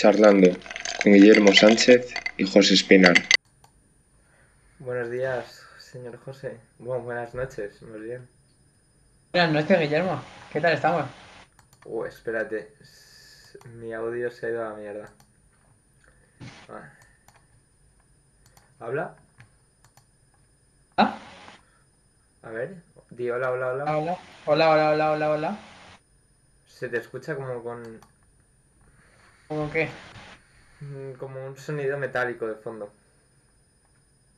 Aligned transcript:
charlando 0.00 0.48
con 1.02 1.12
Guillermo 1.12 1.52
Sánchez 1.52 2.14
y 2.38 2.46
José 2.50 2.72
Espinar. 2.72 3.12
Buenos 4.78 5.10
días, 5.10 5.62
señor 5.76 6.16
José. 6.24 6.58
Bueno, 6.78 7.04
buenas 7.04 7.34
noches, 7.34 7.82
más 7.82 8.00
bien. 8.00 8.26
Buenas 9.34 9.52
noches, 9.52 9.78
Guillermo. 9.78 10.22
¿Qué 10.50 10.58
tal 10.58 10.72
estamos? 10.72 11.04
Uh, 11.84 12.06
espérate. 12.06 12.72
Mi 13.74 13.92
audio 13.92 14.30
se 14.30 14.46
ha 14.46 14.48
ido 14.48 14.66
a 14.66 14.70
la 14.70 14.76
mierda. 14.76 15.10
Ah. 16.70 16.90
¿Habla? 18.78 19.14
¿Ah? 20.96 21.18
A 22.42 22.48
ver, 22.48 22.76
di 23.10 23.28
hola, 23.28 23.50
Hola, 23.50 23.66
hola. 23.66 23.84
hola. 23.98 24.18
Hola, 24.46 24.70
hola, 24.70 24.90
hola, 24.92 25.10
hola, 25.12 25.30
hola. 25.30 25.58
Se 26.66 26.88
te 26.88 26.96
escucha 26.96 27.34
como 27.34 27.62
con 27.62 28.00
¿Cómo 29.50 29.68
qué? 29.68 29.88
mm, 30.80 31.14
como 31.18 31.44
un 31.44 31.56
sonido 31.56 31.98
metálico 31.98 32.46
de 32.46 32.54
fondo. 32.54 32.88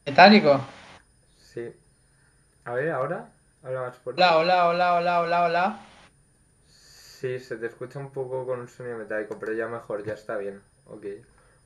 ¿Metálico? 0.06 0.58
Sí. 1.36 1.70
A 2.64 2.72
ver, 2.72 2.90
ahora. 2.92 3.28
Habla 3.62 3.82
más 3.82 3.96
fuerte. 3.98 4.22
Hola, 4.22 4.38
hola, 4.38 4.68
hola, 4.68 4.94
hola, 4.94 5.20
hola, 5.20 5.44
hola. 5.44 5.80
Sí, 6.66 7.38
se 7.40 7.56
te 7.56 7.66
escucha 7.66 7.98
un 7.98 8.10
poco 8.10 8.46
con 8.46 8.60
un 8.60 8.68
sonido 8.68 8.96
metálico, 8.96 9.36
pero 9.38 9.52
ya 9.52 9.68
mejor, 9.68 10.02
ya 10.02 10.14
está 10.14 10.38
bien. 10.38 10.62
Ok. 10.86 11.04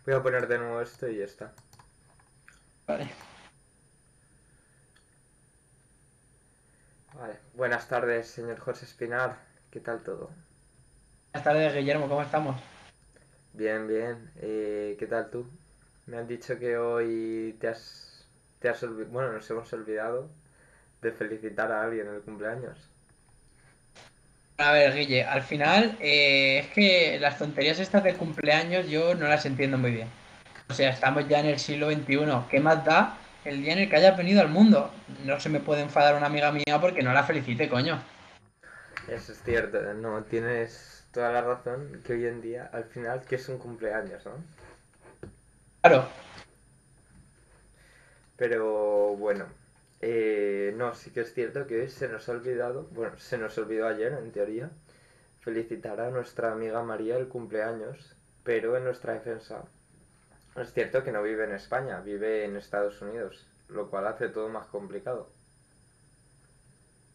Voy 0.04 0.14
a 0.14 0.22
poner 0.24 0.48
de 0.48 0.58
nuevo 0.58 0.80
esto 0.80 1.08
y 1.08 1.18
ya 1.18 1.24
está. 1.26 1.52
Vale. 2.88 3.08
Vale. 7.14 7.38
Buenas 7.54 7.86
tardes, 7.86 8.26
señor 8.26 8.58
José 8.58 8.86
Espinar. 8.86 9.36
¿Qué 9.70 9.78
tal 9.78 10.02
todo? 10.02 10.30
Buenas 11.32 11.44
tardes, 11.44 11.74
Guillermo. 11.74 12.08
¿Cómo 12.08 12.22
estamos? 12.22 12.56
Bien, 13.56 13.88
bien. 13.88 14.30
Eh, 14.42 14.96
¿qué 14.98 15.06
tal 15.06 15.30
tú? 15.30 15.48
Me 16.04 16.18
han 16.18 16.28
dicho 16.28 16.58
que 16.58 16.76
hoy 16.76 17.56
te 17.58 17.68
has, 17.68 18.26
te 18.58 18.68
has 18.68 18.84
bueno, 19.10 19.32
nos 19.32 19.48
hemos 19.50 19.72
olvidado 19.72 20.28
de 21.00 21.10
felicitar 21.10 21.72
a 21.72 21.84
alguien 21.84 22.06
en 22.06 22.16
el 22.16 22.20
cumpleaños. 22.20 22.76
A 24.58 24.72
ver, 24.72 24.94
Guille, 24.94 25.24
al 25.24 25.42
final 25.42 25.96
eh, 26.00 26.58
es 26.58 26.66
que 26.68 27.18
las 27.18 27.38
tonterías 27.38 27.78
estas 27.78 28.04
de 28.04 28.14
cumpleaños 28.14 28.88
yo 28.88 29.14
no 29.14 29.26
las 29.26 29.46
entiendo 29.46 29.78
muy 29.78 29.92
bien. 29.92 30.08
O 30.68 30.74
sea, 30.74 30.90
estamos 30.90 31.26
ya 31.26 31.40
en 31.40 31.46
el 31.46 31.58
siglo 31.58 31.90
XXI. 31.90 32.48
¿Qué 32.50 32.60
más 32.60 32.84
da 32.84 33.16
el 33.46 33.62
día 33.62 33.72
en 33.72 33.78
el 33.78 33.88
que 33.88 33.96
hayas 33.96 34.18
venido 34.18 34.42
al 34.42 34.50
mundo? 34.50 34.92
No 35.24 35.40
se 35.40 35.48
me 35.48 35.60
puede 35.60 35.80
enfadar 35.80 36.14
una 36.14 36.26
amiga 36.26 36.52
mía 36.52 36.78
porque 36.78 37.02
no 37.02 37.14
la 37.14 37.24
felicite, 37.24 37.70
coño. 37.70 38.02
Eso 39.08 39.32
es 39.32 39.42
cierto, 39.42 39.80
no, 39.94 40.24
tienes 40.24 40.95
toda 41.16 41.32
la 41.32 41.40
razón 41.40 42.02
que 42.04 42.12
hoy 42.12 42.26
en 42.26 42.42
día, 42.42 42.68
al 42.74 42.84
final, 42.84 43.22
que 43.24 43.36
es 43.36 43.48
un 43.48 43.56
cumpleaños, 43.56 44.26
¿no? 44.26 44.32
Claro, 45.80 46.06
Pero 48.36 49.16
bueno, 49.16 49.46
eh, 50.02 50.74
no, 50.76 50.94
sí 50.94 51.10
que 51.12 51.22
es 51.22 51.32
cierto 51.32 51.66
que 51.66 51.80
hoy 51.80 51.88
se 51.88 52.08
nos 52.08 52.28
ha 52.28 52.32
olvidado, 52.32 52.88
bueno, 52.90 53.16
se 53.18 53.38
nos 53.38 53.56
olvidó 53.56 53.88
ayer 53.88 54.12
en 54.12 54.30
teoría, 54.30 54.68
felicitar 55.40 56.02
a 56.02 56.10
nuestra 56.10 56.52
amiga 56.52 56.82
María 56.82 57.16
el 57.16 57.28
cumpleaños, 57.28 58.14
pero 58.44 58.76
en 58.76 58.84
nuestra 58.84 59.14
defensa 59.14 59.62
es 60.54 60.72
cierto 60.74 61.02
que 61.02 61.12
no 61.12 61.22
vive 61.22 61.44
en 61.44 61.54
España, 61.54 62.00
vive 62.00 62.44
en 62.44 62.56
Estados 62.56 63.00
Unidos, 63.00 63.46
lo 63.68 63.88
cual 63.88 64.06
hace 64.06 64.28
todo 64.28 64.50
más 64.50 64.66
complicado. 64.66 65.30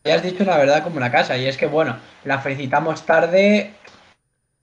ya 0.04 0.16
has 0.16 0.24
dicho 0.24 0.44
la 0.44 0.58
verdad 0.58 0.84
como 0.84 0.98
una 0.98 1.12
casa. 1.12 1.38
Y 1.38 1.48
es 1.48 1.58
que, 1.58 1.68
bueno, 1.68 1.98
la 2.24 2.40
felicitamos 2.40 3.06
tarde 3.06 3.76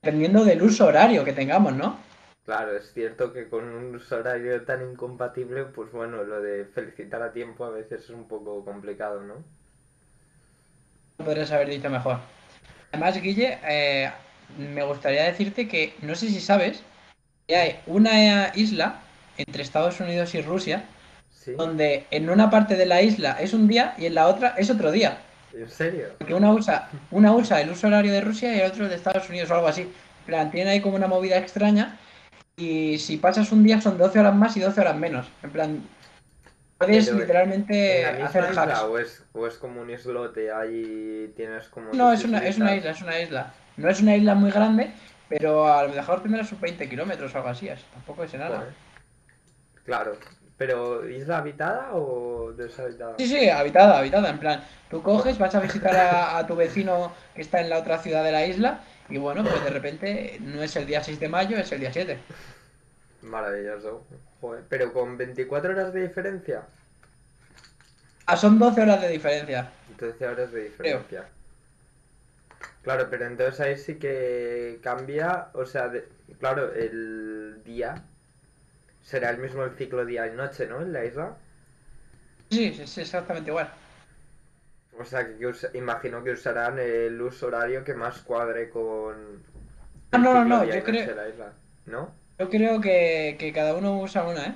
dependiendo 0.02 0.44
del 0.44 0.62
uso 0.62 0.86
horario 0.86 1.24
que 1.24 1.32
tengamos, 1.32 1.74
¿no? 1.74 1.98
Claro, 2.44 2.77
es 2.77 2.92
cierto 2.94 3.32
que 3.32 3.48
con 3.48 3.64
un 3.64 3.94
uso 3.94 4.16
horario 4.16 4.62
tan 4.64 4.90
incompatible, 4.90 5.64
pues 5.64 5.92
bueno, 5.92 6.24
lo 6.24 6.40
de 6.40 6.64
felicitar 6.64 7.23
a 7.23 7.33
tiempo 7.33 7.64
a 7.64 7.70
veces 7.70 8.05
es 8.05 8.11
un 8.11 8.27
poco 8.27 8.64
complicado, 8.64 9.23
¿no? 9.23 9.34
podrías 11.24 11.50
haber 11.50 11.68
dicho 11.68 11.90
mejor. 11.90 12.18
Además, 12.92 13.20
Guille, 13.20 13.58
eh, 13.68 14.11
me 14.56 14.83
gustaría 14.84 15.24
decirte 15.24 15.68
que 15.68 15.95
no 16.00 16.14
sé 16.14 16.28
si 16.28 16.40
sabes 16.40 16.83
que 17.46 17.56
hay 17.56 17.80
una 17.86 18.52
isla 18.55 19.00
entre 19.36 19.62
Estados 19.62 20.00
Unidos 20.00 20.34
y 20.34 20.42
Rusia 20.42 20.84
¿Sí? 21.30 21.52
donde 21.52 22.06
en 22.11 22.30
una 22.30 22.50
parte 22.50 22.77
de 22.77 22.86
la 22.86 23.02
isla 23.02 23.36
es 23.40 23.52
un 23.52 23.68
día 23.68 23.94
y 23.98 24.06
en 24.06 24.14
la 24.14 24.28
otra 24.28 24.55
es 24.56 24.70
otro 24.70 24.90
día. 24.90 25.18
¿En 25.53 25.69
serio? 25.69 26.09
Porque 26.19 26.35
una 26.35 26.53
usa, 26.53 26.89
una 27.11 27.33
usa 27.33 27.61
el 27.61 27.70
uso 27.70 27.86
horario 27.86 28.13
de 28.13 28.20
Rusia 28.20 28.55
y 28.55 28.61
el 28.61 28.70
otro 28.70 28.89
de 28.89 28.95
Estados 28.95 29.29
Unidos 29.29 29.51
o 29.51 29.55
algo 29.55 29.69
así. 29.69 29.83
En 29.83 30.25
plan, 30.27 30.51
tienen 30.51 30.73
ahí 30.73 30.81
como 30.81 30.97
una 30.97 31.07
movida 31.07 31.39
extraña 31.39 31.98
y 32.57 32.98
si 32.98 33.17
pasas 33.17 33.51
un 33.53 33.63
día 33.63 33.81
son 33.81 33.97
12 33.97 34.19
horas 34.19 34.35
más 34.35 34.57
y 34.57 34.61
12 34.61 34.81
horas 34.81 34.97
menos. 34.97 35.31
En 35.42 35.51
plan, 35.51 35.83
puedes 36.77 37.07
Pero, 37.07 37.19
literalmente 37.19 38.01
¿En 38.01 38.07
la 38.07 38.13
misma 38.13 38.29
hacer 38.29 38.45
isla 38.51 38.63
hacks. 38.63 38.81
o 38.83 38.98
es, 38.98 39.25
o 39.33 39.47
es 39.47 39.55
como 39.55 39.81
un 39.81 39.91
islote 39.91 40.53
ahí 40.53 41.33
tienes 41.36 41.69
como 41.69 41.92
No, 41.92 42.13
es 42.13 42.25
una, 42.25 42.39
es 42.39 42.59
una 42.59 42.77
isla, 42.77 42.91
es 42.91 43.03
una 43.03 43.20
isla. 43.20 43.55
No 43.77 43.89
es 43.89 44.01
una 44.01 44.17
isla 44.17 44.35
muy 44.35 44.51
grande, 44.51 44.91
pero 45.29 45.73
a 45.73 45.85
lo 45.85 45.95
mejor 45.95 46.23
tendrá 46.23 46.45
sus 46.45 46.61
20 46.61 46.89
kilómetros 46.89 47.35
o 47.35 47.39
algo 47.39 47.48
así. 47.48 47.70
Tampoco 47.95 48.25
es 48.25 48.35
nada. 48.35 48.67
Claro, 49.85 50.19
pero 50.58 51.08
¿isla 51.08 51.39
habitada 51.39 51.91
o 51.95 52.52
deshabitada? 52.52 53.14
Sí, 53.17 53.27
sí, 53.27 53.48
habitada, 53.48 53.98
habitada. 53.98 54.29
En 54.29 54.39
plan, 54.39 54.63
tú 54.91 55.02
coges, 55.02 55.39
vas 55.39 55.55
a 55.55 55.61
visitar 55.61 55.95
a, 55.96 56.36
a 56.36 56.46
tu 56.46 56.57
vecino 56.57 57.13
que 57.35 57.42
está 57.42 57.61
en 57.61 57.70
la 57.70 57.79
otra 57.79 57.98
ciudad 57.98 58.24
de 58.24 58.33
la 58.33 58.45
isla 58.45 58.80
y 59.08 59.17
bueno, 59.17 59.42
pues 59.45 59.63
de 59.64 59.70
repente 59.70 60.39
no 60.41 60.63
es 60.63 60.74
el 60.77 60.85
día 60.86 61.02
6 61.02 61.18
de 61.20 61.29
mayo, 61.29 61.57
es 61.57 61.70
el 61.73 61.80
día 61.80 61.92
7. 61.92 62.18
Maravilloso. 63.23 64.05
Joder, 64.41 64.64
pero 64.68 64.92
con 64.92 65.17
24 65.17 65.70
horas 65.73 65.92
de 65.92 66.02
diferencia. 66.08 66.63
Ah, 68.27 68.36
son 68.36 68.58
12 68.58 68.83
horas 68.83 69.01
de 69.01 69.08
diferencia. 69.08 69.70
12 69.98 70.27
horas 70.27 70.52
de 70.52 70.64
diferencia. 70.64 71.24
Claro, 72.83 73.08
pero 73.11 73.27
entonces 73.27 73.61
ahí 73.61 73.77
sí 73.77 73.97
que 73.97 74.79
cambia, 74.83 75.48
o 75.55 75.64
sea, 75.67 75.89
de- 75.89 76.08
claro, 76.39 76.73
el 76.74 77.61
día 77.64 78.02
será 79.11 79.30
el 79.30 79.39
mismo 79.39 79.64
el 79.64 79.77
ciclo 79.77 80.05
día 80.07 80.27
y 80.29 80.36
noche, 80.36 80.67
¿no? 80.69 80.80
En 80.83 80.92
la 80.92 81.05
isla. 81.05 81.36
Sí, 82.51 82.73
sí, 82.74 82.86
sí, 82.86 83.01
exactamente 83.02 83.51
igual. 83.51 83.70
O 85.01 85.05
sea, 85.05 85.27
que, 85.27 85.46
usa- 85.46 85.70
imagino 85.74 86.23
que 86.23 86.33
usarán 86.33 86.79
el 86.79 87.20
uso 87.23 87.47
horario 87.47 87.85
que 87.85 87.95
más 87.95 88.20
cuadre 88.20 88.68
con 88.68 89.42
no, 90.13 90.18
no, 90.18 90.45
no, 90.45 90.64
yo 90.64 90.83
creo- 90.85 91.14
la 91.17 91.29
isla, 91.29 91.52
¿no? 91.86 92.13
Yo 92.39 92.48
creo 92.51 92.80
que, 92.80 93.36
que 93.39 93.52
cada 93.52 93.74
uno 93.74 93.98
usa 94.01 94.24
una, 94.24 94.47
¿eh? 94.47 94.55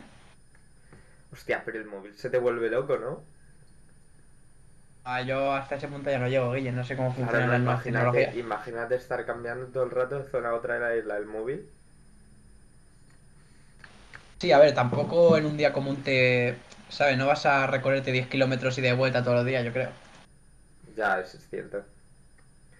Hostia, 1.32 1.64
pero 1.64 1.78
el 1.80 1.86
móvil 1.86 2.14
se 2.16 2.30
te 2.30 2.38
vuelve 2.38 2.70
loco, 2.70 2.96
¿no? 2.96 3.24
Ah, 5.04 5.22
yo 5.22 5.52
hasta 5.52 5.76
ese 5.76 5.88
punto 5.88 6.10
ya 6.10 6.18
no 6.18 6.28
llego, 6.28 6.52
Guille, 6.52 6.72
no 6.72 6.84
sé 6.84 6.96
cómo 6.96 7.12
Ahora 7.20 7.40
funcionan 7.40 7.48
no, 7.48 7.56
nuevas 7.64 7.84
imagínate, 7.86 8.36
imagínate 8.38 8.96
estar 8.96 9.24
cambiando 9.24 9.66
todo 9.68 9.84
el 9.84 9.90
rato 9.90 10.18
de 10.18 10.28
zona 10.28 10.50
a 10.50 10.54
otra 10.54 10.74
de 10.74 10.80
la 10.80 10.96
isla 10.96 11.16
el 11.16 11.24
móvil. 11.26 11.70
Sí, 14.42 14.50
a 14.50 14.58
ver, 14.58 14.74
tampoco 14.74 15.36
en 15.36 15.46
un 15.46 15.56
día 15.56 15.72
común 15.72 16.02
te... 16.02 16.56
¿Sabes? 16.88 17.16
No 17.16 17.28
vas 17.28 17.46
a 17.46 17.68
recorrerte 17.68 18.10
10 18.10 18.26
kilómetros 18.26 18.76
y 18.76 18.80
de 18.80 18.92
vuelta 18.92 19.22
todos 19.22 19.36
los 19.36 19.46
días, 19.46 19.64
yo 19.64 19.72
creo. 19.72 19.90
Ya, 20.96 21.20
eso 21.20 21.36
es 21.36 21.48
cierto. 21.48 21.84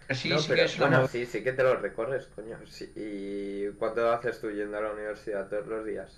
Pero 0.09 0.19
sí, 0.19 0.28
No, 0.28 0.39
sí 0.39 0.47
pero 0.49 0.56
que 0.56 0.65
es 0.65 0.77
bueno, 0.77 1.06
sí, 1.06 1.25
sí 1.25 1.45
que 1.45 1.53
te 1.53 1.62
lo 1.62 1.77
recorres, 1.77 2.27
coño. 2.34 2.59
Sí, 2.67 2.93
¿Y 2.97 3.69
cuánto 3.78 4.11
haces 4.11 4.41
tú 4.41 4.50
yendo 4.50 4.77
a 4.77 4.81
la 4.81 4.91
universidad 4.91 5.49
todos 5.49 5.69
los 5.69 5.84
días? 5.87 6.11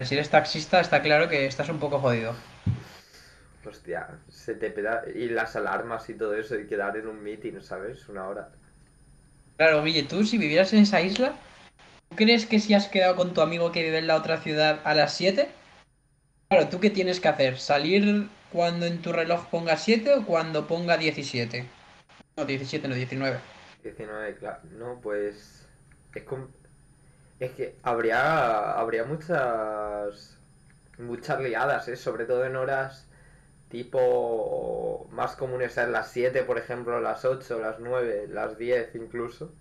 Si 0.00 0.14
eres 0.14 0.28
taxista, 0.28 0.80
está 0.80 1.00
claro 1.00 1.30
que 1.30 1.46
estás 1.46 1.70
un 1.70 1.78
poco 1.78 1.98
jodido. 1.98 2.34
Hostia, 3.64 4.08
se 4.28 4.54
te 4.54 4.70
peda... 4.70 5.04
Y 5.14 5.28
las 5.30 5.56
alarmas 5.56 6.08
y 6.10 6.14
todo 6.14 6.34
eso, 6.34 6.58
y 6.58 6.66
quedar 6.66 6.96
en 6.98 7.06
un 7.06 7.22
meeting, 7.22 7.60
¿sabes? 7.62 8.06
Una 8.10 8.28
hora. 8.28 8.48
Claro, 9.56 9.82
Guille, 9.82 10.02
tú 10.02 10.24
si 10.24 10.36
vivieras 10.36 10.72
en 10.72 10.80
esa 10.80 11.00
isla, 11.00 11.28
¿tú 11.28 11.51
crees 12.14 12.46
que 12.46 12.58
si 12.60 12.74
has 12.74 12.88
quedado 12.88 13.16
con 13.16 13.34
tu 13.34 13.40
amigo 13.40 13.72
que 13.72 13.82
vive 13.82 13.98
en 13.98 14.06
la 14.06 14.16
otra 14.16 14.40
ciudad 14.40 14.80
a 14.84 14.94
las 14.94 15.14
7? 15.14 15.48
Claro, 16.48 16.68
¿tú 16.68 16.78
qué 16.80 16.90
tienes 16.90 17.18
que 17.20 17.28
hacer? 17.28 17.58
¿Salir 17.58 18.28
cuando 18.52 18.86
en 18.86 19.02
tu 19.02 19.12
reloj 19.12 19.48
ponga 19.50 19.76
7 19.76 20.14
o 20.14 20.24
cuando 20.26 20.66
ponga 20.68 20.96
17? 20.96 21.66
No, 22.36 22.44
17, 22.44 22.88
no, 22.88 22.94
19. 22.94 23.40
19, 23.82 24.36
claro. 24.36 24.60
No, 24.78 25.00
pues... 25.00 25.66
Es, 26.14 26.24
com- 26.24 26.48
es 27.40 27.52
que 27.52 27.78
habría, 27.82 28.72
habría 28.72 29.04
muchas... 29.04 30.38
Muchas 30.98 31.40
liadas, 31.40 31.88
¿eh? 31.88 31.96
Sobre 31.96 32.26
todo 32.26 32.44
en 32.46 32.56
horas 32.56 33.08
tipo 33.68 35.08
más 35.12 35.36
comunes, 35.36 35.78
a 35.78 35.86
las 35.86 36.10
7, 36.12 36.44
por 36.44 36.58
ejemplo, 36.58 37.00
las 37.00 37.24
8, 37.24 37.58
las 37.60 37.80
9, 37.80 38.28
las 38.28 38.58
10 38.58 38.94
incluso. 38.94 39.54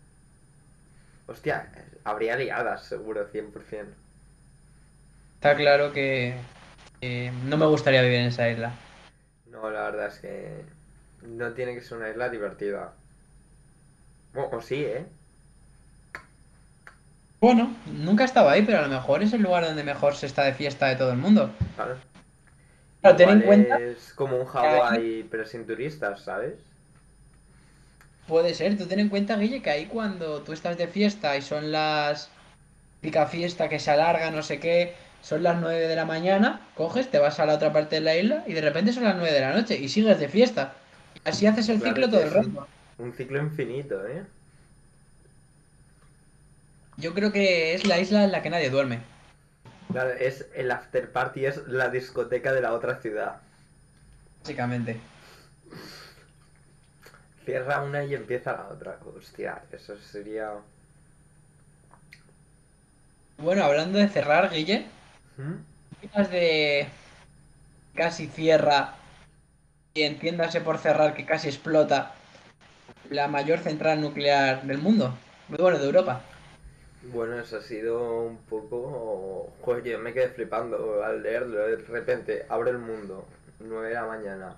Hostia, 1.31 1.69
habría 2.03 2.35
liadas, 2.35 2.83
seguro, 2.83 3.25
100%. 3.31 3.85
Está 5.35 5.55
claro 5.55 5.93
que 5.93 6.35
eh, 6.99 7.31
no 7.45 7.55
me 7.55 7.65
gustaría 7.67 8.01
vivir 8.01 8.19
en 8.19 8.27
esa 8.27 8.49
isla. 8.49 8.73
No, 9.49 9.69
la 9.69 9.83
verdad 9.83 10.07
es 10.07 10.19
que 10.19 10.65
no 11.25 11.53
tiene 11.53 11.73
que 11.73 11.81
ser 11.81 11.99
una 11.99 12.09
isla 12.09 12.27
divertida. 12.27 12.91
O, 14.35 14.57
o 14.57 14.61
sí, 14.61 14.83
¿eh? 14.83 15.05
Bueno, 17.39 17.75
nunca 17.85 18.23
he 18.23 18.25
estado 18.25 18.49
ahí, 18.49 18.63
pero 18.63 18.79
a 18.79 18.83
lo 18.83 18.89
mejor 18.89 19.23
es 19.23 19.31
el 19.31 19.41
lugar 19.41 19.63
donde 19.63 19.83
mejor 19.83 20.15
se 20.15 20.25
está 20.25 20.43
de 20.43 20.53
fiesta 20.53 20.87
de 20.87 20.97
todo 20.97 21.11
el 21.11 21.17
mundo. 21.17 21.49
Claro. 21.75 21.95
Pero 23.01 23.15
ten 23.15 23.29
en 23.29 23.41
cuenta, 23.41 23.79
Es 23.79 24.13
como 24.13 24.37
un 24.37 24.45
Hawái, 24.45 25.27
pero 25.31 25.45
sin 25.45 25.65
turistas, 25.65 26.21
¿sabes? 26.21 26.55
Puede 28.31 28.53
ser, 28.53 28.77
tú 28.77 28.85
ten 28.87 29.01
en 29.01 29.09
cuenta, 29.09 29.35
Guille, 29.35 29.61
que 29.61 29.69
ahí 29.69 29.87
cuando 29.87 30.41
tú 30.41 30.53
estás 30.53 30.77
de 30.77 30.87
fiesta 30.87 31.35
y 31.35 31.41
son 31.41 31.69
las 31.73 32.29
típica 33.01 33.27
fiesta 33.27 33.67
que 33.67 33.77
se 33.77 33.91
alarga, 33.91 34.31
no 34.31 34.41
sé 34.41 34.57
qué, 34.61 34.93
son 35.21 35.43
las 35.43 35.59
9 35.59 35.85
de 35.89 35.95
la 35.97 36.05
mañana, 36.05 36.61
coges, 36.75 37.11
te 37.11 37.19
vas 37.19 37.41
a 37.41 37.45
la 37.45 37.55
otra 37.55 37.73
parte 37.73 37.95
de 37.97 38.01
la 38.01 38.15
isla 38.15 38.45
y 38.47 38.53
de 38.53 38.61
repente 38.61 38.93
son 38.93 39.03
las 39.03 39.17
9 39.17 39.33
de 39.33 39.41
la 39.41 39.51
noche 39.53 39.75
y 39.77 39.89
sigues 39.89 40.17
de 40.17 40.29
fiesta. 40.29 40.73
Así 41.25 41.45
haces 41.45 41.67
el 41.67 41.79
Claro, 41.81 41.93
ciclo 41.93 42.09
todo 42.09 42.21
el 42.21 42.27
es 42.29 42.33
un- 42.35 42.55
rato. 42.55 42.67
Un 42.99 43.13
ciclo 43.13 43.39
infinito, 43.39 44.07
¿eh? 44.07 44.23
Yo 46.97 47.13
creo 47.13 47.33
que 47.33 47.73
es 47.73 47.83
la 47.83 47.99
isla 47.99 48.23
en 48.23 48.31
la 48.31 48.41
que 48.41 48.49
nadie 48.49 48.69
duerme. 48.69 48.99
Claro, 49.91 50.11
es 50.11 50.45
el 50.55 50.71
after 50.71 51.11
party, 51.11 51.45
es 51.47 51.67
la 51.67 51.89
discoteca 51.89 52.53
de 52.53 52.61
la 52.61 52.71
otra 52.71 52.95
ciudad. 53.01 53.41
Básicamente. 54.41 54.97
Cierra 57.45 57.81
una 57.81 58.03
y 58.03 58.13
empieza 58.13 58.53
la 58.53 58.67
otra. 58.67 58.97
Hostia, 59.17 59.61
eso 59.71 59.97
sería. 59.97 60.51
Bueno, 63.37 63.63
hablando 63.63 63.97
de 63.97 64.07
cerrar, 64.07 64.51
Guille, 64.51 64.85
¿Mm? 65.37 65.53
¿qué 65.99 66.07
opinas 66.07 66.31
de 66.31 66.87
casi 67.95 68.27
cierra 68.27 68.95
y 69.93 70.03
entiéndase 70.03 70.61
por 70.61 70.77
cerrar 70.77 71.15
que 71.15 71.25
casi 71.25 71.47
explota 71.47 72.13
la 73.09 73.27
mayor 73.27 73.59
central 73.59 73.99
nuclear 73.99 74.63
del 74.63 74.77
mundo? 74.77 75.17
Bueno, 75.49 75.79
de 75.79 75.85
Europa. 75.85 76.21
Bueno, 77.11 77.39
eso 77.39 77.57
ha 77.57 77.61
sido 77.61 78.21
un 78.21 78.37
poco. 78.37 79.51
Joder, 79.61 79.83
yo 79.83 79.99
me 79.99 80.13
quedé 80.13 80.29
flipando 80.29 81.03
al 81.03 81.23
leerlo. 81.23 81.67
De 81.67 81.77
repente, 81.77 82.45
abre 82.47 82.71
el 82.71 82.77
mundo, 82.77 83.25
9 83.59 83.87
de 83.89 83.93
la 83.95 84.05
mañana. 84.05 84.55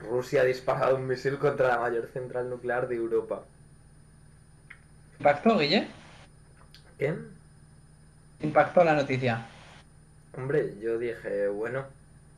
Rusia 0.00 0.42
ha 0.42 0.44
disparado 0.44 0.96
un 0.96 1.06
misil 1.06 1.38
contra 1.38 1.68
la 1.68 1.78
mayor 1.78 2.08
central 2.12 2.48
nuclear 2.48 2.88
de 2.88 2.96
Europa. 2.96 3.42
¿Impactó, 5.18 5.58
Guille? 5.58 5.88
¿Qué? 6.98 7.14
Impactó 8.40 8.84
la 8.84 8.94
noticia. 8.94 9.46
Hombre, 10.36 10.74
yo 10.80 10.98
dije, 10.98 11.48
bueno, 11.48 11.84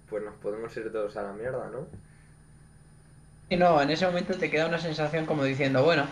pues 0.09 0.25
nos 0.25 0.35
podemos 0.37 0.75
ir 0.77 0.91
todos 0.91 1.17
a 1.17 1.23
la 1.23 1.33
mierda, 1.33 1.69
¿no? 1.71 1.87
Y 3.51 3.57
no, 3.57 3.83
en 3.83 3.91
ese 3.91 4.07
momento 4.07 4.35
te 4.35 4.51
queda 4.51 4.67
una 4.67 4.79
sensación 4.79 5.27
como 5.27 5.45
diciendo, 5.45 5.83
bueno, 5.83 6.07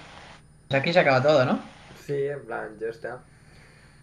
pues 0.68 0.80
aquí 0.80 0.92
se 0.92 1.00
acaba 1.00 1.22
todo, 1.22 1.44
¿no? 1.44 1.60
Sí, 2.04 2.26
en 2.26 2.44
plan, 2.44 2.78
ya 2.78 2.88
está. 2.88 3.20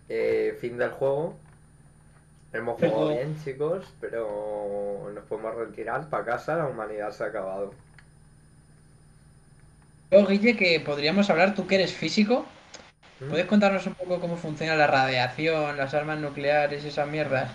Eh, 0.10 0.58
fin 0.60 0.78
del 0.78 0.92
juego. 0.92 1.38
Hemos 2.56 2.78
Pero- 2.80 2.94
jugado 2.94 3.12
bien, 3.12 3.38
chicos, 3.44 3.86
pero 4.00 5.12
nos 5.14 5.24
podemos 5.26 5.56
retirar 5.56 6.10
para 6.10 6.24
casa, 6.24 6.56
la 6.56 6.68
humanidad 6.68 7.12
se 7.12 7.24
ha 7.26 7.28
acabado. 7.28 7.74
Yo, 10.12 10.26
Guille, 10.26 10.56
que 10.56 10.80
podríamos 10.80 11.30
hablar, 11.30 11.54
tú 11.54 11.68
que 11.68 11.76
eres 11.76 11.94
físico, 11.94 12.46
¿Mm? 13.20 13.30
¿puedes 13.30 13.46
contarnos 13.48 13.86
un 13.88 13.96
poco 13.96 14.22
cómo 14.22 14.38
funciona 14.38 14.76
la 14.76 14.88
radiación, 14.88 15.76
las 15.76 15.94
armas 15.94 16.20
nucleares 16.20 16.86
y 16.86 16.88
esas 16.88 17.10
mierdas? 17.10 17.52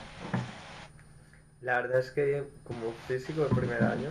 La 1.63 1.81
verdad 1.81 2.01
es 2.01 2.11
que 2.11 2.43
como 2.65 2.93
físico 3.09 3.45
de 3.45 3.55
primer 3.55 3.83
año, 3.83 4.11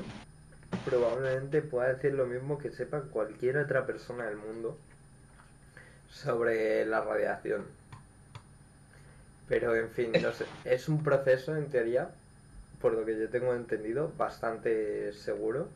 probablemente 0.86 1.62
pueda 1.62 1.94
decir 1.94 2.14
lo 2.14 2.26
mismo 2.26 2.58
que 2.58 2.72
sepa 2.72 3.02
cualquier 3.02 3.58
otra 3.58 3.86
persona 3.86 4.26
del 4.26 4.38
mundo 4.38 4.76
sobre 6.12 6.84
la 6.88 7.02
radiación. 7.02 7.64
Pero 9.50 9.76
en 9.76 9.90
fin, 9.90 10.12
no 10.22 10.32
sé, 10.32 10.46
es 10.64 10.88
un 10.88 11.04
proceso 11.04 11.58
en 11.58 11.70
teoría, 11.70 12.10
por 12.80 12.94
lo 12.94 13.04
que 13.04 13.20
yo 13.20 13.28
tengo 13.30 13.56
entendido, 13.56 14.12
bastante 14.16 15.12
seguro, 15.12 15.68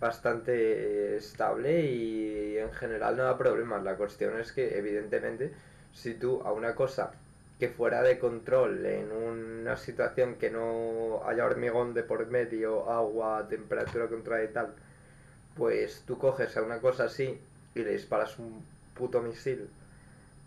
bastante 0.00 1.16
estable 1.16 1.82
y 1.82 2.56
en 2.56 2.72
general 2.72 3.16
no 3.16 3.24
da 3.24 3.36
problemas. 3.36 3.84
La 3.84 3.96
cuestión 3.96 4.40
es 4.40 4.52
que 4.52 4.78
evidentemente 4.78 5.52
si 5.92 6.14
tú 6.14 6.40
a 6.44 6.52
una 6.52 6.74
cosa 6.74 7.12
que 7.58 7.68
fuera 7.68 8.02
de 8.02 8.18
control 8.18 8.86
en 8.86 9.12
una 9.12 9.76
situación 9.76 10.36
que 10.36 10.48
no 10.50 11.22
haya 11.26 11.44
hormigón 11.44 11.92
de 11.92 12.04
por 12.04 12.26
medio, 12.28 12.90
agua, 12.90 13.46
temperatura 13.48 14.06
controlada 14.06 14.44
y 14.44 14.52
tal, 14.52 14.68
pues 15.56 16.04
tú 16.06 16.18
coges 16.18 16.56
a 16.56 16.62
una 16.62 16.78
cosa 16.78 17.04
así 17.04 17.38
y 17.74 17.82
le 17.82 17.92
disparas 17.92 18.38
un 18.38 18.64
puto 18.94 19.20
misil 19.20 19.68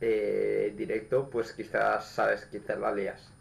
eh, 0.02 0.74
directo, 0.78 1.30
pues 1.30 1.54
quizás, 1.54 2.12
sabes, 2.14 2.46
quizás 2.48 2.80
la 2.80 2.92
lías. 2.94 3.34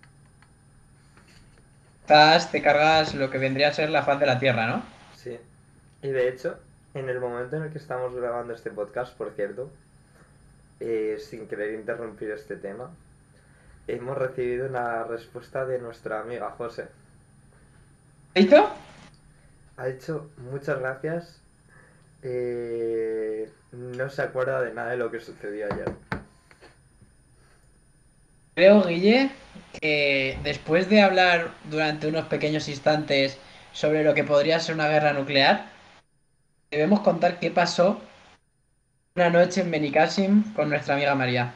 Quizás 2.07 2.51
te 2.53 2.63
cargas 2.63 3.15
lo 3.15 3.31
que 3.31 3.39
vendría 3.39 3.69
a 3.69 3.73
ser 3.73 3.89
la 3.91 4.03
faz 4.05 4.21
de 4.21 4.27
la 4.27 4.39
Tierra, 4.39 4.67
¿no? 4.67 4.85
Sí. 5.13 5.39
Y 6.03 6.09
de 6.11 6.29
hecho, 6.29 6.59
en 6.95 7.09
el 7.09 7.21
momento 7.21 7.57
en 7.57 7.65
el 7.65 7.73
que 7.73 7.79
estamos 7.79 8.15
grabando 8.15 8.55
este 8.55 8.71
podcast, 8.71 9.17
por 9.17 9.33
cierto, 9.35 9.77
eh, 10.81 11.19
sin 11.21 11.49
querer 11.49 11.75
interrumpir 11.75 12.31
este 12.33 12.57
tema, 12.57 12.97
hemos 13.87 14.19
recibido 14.19 14.69
una 14.69 15.05
respuesta 15.05 15.67
de 15.67 15.79
nuestra 15.81 16.21
amiga 16.21 16.51
José. 16.53 16.89
¿Listo? 18.35 18.57
Ha 19.77 19.87
dicho 19.87 20.33
muchas 20.37 20.79
gracias. 20.79 21.43
eh, 22.23 23.53
no 23.73 24.11
se 24.11 24.23
acuerda 24.23 24.61
de 24.63 24.75
nada 24.75 24.91
de 24.91 24.97
lo 24.99 25.11
que 25.11 25.21
sucedió 25.21 25.67
ayer. 25.67 25.97
Creo, 28.61 28.85
Guille, 28.85 29.31
que 29.81 30.39
después 30.45 30.91
de 30.91 31.01
hablar 31.01 31.49
durante 31.71 32.09
unos 32.09 32.27
pequeños 32.27 32.69
instantes 32.69 33.39
sobre 33.73 34.05
lo 34.05 34.13
que 34.13 34.23
podría 34.23 34.61
ser 34.61 34.75
una 34.75 34.87
guerra 34.87 35.15
nuclear, 35.15 35.65
debemos 36.71 37.01
contar 37.01 37.39
qué 37.41 37.51
pasó 37.51 38.03
una 39.17 39.31
noche 39.31 39.63
en 39.63 39.71
Benicassim 39.71 40.53
con 40.53 40.69
nuestra 40.69 40.93
amiga 40.93 41.15
María. 41.15 41.55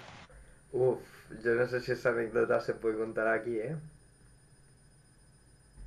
Uf, 0.73 0.99
yo 1.43 1.55
no 1.56 1.67
sé 1.67 1.83
si 1.83 1.93
esa 1.93 2.09
anécdota 2.09 2.59
se 2.62 2.73
puede 2.73 2.97
contar 2.97 3.29
aquí, 3.29 3.59
¿eh? 3.59 3.77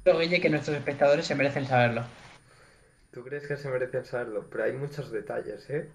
Creo, 0.03 0.19
Guille, 0.19 0.39
que 0.39 0.51
nuestros 0.51 0.77
espectadores 0.77 1.25
se 1.25 1.33
merecen 1.33 1.65
saberlo. 1.65 2.03
¿Tú 3.11 3.23
crees 3.23 3.47
que 3.47 3.57
se 3.57 3.69
merecen 3.69 4.05
saberlo? 4.05 4.45
Pero 4.51 4.65
hay 4.65 4.73
muchos 4.73 5.11
detalles, 5.11 5.67
¿eh? 5.71 5.89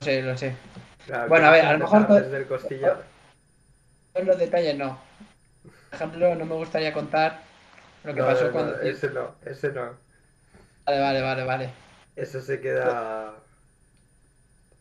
Lo 0.00 0.04
sé, 0.04 0.22
lo 0.22 0.36
sé. 0.36 0.54
Claro, 1.06 1.30
Bueno, 1.30 1.46
a 1.46 1.50
ver, 1.52 1.60
¿quieres 1.62 1.82
a 1.82 1.88
lo 1.88 2.02
mejor 2.02 2.22
Desde 2.22 2.36
el 2.36 2.46
costillar. 2.46 3.17
Todos 4.18 4.26
los 4.30 4.38
detalles 4.40 4.76
no. 4.76 4.98
Por 5.90 5.94
ejemplo, 5.96 6.34
no 6.34 6.44
me 6.44 6.54
gustaría 6.56 6.92
contar 6.92 7.40
lo 8.04 8.14
que 8.14 8.20
No, 8.20 8.24
pasó 8.24 8.50
no, 8.50 8.52
no, 8.52 8.52
cuando... 8.52 8.80
ese 8.80 9.10
no, 9.10 9.36
ese 9.42 9.72
no. 9.72 9.96
Vale, 10.86 11.00
vale, 11.00 11.22
vale, 11.22 11.44
vale. 11.44 11.70
Eso 12.16 12.40
se 12.42 12.60
queda. 12.60 13.42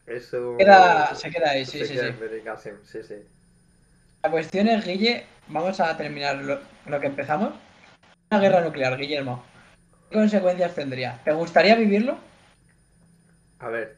Eso. 0.07 0.41
Queda- 0.57 1.15
se 1.15 1.29
queda 1.31 1.51
ahí, 1.51 1.65
sí, 1.65 1.79
se 1.79 1.85
sí, 1.85 1.93
queda 1.93 2.07
sí. 2.07 2.13
en 2.13 2.19
Benicàssim, 2.19 2.83
sí, 2.83 3.03
sí. 3.03 3.19
La 4.23 4.29
cuestión 4.29 4.67
es, 4.67 4.85
Guille, 4.85 5.25
vamos 5.47 5.79
a 5.79 5.97
terminar 5.97 6.35
lo, 6.35 6.59
lo 6.85 6.99
que 6.99 7.07
empezamos. 7.07 7.53
Una 8.31 8.41
guerra 8.41 8.61
nuclear, 8.61 8.97
Guillermo. 8.97 9.43
¿Qué 10.09 10.17
consecuencias 10.17 10.75
tendría? 10.75 11.19
¿Te 11.25 11.33
gustaría 11.33 11.75
vivirlo? 11.75 12.17
A 13.59 13.69
ver. 13.69 13.97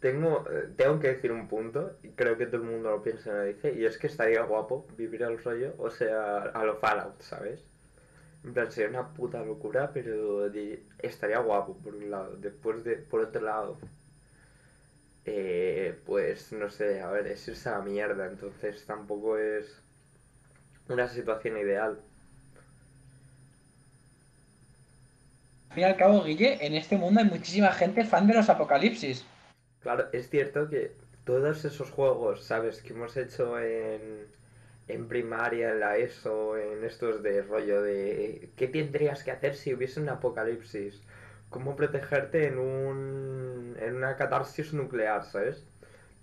Tengo, 0.00 0.46
eh, 0.50 0.68
tengo 0.76 0.98
que 0.98 1.08
decir 1.08 1.30
un 1.30 1.46
punto, 1.48 1.98
y 2.02 2.08
creo 2.10 2.36
que 2.38 2.46
todo 2.46 2.62
el 2.62 2.68
mundo 2.68 2.90
lo 2.90 3.02
piensa 3.02 3.30
y 3.30 3.32
lo 3.34 3.44
dice, 3.44 3.74
y 3.74 3.84
es 3.84 3.98
que 3.98 4.06
estaría 4.06 4.42
guapo 4.42 4.86
vivir 4.96 5.22
el 5.22 5.42
rollo, 5.42 5.74
o 5.78 5.90
sea, 5.90 6.38
a 6.42 6.64
lo 6.64 6.76
Fallout, 6.76 7.20
¿sabes? 7.20 7.62
En 8.44 8.54
plan, 8.54 8.72
sería 8.72 8.88
una 8.88 9.08
puta 9.08 9.42
locura, 9.44 9.90
pero 9.92 10.50
estaría 10.98 11.38
guapo, 11.40 11.76
por 11.76 11.94
un 11.94 12.10
lado. 12.10 12.36
Después 12.36 12.82
de, 12.84 12.96
por 12.96 13.20
otro 13.20 13.42
lado, 13.42 13.78
eh, 15.26 15.98
pues 16.06 16.52
no 16.52 16.70
sé, 16.70 17.00
a 17.02 17.10
ver, 17.10 17.26
es 17.26 17.46
irse 17.48 17.70
mierda, 17.84 18.26
entonces 18.26 18.84
tampoco 18.86 19.36
es 19.36 19.80
una 20.88 21.06
situación 21.08 21.58
ideal. 21.58 22.00
Al 25.68 25.74
fin 25.74 25.82
y 25.82 25.86
al 25.86 25.96
cabo, 25.96 26.24
Guille, 26.24 26.66
en 26.66 26.74
este 26.74 26.96
mundo 26.96 27.20
hay 27.20 27.26
muchísima 27.26 27.70
gente 27.72 28.04
fan 28.04 28.26
de 28.26 28.34
los 28.34 28.48
apocalipsis. 28.48 29.24
Claro, 29.80 30.08
es 30.12 30.28
cierto 30.30 30.68
que 30.68 30.96
todos 31.24 31.64
esos 31.64 31.90
juegos, 31.90 32.44
¿sabes? 32.44 32.82
Que 32.82 32.92
hemos 32.92 33.16
hecho 33.16 33.58
en, 33.58 34.26
en 34.88 35.08
primaria, 35.08 35.70
en 35.72 35.80
la 35.80 35.96
ESO, 35.98 36.56
en 36.58 36.84
estos 36.84 37.22
de 37.22 37.42
rollo 37.42 37.82
de 37.82 38.52
¿qué 38.56 38.68
tendrías 38.68 39.24
que 39.24 39.30
hacer 39.32 39.54
si 39.56 39.74
hubiese 39.74 40.00
un 40.00 40.08
apocalipsis? 40.10 41.02
¿Cómo 41.50 41.76
protegerte 41.76 42.46
en 42.46 42.58
un 42.58 43.76
en 43.80 43.96
una 43.96 44.16
catarsis 44.16 44.72
nuclear, 44.74 45.24
¿sabes? 45.24 45.66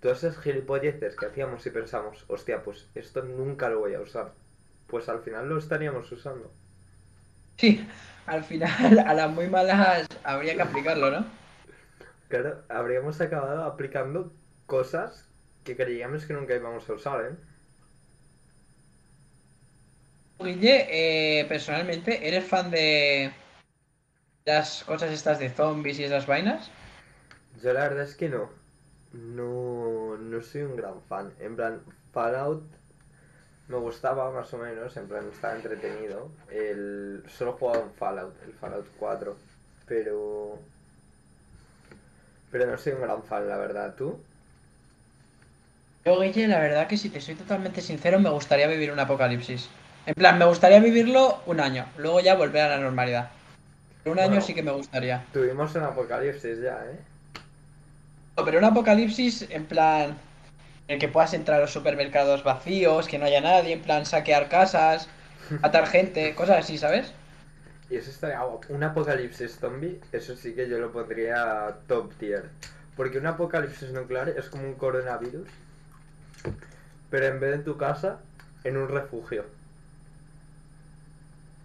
Todas 0.00 0.24
esas 0.24 0.38
gilipolleces 0.42 1.16
que 1.16 1.26
hacíamos 1.26 1.66
y 1.66 1.70
pensamos, 1.70 2.24
hostia, 2.28 2.62
pues 2.62 2.88
esto 2.94 3.22
nunca 3.24 3.68
lo 3.70 3.80
voy 3.80 3.94
a 3.94 4.00
usar. 4.00 4.34
Pues 4.86 5.08
al 5.08 5.20
final 5.22 5.48
lo 5.48 5.58
estaríamos 5.58 6.10
usando. 6.12 6.52
Sí, 7.58 7.86
al 8.26 8.44
final, 8.44 8.98
a 9.06 9.14
las 9.14 9.30
muy 9.30 9.48
malas 9.48 10.06
habría 10.22 10.56
que 10.56 10.62
aplicarlo, 10.62 11.10
¿no? 11.10 11.37
Claro, 12.28 12.62
habríamos 12.68 13.20
acabado 13.20 13.64
aplicando 13.64 14.32
cosas 14.66 15.26
que 15.64 15.76
creíamos 15.76 16.26
que 16.26 16.34
nunca 16.34 16.54
íbamos 16.54 16.88
a 16.88 16.92
usar, 16.92 17.24
¿eh? 17.24 17.36
Guille, 20.40 20.86
eh, 20.90 21.44
personalmente, 21.46 22.28
¿eres 22.28 22.44
fan 22.44 22.70
de 22.70 23.32
las 24.44 24.84
cosas 24.84 25.10
estas 25.10 25.38
de 25.38 25.50
zombies 25.50 25.98
y 25.98 26.04
esas 26.04 26.26
vainas? 26.26 26.70
Yo 27.62 27.72
la 27.72 27.82
verdad 27.82 28.04
es 28.04 28.14
que 28.14 28.28
no. 28.28 28.50
No, 29.12 30.16
no 30.16 30.42
soy 30.42 30.62
un 30.62 30.76
gran 30.76 31.00
fan. 31.02 31.32
En 31.40 31.56
plan, 31.56 31.80
Fallout 32.12 32.62
me 33.68 33.76
gustaba 33.76 34.30
más 34.30 34.52
o 34.54 34.58
menos, 34.58 34.96
en 34.96 35.08
plan 35.08 35.28
estaba 35.32 35.54
entretenido. 35.54 36.30
El, 36.50 37.24
solo 37.28 37.50
he 37.50 37.54
jugado 37.54 37.82
un 37.82 37.92
Fallout, 37.92 38.34
el 38.44 38.52
Fallout 38.54 38.86
4. 38.98 39.36
Pero... 39.86 40.58
Pero 42.50 42.66
no 42.66 42.78
soy 42.78 42.92
un 42.92 43.02
gran 43.02 43.22
fan, 43.22 43.48
la 43.48 43.56
verdad. 43.56 43.94
¿Tú? 43.96 44.18
Yo, 46.04 46.20
Guille, 46.20 46.48
la 46.48 46.60
verdad 46.60 46.86
que 46.86 46.96
si 46.96 47.10
te 47.10 47.20
soy 47.20 47.34
totalmente 47.34 47.80
sincero, 47.82 48.18
me 48.18 48.30
gustaría 48.30 48.66
vivir 48.66 48.90
un 48.90 49.00
apocalipsis. 49.00 49.68
En 50.06 50.14
plan, 50.14 50.38
me 50.38 50.46
gustaría 50.46 50.80
vivirlo 50.80 51.42
un 51.44 51.60
año, 51.60 51.84
luego 51.98 52.20
ya 52.20 52.34
volver 52.34 52.62
a 52.62 52.68
la 52.68 52.78
normalidad. 52.78 53.28
Pero 54.02 54.14
un 54.14 54.20
año 54.20 54.40
sí 54.40 54.54
que 54.54 54.62
me 54.62 54.70
gustaría. 54.70 55.22
Tuvimos 55.34 55.74
un 55.74 55.82
apocalipsis 55.82 56.62
ya, 56.62 56.82
¿eh? 56.86 56.98
No, 58.36 58.44
Pero 58.44 58.58
un 58.58 58.64
apocalipsis 58.64 59.46
en 59.50 59.66
plan 59.66 60.16
en 60.86 60.94
el 60.94 60.98
que 60.98 61.08
puedas 61.08 61.34
entrar 61.34 61.58
a 61.58 61.62
los 61.62 61.72
supermercados 61.72 62.42
vacíos, 62.42 63.06
que 63.06 63.18
no 63.18 63.26
haya 63.26 63.42
nadie, 63.42 63.74
en 63.74 63.82
plan 63.82 64.06
saquear 64.06 64.48
casas, 64.48 65.08
matar 65.60 65.86
gente, 65.86 66.34
cosas 66.34 66.64
así, 66.64 66.78
¿sabes? 66.78 67.12
Y 67.90 67.96
eso 67.96 68.10
estaría 68.10 68.40
guapo. 68.40 68.72
Un 68.72 68.82
apocalipsis 68.82 69.58
zombie, 69.58 70.00
eso 70.12 70.36
sí 70.36 70.54
que 70.54 70.68
yo 70.68 70.78
lo 70.78 70.92
pondría 70.92 71.74
top 71.86 72.12
tier. 72.14 72.50
Porque 72.96 73.18
un 73.18 73.26
apocalipsis 73.26 73.92
nuclear 73.92 74.28
es 74.30 74.48
como 74.48 74.64
un 74.64 74.74
coronavirus. 74.74 75.48
Pero 77.10 77.26
en 77.26 77.40
vez 77.40 77.50
de 77.50 77.56
en 77.56 77.64
tu 77.64 77.78
casa, 77.78 78.18
en 78.64 78.76
un 78.76 78.88
refugio. 78.88 79.44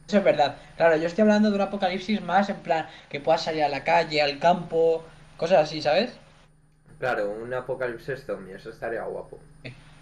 Eso 0.07 0.17
es 0.17 0.23
verdad. 0.23 0.57
Claro, 0.77 0.95
yo 0.97 1.07
estoy 1.07 1.23
hablando 1.23 1.49
de 1.49 1.55
un 1.55 1.61
apocalipsis 1.61 2.21
más 2.21 2.49
en 2.49 2.57
plan 2.57 2.87
que 3.09 3.19
puedas 3.19 3.43
salir 3.43 3.63
a 3.63 3.69
la 3.69 3.83
calle, 3.83 4.21
al 4.21 4.39
campo, 4.39 5.03
cosas 5.37 5.63
así, 5.63 5.81
¿sabes? 5.81 6.13
Claro, 6.99 7.31
un 7.31 7.53
apocalipsis 7.53 8.25
zombie, 8.25 8.53
eso 8.53 8.69
estaría 8.69 9.03
guapo. 9.03 9.39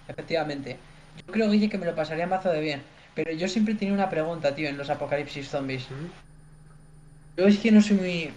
Efectivamente. 0.08 0.78
Yo 1.18 1.34
creo, 1.34 1.50
Guille, 1.50 1.70
que 1.70 1.78
me 1.78 1.86
lo 1.86 1.96
pasaría 1.96 2.28
mazo 2.28 2.52
de 2.52 2.60
bien. 2.62 2.84
Pero 3.16 3.32
yo 3.32 3.48
siempre 3.48 3.76
tenía 3.76 3.94
una 3.94 4.10
pregunta, 4.10 4.56
tío, 4.56 4.70
en 4.70 4.78
los 4.78 4.90
apocalipsis 4.90 5.50
zombies. 5.50 5.90
¿Mm? 5.90 7.38
Yo 7.38 7.48
es 7.48 7.60
que 7.60 7.72
no 7.72 7.82
soy 7.82 7.98
muy... 7.98 8.34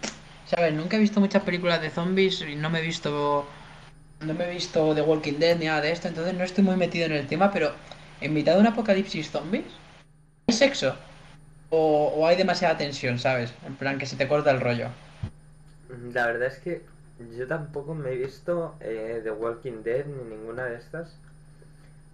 ¿Sabes? 0.47 0.75
Nunca 0.75 0.97
he 0.97 1.01
visto 1.01 1.21
muchas 1.21 1.43
películas 1.43 1.81
de 1.81 1.91
zombies 1.91 2.41
y 2.43 2.57
no 2.57 2.71
me 2.71 2.81
he 2.81 2.83
visto... 2.83 3.47
No 4.21 4.35
me 4.35 4.45
he 4.45 4.51
visto 4.51 4.95
The 4.95 5.03
Walking 5.03 5.39
Dead 5.39 5.59
ni 5.59 5.67
nada 5.67 5.81
de 5.81 5.93
esto, 5.93 6.09
entonces 6.09 6.35
no 6.35 6.45
estoy 6.45 6.65
muy 6.65 6.77
metido 6.77 7.07
en 7.07 7.13
el 7.13 7.27
tema, 7.27 7.51
pero 7.51 7.73
en 8.21 8.33
mitad 8.33 8.55
de 8.55 8.61
un 8.61 8.67
apocalipsis 8.67 9.31
zombies, 9.31 9.67
¿hay 10.47 10.55
sexo? 10.55 10.97
O, 11.69 12.13
o 12.17 12.27
hay 12.27 12.37
demasiada 12.37 12.79
tensión, 12.79 13.19
¿sabes? 13.19 13.53
En 13.67 13.75
plan 13.75 13.99
que 13.99 14.07
se 14.07 14.17
te 14.17 14.27
corta 14.27 14.51
el 14.51 14.61
rollo. 14.61 14.89
La 16.13 16.27
verdad 16.27 16.49
es 16.49 16.59
que 16.59 16.83
yo 17.37 17.47
tampoco 17.47 17.95
me 17.95 18.11
he 18.11 18.17
visto 18.17 18.77
eh, 18.81 19.21
The 19.23 19.31
Walking 19.31 19.83
Dead 19.83 20.07
ni 20.07 20.37
ninguna 20.37 20.65
de 20.67 20.77
estas. 20.77 21.17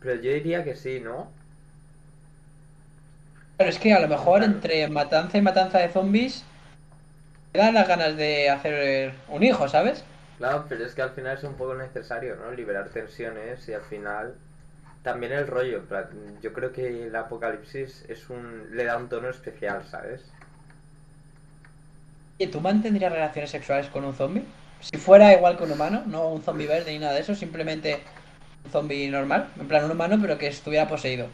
Pero 0.01 0.21
yo 0.21 0.33
diría 0.33 0.65
que 0.65 0.75
sí, 0.75 1.01
¿no? 1.01 1.31
Pero 3.61 3.69
es 3.69 3.79
que 3.79 3.93
a 3.93 4.01
lo 4.01 4.09
mejor 4.09 4.43
entre 4.43 4.89
matanza 4.89 5.37
y 5.37 5.43
matanza 5.43 5.81
de 5.81 5.91
zombies, 5.91 6.45
te 7.53 7.59
dan 7.59 7.75
las 7.75 7.87
ganas 7.87 8.17
de 8.17 8.49
hacer 8.49 9.13
un 9.29 9.43
hijo, 9.43 9.69
¿sabes? 9.69 10.03
Claro, 10.39 10.65
pero 10.67 10.87
es 10.87 10.95
que 10.95 11.03
al 11.03 11.11
final 11.11 11.37
es 11.37 11.45
un 11.45 11.53
poco 11.57 11.75
necesario, 11.75 12.37
¿no? 12.37 12.53
Liberar 12.53 12.89
tensiones 12.89 13.69
y 13.69 13.75
al 13.75 13.83
final 13.83 14.35
también 15.03 15.33
el 15.33 15.47
rollo. 15.47 15.83
Yo 16.41 16.55
creo 16.55 16.73
que 16.73 17.09
el 17.09 17.15
apocalipsis 17.15 18.07
es 18.09 18.31
un 18.31 18.69
le 18.73 18.85
da 18.85 18.97
un 18.97 19.11
tono 19.11 19.29
especial, 19.29 19.83
¿sabes? 19.91 20.23
¿Y 22.39 22.47
tú 22.47 22.63
mantendrías 22.63 23.13
relaciones 23.13 23.51
sexuales 23.51 23.89
con 23.89 24.07
un 24.07 24.15
zombie? 24.15 24.47
Si 24.81 24.97
fuera 24.97 25.35
igual 25.35 25.59
que 25.59 25.65
un 25.65 25.73
humano, 25.73 26.03
no 26.07 26.29
un 26.29 26.43
zombie 26.43 26.67
verde 26.67 26.93
ni 26.93 26.99
nada 26.99 27.13
de 27.13 27.21
eso, 27.21 27.35
simplemente 27.35 28.01
un 28.65 28.71
zombie 28.71 29.11
normal, 29.11 29.49
en 29.61 29.69
plan 29.69 29.85
un 29.85 29.91
humano 29.91 30.17
pero 30.19 30.39
que 30.39 30.47
estuviera 30.47 30.89
poseído. 30.89 31.27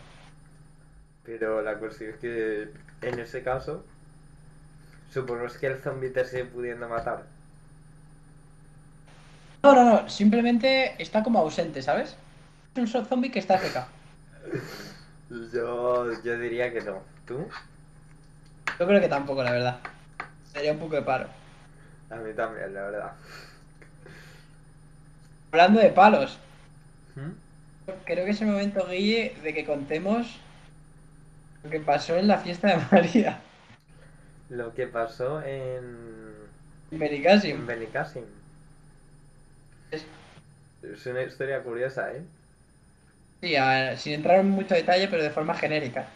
Pero 1.26 1.61
la 1.61 1.75
cuestión 1.75 2.11
es 2.11 2.16
que 2.16 2.68
en 3.02 3.18
ese 3.18 3.42
caso, 3.42 3.85
suponemos 5.12 5.59
que 5.59 5.66
el 5.66 5.78
zombie 5.78 6.11
te 6.11 6.25
sigue 6.25 6.45
pudiendo 6.45 6.88
matar. 6.88 7.25
No, 9.62 9.75
no, 9.75 9.85
no, 9.85 10.09
simplemente 10.09 10.95
está 11.02 11.25
como 11.25 11.40
ausente, 11.40 11.83
¿sabes? 11.83 12.16
Es 12.76 12.95
un 12.95 13.04
zombie 13.04 13.33
que 13.33 13.40
está 13.40 13.59
seca. 13.59 13.88
Yo, 15.52 16.23
yo 16.23 16.38
diría 16.38 16.73
que 16.73 16.80
no. 16.83 17.02
¿Tú? 17.26 17.49
Yo 18.78 18.87
creo 18.87 19.00
que 19.00 19.09
tampoco, 19.09 19.42
la 19.42 19.50
verdad. 19.50 19.80
Sería 20.52 20.71
un 20.71 20.78
poco 20.78 20.95
de 20.95 21.02
paro. 21.02 21.26
A 22.11 22.14
mí 22.14 22.33
también, 22.33 22.73
la 22.73 22.83
verdad. 22.83 23.12
Hablando 25.50 25.80
de 25.80 25.90
palos, 25.90 26.38
¿Mm? 27.16 27.90
creo 28.04 28.25
que 28.25 28.30
es 28.30 28.40
el 28.40 28.47
momento, 28.47 28.87
Guille, 28.87 29.35
de 29.42 29.52
que 29.52 29.64
contemos 29.64 30.38
lo 31.66 31.70
que 31.70 31.80
pasó 31.80 32.16
en 32.16 32.28
la 32.28 32.38
fiesta 32.38 32.68
de 32.68 32.76
María. 32.92 33.40
Lo 34.49 34.75
que 34.75 34.87
pasó 34.88 35.40
en, 35.42 36.50
En 36.90 36.99
Benicassim. 36.99 37.56
en 37.56 37.66
Benicassim. 37.66 38.26
Es- 39.90 40.06
Es 40.82 41.06
una 41.06 41.23
historia 41.25 41.62
curiosa, 41.64 42.12
¿eh? 42.14 42.25
Sí, 43.42 43.56
a- 43.56 43.96
sin 43.96 44.12
entrar 44.14 44.40
en 44.40 44.50
mucho 44.50 44.75
detalle, 44.75 45.08
pero 45.08 45.23
de 45.23 45.30
forma 45.30 45.54
genérica. 45.54 46.06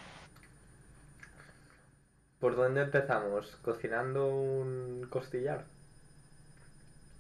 ¿Por 2.40 2.56
dónde 2.56 2.80
empezamos? 2.82 3.56
¿Cocinando 3.62 4.26
un 4.34 5.06
costillar? 5.08 5.64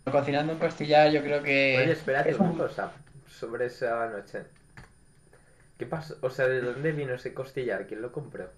Cocinando 0.04 0.52
un 0.52 0.58
costillar, 0.58 1.10
yo 1.10 1.22
creo 1.22 1.42
que. 1.42 1.58
Oye, 1.76 1.92
espérate 1.92 2.30
es 2.30 2.38
una 2.38 2.50
un- 2.50 2.56
cosa 2.56 2.92
sobre 3.26 3.66
esa 3.66 4.08
noche. 4.08 4.44
¿Qué 5.80 5.86
pasó? 5.86 6.18
O 6.20 6.28
sea, 6.28 6.46
¿de 6.46 6.60
dónde 6.60 6.92
vino 6.92 7.14
ese 7.14 7.32
costillar? 7.32 7.86
¿Quién 7.86 8.02
lo 8.02 8.12
compró? 8.12 8.50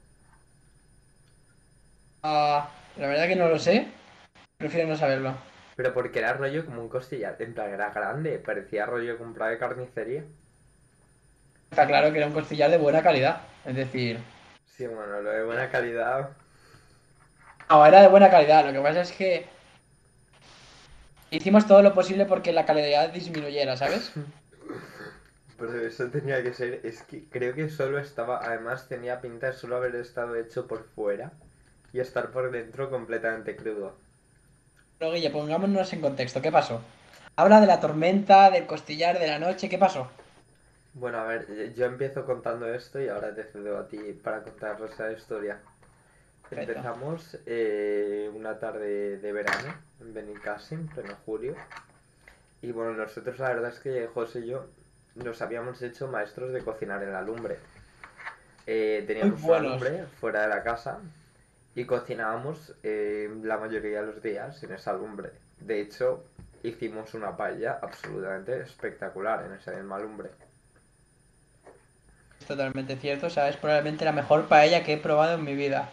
Ah, 2.24 2.68
la 2.96 3.06
verdad 3.06 3.28
que 3.28 3.36
no 3.36 3.48
lo 3.48 3.60
sé. 3.60 3.86
Prefiero 4.58 4.88
no 4.88 4.96
saberlo. 4.96 5.34
Pero 5.76 5.94
porque 5.94 6.18
era 6.18 6.32
rollo 6.32 6.66
como 6.66 6.82
un 6.82 6.88
costillar. 6.88 7.36
En 7.38 7.54
plan, 7.54 7.70
era 7.70 7.90
grande. 7.90 8.40
Parecía 8.40 8.86
rollo 8.86 9.16
comprado 9.18 9.52
de 9.52 9.58
carnicería. 9.58 10.24
Está 11.70 11.86
claro 11.86 12.10
que 12.10 12.18
era 12.18 12.26
un 12.26 12.32
costillar 12.34 12.72
de 12.72 12.78
buena 12.78 13.04
calidad. 13.04 13.42
Es 13.64 13.76
decir, 13.76 14.18
Sí, 14.66 14.84
bueno, 14.88 15.20
lo 15.20 15.30
de 15.30 15.44
buena 15.44 15.70
calidad. 15.70 16.30
no, 17.70 17.86
era 17.86 18.00
de 18.02 18.08
buena 18.08 18.30
calidad. 18.30 18.66
Lo 18.66 18.72
que 18.72 18.80
pasa 18.80 19.02
es 19.02 19.12
que 19.12 19.46
hicimos 21.30 21.66
todo 21.66 21.82
lo 21.82 21.94
posible 21.94 22.26
porque 22.26 22.52
la 22.52 22.66
calidad 22.66 23.10
disminuyera, 23.10 23.76
¿sabes? 23.76 24.12
Pero 25.62 25.86
eso 25.86 26.08
tenía 26.08 26.42
que 26.42 26.52
ser. 26.52 26.80
Es 26.82 27.02
que 27.02 27.22
creo 27.30 27.54
que 27.54 27.68
solo 27.68 28.00
estaba. 28.00 28.40
Además, 28.44 28.88
tenía 28.88 29.20
pinta 29.20 29.46
de 29.46 29.52
solo 29.52 29.76
haber 29.76 29.94
estado 29.94 30.34
hecho 30.34 30.66
por 30.66 30.82
fuera 30.82 31.30
y 31.92 32.00
estar 32.00 32.32
por 32.32 32.50
dentro 32.50 32.90
completamente 32.90 33.54
crudo. 33.54 33.94
Pero 34.98 35.12
Guille, 35.12 35.30
pongámonos 35.30 35.92
en 35.92 36.00
contexto. 36.00 36.42
¿Qué 36.42 36.50
pasó? 36.50 36.80
Habla 37.36 37.60
de 37.60 37.68
la 37.68 37.78
tormenta, 37.78 38.50
del 38.50 38.66
costillar, 38.66 39.20
de 39.20 39.28
la 39.28 39.38
noche. 39.38 39.68
¿Qué 39.68 39.78
pasó? 39.78 40.10
Bueno, 40.94 41.18
a 41.18 41.26
ver, 41.26 41.72
yo 41.74 41.86
empiezo 41.86 42.26
contando 42.26 42.66
esto 42.66 43.00
y 43.00 43.06
ahora 43.06 43.32
te 43.32 43.44
cedo 43.44 43.78
a 43.78 43.86
ti 43.86 43.98
para 44.20 44.42
contaros 44.42 44.90
esa 44.90 45.12
historia. 45.12 45.60
Perfecto. 46.50 46.72
Empezamos 46.72 47.38
eh, 47.46 48.28
una 48.34 48.58
tarde 48.58 49.18
de 49.18 49.32
verano 49.32 49.72
en 50.00 50.12
Benicassim, 50.12 50.88
pleno 50.88 51.14
julio. 51.24 51.54
Y 52.62 52.72
bueno, 52.72 52.94
nosotros 52.94 53.38
la 53.38 53.50
verdad 53.50 53.70
es 53.70 53.78
que 53.78 54.08
José 54.08 54.40
y 54.40 54.46
yo 54.48 54.66
nos 55.14 55.42
habíamos 55.42 55.82
hecho 55.82 56.08
maestros 56.08 56.52
de 56.52 56.60
cocinar 56.62 57.02
en 57.02 57.12
la 57.12 57.22
lumbre. 57.22 57.58
Eh, 58.66 59.04
teníamos 59.06 59.42
una 59.42 59.58
lumbre 59.58 60.04
fuera 60.20 60.42
de 60.42 60.48
la 60.48 60.62
casa 60.62 61.00
y 61.74 61.84
cocinábamos 61.84 62.74
eh, 62.82 63.30
la 63.42 63.58
mayoría 63.58 64.00
de 64.00 64.06
los 64.06 64.22
días 64.22 64.62
en 64.62 64.72
esa 64.72 64.92
lumbre. 64.92 65.30
De 65.60 65.80
hecho, 65.80 66.24
hicimos 66.62 67.14
una 67.14 67.36
paella 67.36 67.78
absolutamente 67.82 68.60
espectacular 68.60 69.44
en 69.46 69.52
esa 69.52 69.72
misma 69.72 69.98
lumbre. 69.98 70.30
Es 72.40 72.46
totalmente 72.46 72.96
cierto. 72.96 73.26
O 73.26 73.30
sea, 73.30 73.48
es 73.48 73.56
probablemente 73.56 74.04
la 74.04 74.12
mejor 74.12 74.46
paella 74.48 74.84
que 74.84 74.94
he 74.94 74.98
probado 74.98 75.34
en 75.34 75.44
mi 75.44 75.54
vida. 75.54 75.90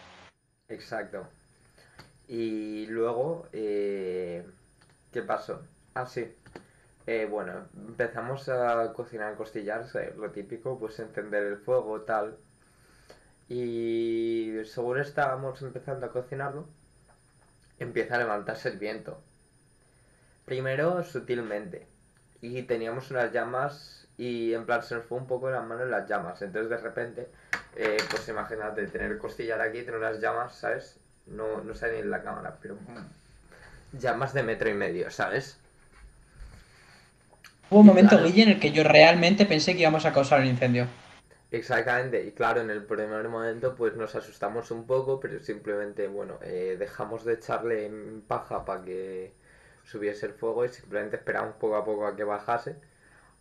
Exacto. 0.68 1.28
Y 2.28 2.86
luego, 2.88 3.48
eh, 3.54 4.46
¿qué 5.12 5.22
pasó? 5.22 5.62
Ah, 5.94 6.06
sí. 6.06 6.32
Eh, 7.08 7.26
bueno, 7.30 7.68
empezamos 7.76 8.48
a 8.50 8.94
cocinar 8.94 9.36
costillas, 9.36 9.96
eh, 9.96 10.14
lo 10.18 10.32
típico, 10.32 10.78
pues 10.80 11.00
encender 11.00 11.44
el 11.44 11.58
fuego, 11.58 12.02
tal. 12.02 12.38
Y 13.50 14.54
según 14.66 15.00
estábamos 15.00 15.62
empezando 15.62 16.06
a 16.06 16.12
cocinarlo, 16.12 16.68
empieza 17.80 18.16
a 18.16 18.20
levantarse 18.20 18.70
el 18.70 18.78
viento. 18.78 19.22
Primero 20.46 21.04
sutilmente. 21.04 21.88
y 22.42 22.64
teníamos 22.64 23.12
unas 23.12 23.32
llamas 23.34 24.08
y 24.18 24.54
en 24.54 24.66
plan 24.66 24.82
se 24.84 24.96
nos 24.96 25.06
fue 25.06 25.18
un 25.18 25.28
poco 25.28 25.50
las 25.50 25.66
manos 25.66 25.88
las 25.90 26.08
llamas. 26.08 26.42
Entonces 26.42 26.70
de 26.70 26.78
repente, 26.78 27.30
eh, 27.76 27.98
pues 28.10 28.28
imagínate, 28.30 28.88
tener 28.88 29.18
costillar 29.18 29.62
aquí, 29.62 29.80
tener 29.84 29.98
unas 30.00 30.20
llamas, 30.20 30.56
¿sabes? 30.56 31.00
No, 31.28 31.62
no 31.64 31.74
sale 31.74 31.94
ni 31.96 32.00
en 32.02 32.12
la 32.12 32.22
cámara, 32.24 32.58
pero 32.62 32.78
llamas 33.94 34.34
de 34.34 34.44
metro 34.44 34.70
y 34.70 34.74
medio, 34.74 35.10
¿sabes? 35.12 35.60
Hubo 37.70 37.82
un 37.82 37.86
momento, 37.86 38.16
Claro. 38.16 38.26
Guille, 38.26 38.44
en 38.44 38.50
el 38.50 38.60
que 38.60 38.72
yo 38.72 38.84
realmente 38.84 39.46
pensé 39.46 39.74
que 39.74 39.82
íbamos 39.82 40.06
a 40.06 40.14
causar 40.14 40.42
un 40.42 40.48
incendio. 40.48 40.88
Exactamente, 41.52 42.24
y 42.26 42.32
claro, 42.32 42.62
en 42.62 42.70
el 42.70 42.84
primer 42.86 43.28
momento 43.28 43.76
pues 43.76 43.96
nos 43.96 44.16
asustamos 44.16 44.70
un 44.72 44.86
poco, 44.86 45.20
pero 45.20 45.40
simplemente, 45.40 46.08
bueno, 46.08 46.38
eh, 46.44 46.76
dejamos 46.80 47.26
de 47.26 47.34
echarle 47.34 47.86
en 47.86 48.22
paja 48.22 48.66
para 48.66 48.84
que 48.84 49.34
subiese 49.84 50.28
el 50.28 50.34
fuego 50.34 50.66
y 50.66 50.70
simplemente 50.70 51.18
esperamos 51.18 51.56
poco 51.56 51.76
a 51.76 51.84
poco 51.86 52.06
a 52.08 52.16
que 52.16 52.24
bajase. 52.24 52.76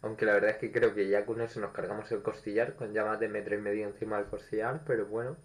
Aunque 0.03 0.25
la 0.27 0.35
verdad 0.35 0.51
es 0.51 0.57
que 0.59 0.73
creo 0.73 0.95
que 0.95 1.09
ya 1.09 1.27
con 1.27 1.41
eso 1.43 1.61
nos 1.61 1.73
cargamos 1.73 2.11
el 2.13 2.23
costillar, 2.23 2.75
con 2.77 2.95
llamas 2.95 3.21
de 3.21 3.29
metro 3.29 3.55
y 3.57 3.59
medio 3.59 3.87
encima 3.87 4.17
del 4.19 4.27
costillar, 4.27 4.83
pero 4.87 5.07
bueno. 5.07 5.37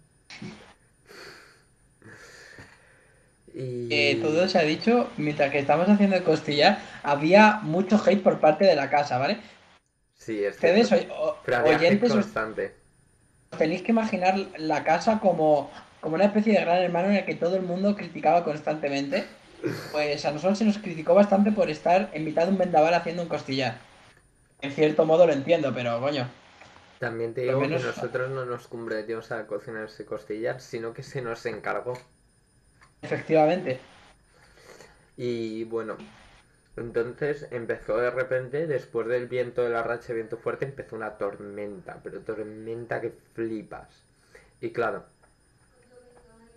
Y... 3.54 3.88
Eh, 3.90 4.18
todo 4.20 4.48
se 4.48 4.58
ha 4.58 4.62
dicho, 4.62 5.10
mientras 5.16 5.50
que 5.52 5.60
estamos 5.60 5.88
haciendo 5.88 6.16
el 6.16 6.24
costillar, 6.24 6.78
había 7.02 7.60
mucho 7.62 8.02
hate 8.04 8.22
por 8.22 8.40
parte 8.40 8.64
de 8.64 8.74
la 8.74 8.90
casa, 8.90 9.18
¿vale? 9.18 9.38
Sí, 10.18 10.42
es 10.44 10.54
Ustedes, 10.56 10.90
o- 10.92 11.38
Pero 11.44 11.64
oyentes, 11.64 12.10
os 12.10 12.16
constante. 12.16 12.74
tenéis 13.56 13.82
que 13.82 13.92
imaginar 13.92 14.36
la 14.58 14.82
casa 14.82 15.20
como, 15.20 15.70
como 16.00 16.16
una 16.16 16.24
especie 16.24 16.54
de 16.54 16.60
gran 16.62 16.78
hermano 16.82 17.08
en 17.10 17.16
el 17.16 17.24
que 17.24 17.34
todo 17.36 17.56
el 17.56 17.62
mundo 17.62 17.94
criticaba 17.94 18.42
constantemente. 18.44 19.24
Pues 19.92 20.24
a 20.24 20.30
nosotros 20.32 20.58
se 20.58 20.64
nos 20.64 20.78
criticó 20.78 21.14
bastante 21.14 21.50
por 21.52 21.70
estar 21.70 22.10
en 22.12 22.24
mitad 22.24 22.44
de 22.44 22.50
un 22.50 22.58
vendaval 22.58 22.92
haciendo 22.94 23.22
un 23.22 23.28
costillar. 23.28 23.78
En 24.60 24.72
cierto 24.72 25.06
modo 25.06 25.26
lo 25.26 25.32
entiendo, 25.32 25.72
pero 25.74 26.00
coño. 26.00 26.28
También 26.98 27.32
te 27.34 27.42
digo 27.42 27.60
menos- 27.60 27.80
que 27.82 27.88
nosotros 27.88 28.30
no 28.30 28.44
nos 28.44 28.66
comprometimos 28.66 29.30
a 29.30 29.46
cocinar 29.46 29.84
ese 29.84 30.04
costillar, 30.04 30.60
sino 30.60 30.92
que 30.92 31.02
se 31.02 31.22
nos 31.22 31.44
encargó. 31.46 31.94
Efectivamente. 33.04 33.80
Y 35.16 35.64
bueno, 35.64 35.96
entonces 36.76 37.46
empezó 37.50 37.98
de 37.98 38.10
repente, 38.10 38.66
después 38.66 39.06
del 39.06 39.28
viento 39.28 39.62
de 39.62 39.70
la 39.70 39.82
racha 39.82 40.14
viento 40.14 40.38
fuerte, 40.38 40.64
empezó 40.64 40.96
una 40.96 41.18
tormenta, 41.18 42.00
pero 42.02 42.20
tormenta 42.20 43.02
que 43.02 43.12
flipas. 43.34 43.88
Y 44.60 44.70
claro, 44.70 45.04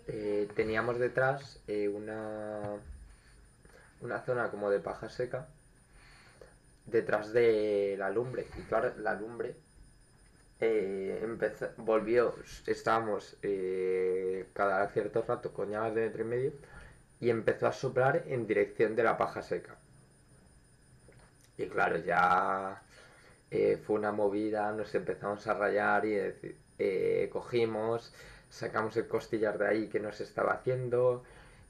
eh, 0.06 0.48
teníamos 0.56 0.98
detrás 0.98 1.60
eh, 1.68 1.88
una, 1.88 2.60
una 4.00 4.20
zona 4.22 4.50
como 4.50 4.70
de 4.70 4.80
paja 4.80 5.10
seca 5.10 5.46
detrás 6.86 7.32
de 7.34 7.96
la 7.98 8.08
lumbre. 8.08 8.46
Y 8.58 8.62
claro, 8.62 8.94
la 8.96 9.14
lumbre 9.14 9.54
eh, 10.60 11.20
empezó, 11.22 11.68
volvió, 11.76 12.34
estábamos 12.66 13.36
eh, 13.42 14.48
cada 14.52 14.88
cierto 14.88 15.22
rato 15.22 15.52
con 15.52 15.70
llamas 15.70 15.94
de 15.94 16.02
metro 16.02 16.22
y 16.22 16.24
medio 16.24 16.52
y 17.20 17.30
empezó 17.30 17.68
a 17.68 17.72
soplar 17.72 18.24
en 18.26 18.46
dirección 18.46 18.96
de 18.96 19.04
la 19.04 19.16
paja 19.16 19.42
seca. 19.42 19.76
Y 21.56 21.66
claro, 21.68 21.98
ya 21.98 22.82
eh, 23.50 23.78
fue 23.84 23.96
una 23.96 24.12
movida, 24.12 24.72
nos 24.72 24.94
empezamos 24.94 25.46
a 25.46 25.54
rayar 25.54 26.04
y 26.06 27.28
cogimos, 27.30 28.12
sacamos 28.48 28.96
el 28.96 29.08
costillar 29.08 29.58
de 29.58 29.66
ahí 29.68 29.88
que 29.88 30.00
nos 30.00 30.20
estaba 30.20 30.54
haciendo, 30.54 31.24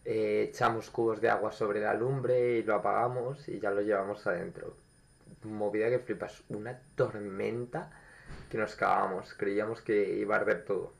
echamos 0.04 0.90
cubos 0.90 1.20
de 1.20 1.30
agua 1.30 1.52
sobre 1.52 1.80
la 1.80 1.94
lumbre 1.94 2.58
y 2.58 2.62
lo 2.62 2.74
apagamos 2.74 3.48
y 3.48 3.60
ya 3.60 3.70
lo 3.70 3.82
llevamos 3.82 4.26
adentro. 4.26 4.74
Movida 5.44 5.88
que 5.90 5.98
flipas, 5.98 6.42
una 6.48 6.78
tormenta 6.96 7.90
que 8.48 8.58
nos 8.58 8.74
cagábamos, 8.76 9.34
creíamos 9.34 9.80
que 9.82 10.18
iba 10.18 10.36
a 10.36 10.40
arder 10.40 10.64
todo. 10.64 10.94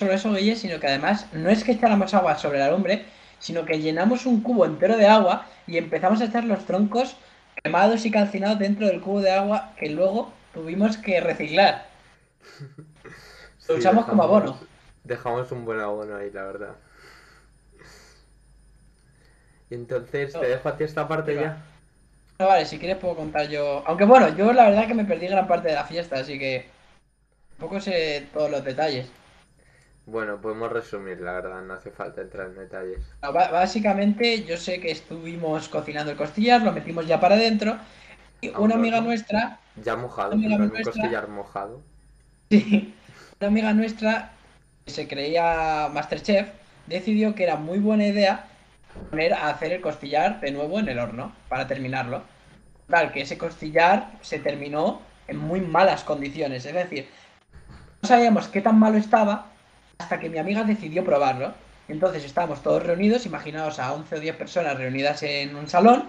solo 0.00 0.12
eso, 0.12 0.32
Guille, 0.32 0.56
sino 0.56 0.80
que 0.80 0.86
además 0.88 1.32
no 1.32 1.48
es 1.50 1.62
que 1.64 1.72
echáramos 1.72 2.12
agua 2.14 2.36
sobre 2.36 2.58
la 2.58 2.70
lumbre, 2.70 3.06
sino 3.38 3.64
que 3.64 3.80
llenamos 3.80 4.26
un 4.26 4.42
cubo 4.42 4.64
entero 4.66 4.96
de 4.96 5.06
agua 5.06 5.46
y 5.66 5.78
empezamos 5.78 6.20
a 6.20 6.24
echar 6.26 6.44
los 6.44 6.66
troncos 6.66 7.16
quemados 7.62 8.04
y 8.06 8.10
calcinados 8.10 8.58
dentro 8.58 8.86
del 8.86 9.00
cubo 9.00 9.20
de 9.20 9.30
agua 9.32 9.74
que 9.78 9.90
luego 9.90 10.32
tuvimos 10.52 10.96
que 10.98 11.20
reciclar. 11.20 11.86
Lo 13.68 13.74
Sí, 13.74 13.78
usamos 13.78 14.06
como 14.06 14.22
abono. 14.22 14.60
Dejamos 15.04 15.52
un 15.52 15.64
buen 15.66 15.80
abono 15.80 16.16
ahí, 16.16 16.30
la 16.30 16.44
verdad. 16.44 16.80
Y 19.70 19.74
entonces, 19.74 20.38
te 20.38 20.46
dejo 20.46 20.68
a 20.68 20.76
ti 20.76 20.84
esta 20.84 21.08
parte 21.08 21.38
ya. 21.38 21.69
No, 22.40 22.46
vale, 22.48 22.66
si 22.66 22.78
quieres 22.80 22.96
puedo 22.98 23.14
contar 23.16 23.48
yo. 23.48 23.84
Aunque 23.86 24.04
bueno, 24.04 24.34
yo 24.36 24.52
la 24.52 24.64
verdad 24.70 24.86
que 24.88 24.94
me 24.94 25.04
perdí 25.04 25.28
gran 25.28 25.46
parte 25.46 25.68
de 25.68 25.74
la 25.74 25.84
fiesta, 25.84 26.16
así 26.18 26.38
que 26.40 26.74
tampoco 27.50 27.80
sé 27.80 28.30
todos 28.32 28.50
los 28.50 28.64
detalles. 28.64 29.12
Bueno, 30.04 30.42
podemos 30.42 30.70
resumir, 30.70 31.22
la 31.22 31.32
verdad, 31.32 31.62
no 31.62 31.72
hace 31.72 31.90
falta 31.90 32.20
entrar 32.20 32.48
en 32.48 32.56
detalles. 32.56 33.16
No, 33.22 33.32
Básicamente, 33.32 34.44
yo 34.44 34.56
sé 34.56 34.80
que 34.80 34.90
estuvimos 34.90 35.68
cocinando 35.68 36.10
el 36.12 36.16
costillar, 36.18 36.62
lo 36.62 36.72
metimos 36.72 37.06
ya 37.06 37.20
para 37.20 37.34
adentro. 37.36 37.78
Y 38.40 38.52
Aún 38.52 38.64
una 38.64 38.74
no, 38.74 38.74
amiga 38.76 39.00
¿no? 39.00 39.02
nuestra, 39.02 39.60
Ya 39.74 39.96
mojado, 39.96 40.34
Amiga 40.34 40.56
en 40.56 40.56
plan, 40.56 40.70
un 40.72 40.72
nuestra. 40.72 40.82
costillar 40.82 41.28
mojado. 41.28 41.88
sí, 42.50 42.94
una 43.40 43.48
amiga 43.48 43.72
nuestra 43.72 44.32
que 44.84 44.92
se 44.92 45.08
creía 45.08 45.88
Masterchef, 45.92 46.48
decidió 46.86 47.34
que 47.34 47.44
era 47.44 47.56
muy 47.56 47.78
buena 47.78 48.06
idea 48.06 48.49
poner 49.10 49.34
a 49.34 49.48
hacer 49.48 49.72
el 49.72 49.80
costillar 49.80 50.40
de 50.40 50.50
nuevo 50.52 50.78
en 50.78 50.88
el 50.88 50.98
horno 50.98 51.32
para 51.48 51.66
terminarlo. 51.66 52.22
Tal, 52.88 53.12
que 53.12 53.22
ese 53.22 53.38
costillar 53.38 54.12
se 54.20 54.38
terminó 54.38 55.00
en 55.28 55.36
muy 55.38 55.60
malas 55.60 56.04
condiciones. 56.04 56.64
Es 56.66 56.74
decir, 56.74 57.08
no 58.02 58.08
sabíamos 58.08 58.48
qué 58.48 58.60
tan 58.60 58.78
malo 58.78 58.98
estaba 58.98 59.46
hasta 59.98 60.18
que 60.18 60.28
mi 60.28 60.38
amiga 60.38 60.64
decidió 60.64 61.04
probarlo. 61.04 61.52
Entonces 61.88 62.24
estábamos 62.24 62.62
todos 62.62 62.84
reunidos, 62.84 63.26
imaginaos 63.26 63.78
a 63.78 63.92
11 63.92 64.16
o 64.16 64.20
10 64.20 64.36
personas 64.36 64.76
reunidas 64.78 65.22
en 65.22 65.56
un 65.56 65.68
salón 65.68 66.04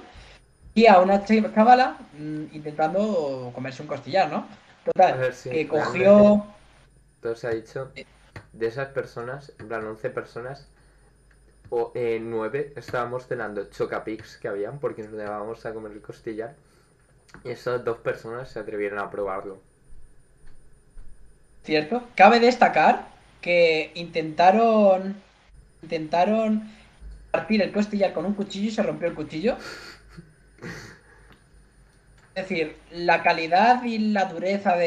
y 0.74 0.88
a 0.88 1.00
una 1.00 1.26
ch- 1.26 1.54
chavala 1.54 1.98
mm, 2.17 2.56
intentando 2.56 3.52
comerse 3.54 3.82
un 3.82 3.88
costillar, 3.88 4.30
¿no? 4.32 4.46
Total, 4.86 5.17
ver, 5.17 5.34
sí, 5.34 5.50
que 5.50 5.67
cogió... 5.67 6.46
Todo 7.22 7.36
se 7.36 7.48
ha 7.48 7.52
dicho, 7.52 7.91
de 8.54 8.67
esas 8.67 8.89
personas, 8.89 9.54
en 9.60 9.67
plan 9.67 9.86
11 9.86 10.10
personas, 10.10 10.67
o 11.72 11.92
eh, 11.96 12.20
9 12.22 12.74
estábamos 12.76 13.28
cenando 13.28 13.70
chocapix 13.70 14.38
que 14.38 14.50
habían 14.50 14.80
porque 14.80 15.04
nos 15.04 15.14
llevábamos 15.14 15.66
a 15.66 15.74
comer 15.74 15.94
el 15.94 16.02
costillar. 16.02 16.54
Y 17.46 17.50
esas 17.50 17.84
dos 17.84 17.98
personas 18.00 18.52
se 18.52 18.60
atrevieron 18.60 19.00
a 19.00 19.10
probarlo. 19.10 19.62
¿Cierto? 21.64 22.04
Cabe 22.16 22.40
destacar 22.40 23.08
que 23.40 23.92
intentaron 23.96 25.16
intentaron 25.82 26.70
partir 27.32 27.62
el 27.62 27.72
costillar 27.72 28.14
con 28.14 28.26
un 28.26 28.34
cuchillo 28.34 28.68
y 28.68 28.72
se 28.72 28.84
rompió 28.84 29.08
el 29.08 29.16
cuchillo. 29.16 29.58
Es 32.34 32.48
decir, 32.48 32.78
la 32.92 33.24
calidad 33.24 33.84
y 33.84 33.98
la 33.98 34.24
dureza 34.24 34.78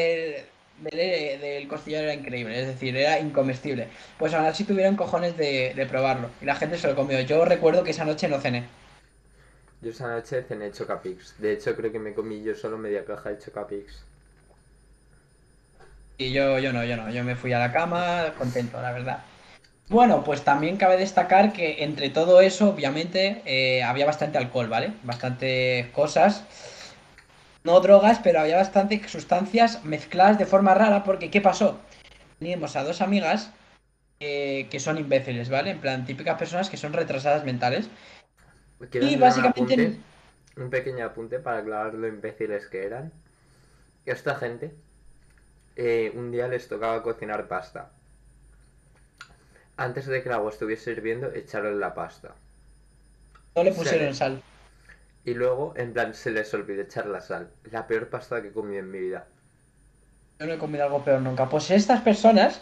del, 0.77 1.39
del 1.41 1.67
costillar 1.67 2.03
era 2.03 2.13
increíble, 2.13 2.59
es 2.59 2.67
decir, 2.67 2.95
era 2.97 3.19
incomestible. 3.19 3.89
Pues 4.17 4.33
aún 4.33 4.45
así 4.45 4.63
tuvieron 4.65 4.95
cojones 4.95 5.37
de, 5.37 5.73
de 5.75 5.85
probarlo 5.85 6.29
y 6.41 6.45
la 6.45 6.55
gente 6.55 6.77
se 6.77 6.87
lo 6.87 6.95
comió. 6.95 7.19
Yo 7.21 7.45
recuerdo 7.45 7.83
que 7.83 7.91
esa 7.91 8.05
noche 8.05 8.27
no 8.27 8.39
cené. 8.39 8.65
Yo 9.79 9.91
esa 9.91 10.09
noche 10.09 10.43
cené 10.43 10.69
chocapix. 10.73 11.37
De 11.37 11.53
hecho, 11.53 11.77
creo 11.77 11.89
que 11.89 11.99
me 11.99 12.13
comí 12.13 12.43
yo 12.43 12.53
solo 12.55 12.77
media 12.77 13.05
caja 13.05 13.29
de 13.29 13.37
chocapix. 13.37 14.05
Y 16.17 16.31
yo, 16.31 16.59
yo 16.59 16.71
no, 16.71 16.83
yo 16.85 16.95
no, 16.97 17.09
yo 17.11 17.23
me 17.23 17.35
fui 17.35 17.51
a 17.53 17.59
la 17.59 17.71
cama 17.73 18.33
contento, 18.37 18.81
la 18.81 18.91
verdad. 18.91 19.25
Bueno, 19.89 20.23
pues 20.23 20.43
también 20.43 20.77
cabe 20.77 20.97
destacar 20.97 21.53
que 21.53 21.83
entre 21.83 22.09
todo 22.09 22.41
eso, 22.41 22.69
obviamente, 22.69 23.41
eh, 23.45 23.83
había 23.83 24.05
bastante 24.05 24.37
alcohol, 24.37 24.67
¿vale? 24.69 24.93
Bastante 25.03 25.91
cosas. 25.93 26.43
No 27.65 27.79
drogas, 27.79 28.19
pero 28.23 28.39
había 28.39 28.57
bastantes 28.57 29.09
sustancias 29.11 29.83
mezcladas 29.83 30.37
de 30.37 30.45
forma 30.45 30.75
rara, 30.75 31.03
porque 31.03 31.31
¿qué 31.31 31.41
pasó? 31.41 31.79
Teníamos 32.37 32.75
a 32.75 32.83
dos 32.83 33.01
amigas 33.01 33.49
eh, 34.19 34.67
que 34.69 34.79
son 34.79 34.99
imbéciles, 34.99 35.49
¿vale? 35.49 35.71
En 35.71 35.79
plan, 35.79 36.05
típicas 36.05 36.37
personas 36.37 36.69
que 36.69 36.77
son 36.77 36.93
retrasadas 36.93 37.43
mentales. 37.43 37.89
Y 38.93 39.15
un 39.15 39.19
básicamente- 39.19 39.73
apunte, 39.73 39.99
un 40.57 40.69
pequeño 40.69 41.05
apunte 41.05 41.39
para 41.39 41.57
aclarar 41.57 41.95
lo 41.95 42.07
imbéciles 42.07 42.67
que 42.67 42.85
eran. 42.85 43.11
Esta 44.05 44.35
gente, 44.35 44.71
eh, 45.75 46.11
un 46.13 46.31
día 46.31 46.47
les 46.47 46.67
tocaba 46.67 47.01
cocinar 47.01 47.47
pasta. 47.47 47.89
Antes 49.75 50.05
de 50.05 50.21
que 50.21 50.29
el 50.29 50.35
agua 50.35 50.51
estuviese 50.51 50.91
hirviendo, 50.91 51.31
echaron 51.33 51.79
la 51.79 51.95
pasta. 51.95 52.35
No 53.55 53.63
le 53.63 53.71
pusieron 53.71 54.13
sal. 54.13 54.43
Y 55.25 55.33
luego, 55.33 55.73
en 55.75 55.91
plan, 55.93 56.13
se 56.13 56.29
les 56.29 56.53
olvidó 56.53 56.83
echar 56.83 57.07
la 57.07 57.19
sal. 57.19 57.49
La 57.71 57.87
peor 57.87 58.09
pasta 58.09 58.41
que 58.43 58.51
comido 58.51 58.79
en 58.79 58.91
mi 58.91 58.99
vida. 58.99 59.25
Yo 60.39 60.45
no 60.45 60.53
he 60.53 60.57
comido 60.57 60.83
algo 60.83 61.03
peor 61.03 61.21
nunca. 61.21 61.49
Pues 61.49 61.71
estas 61.71 62.01
personas 62.01 62.61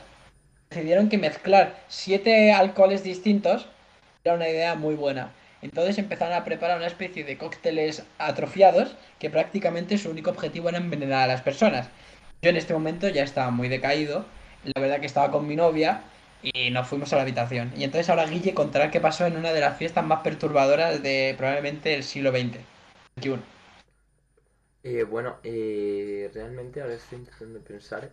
decidieron 0.70 1.10
que 1.10 1.18
mezclar 1.18 1.76
siete 1.90 2.54
alcoholes 2.54 3.04
distintos 3.04 3.68
era 4.24 4.36
una 4.36 4.48
idea 4.48 4.76
muy 4.76 4.96
buena. 4.96 5.34
Entonces 5.62 5.98
empezaron 5.98 6.36
a 6.36 6.46
preparar 6.46 6.78
una 6.78 6.88
especie 6.88 7.26
de 7.26 7.38
cócteles 7.38 8.04
atrofiados 8.18 8.96
que 9.20 9.30
prácticamente 9.30 9.98
su 9.98 10.10
único 10.10 10.30
objetivo 10.30 10.70
era 10.70 10.78
envenenar 10.78 11.24
a 11.24 11.28
las 11.28 11.42
personas. 11.42 11.90
Yo 12.42 12.50
en 12.50 12.58
este 12.58 12.74
momento 12.74 13.08
ya 13.10 13.24
estaba 13.24 13.52
muy 13.52 13.70
decaído, 13.70 14.26
la 14.64 14.82
verdad 14.82 15.00
que 15.00 15.06
estaba 15.06 15.32
con 15.32 15.48
mi 15.48 15.56
novia 15.56 16.04
y 16.44 16.70
nos 16.72 16.88
fuimos 16.88 17.12
a 17.14 17.16
la 17.16 17.22
habitación. 17.24 17.72
Y 17.78 17.84
entonces 17.84 18.10
ahora 18.10 18.26
Guille 18.26 18.54
contará 18.54 18.92
qué 18.92 19.00
pasó 19.00 19.26
en 19.26 19.38
una 19.38 19.52
de 19.54 19.62
las 19.62 19.78
fiestas 19.78 20.06
más 20.06 20.22
perturbadoras 20.22 21.02
de 21.02 21.36
probablemente 21.38 21.96
el 21.96 22.04
siglo 22.04 22.32
XX. 22.32 22.58
XXI. 23.18 23.40
Eh, 24.84 25.04
bueno, 25.04 25.38
eh, 25.44 26.30
realmente 26.34 26.82
ahora 26.82 26.96
estoy 26.96 27.20
intentando 27.20 27.60
pensar. 27.62 28.12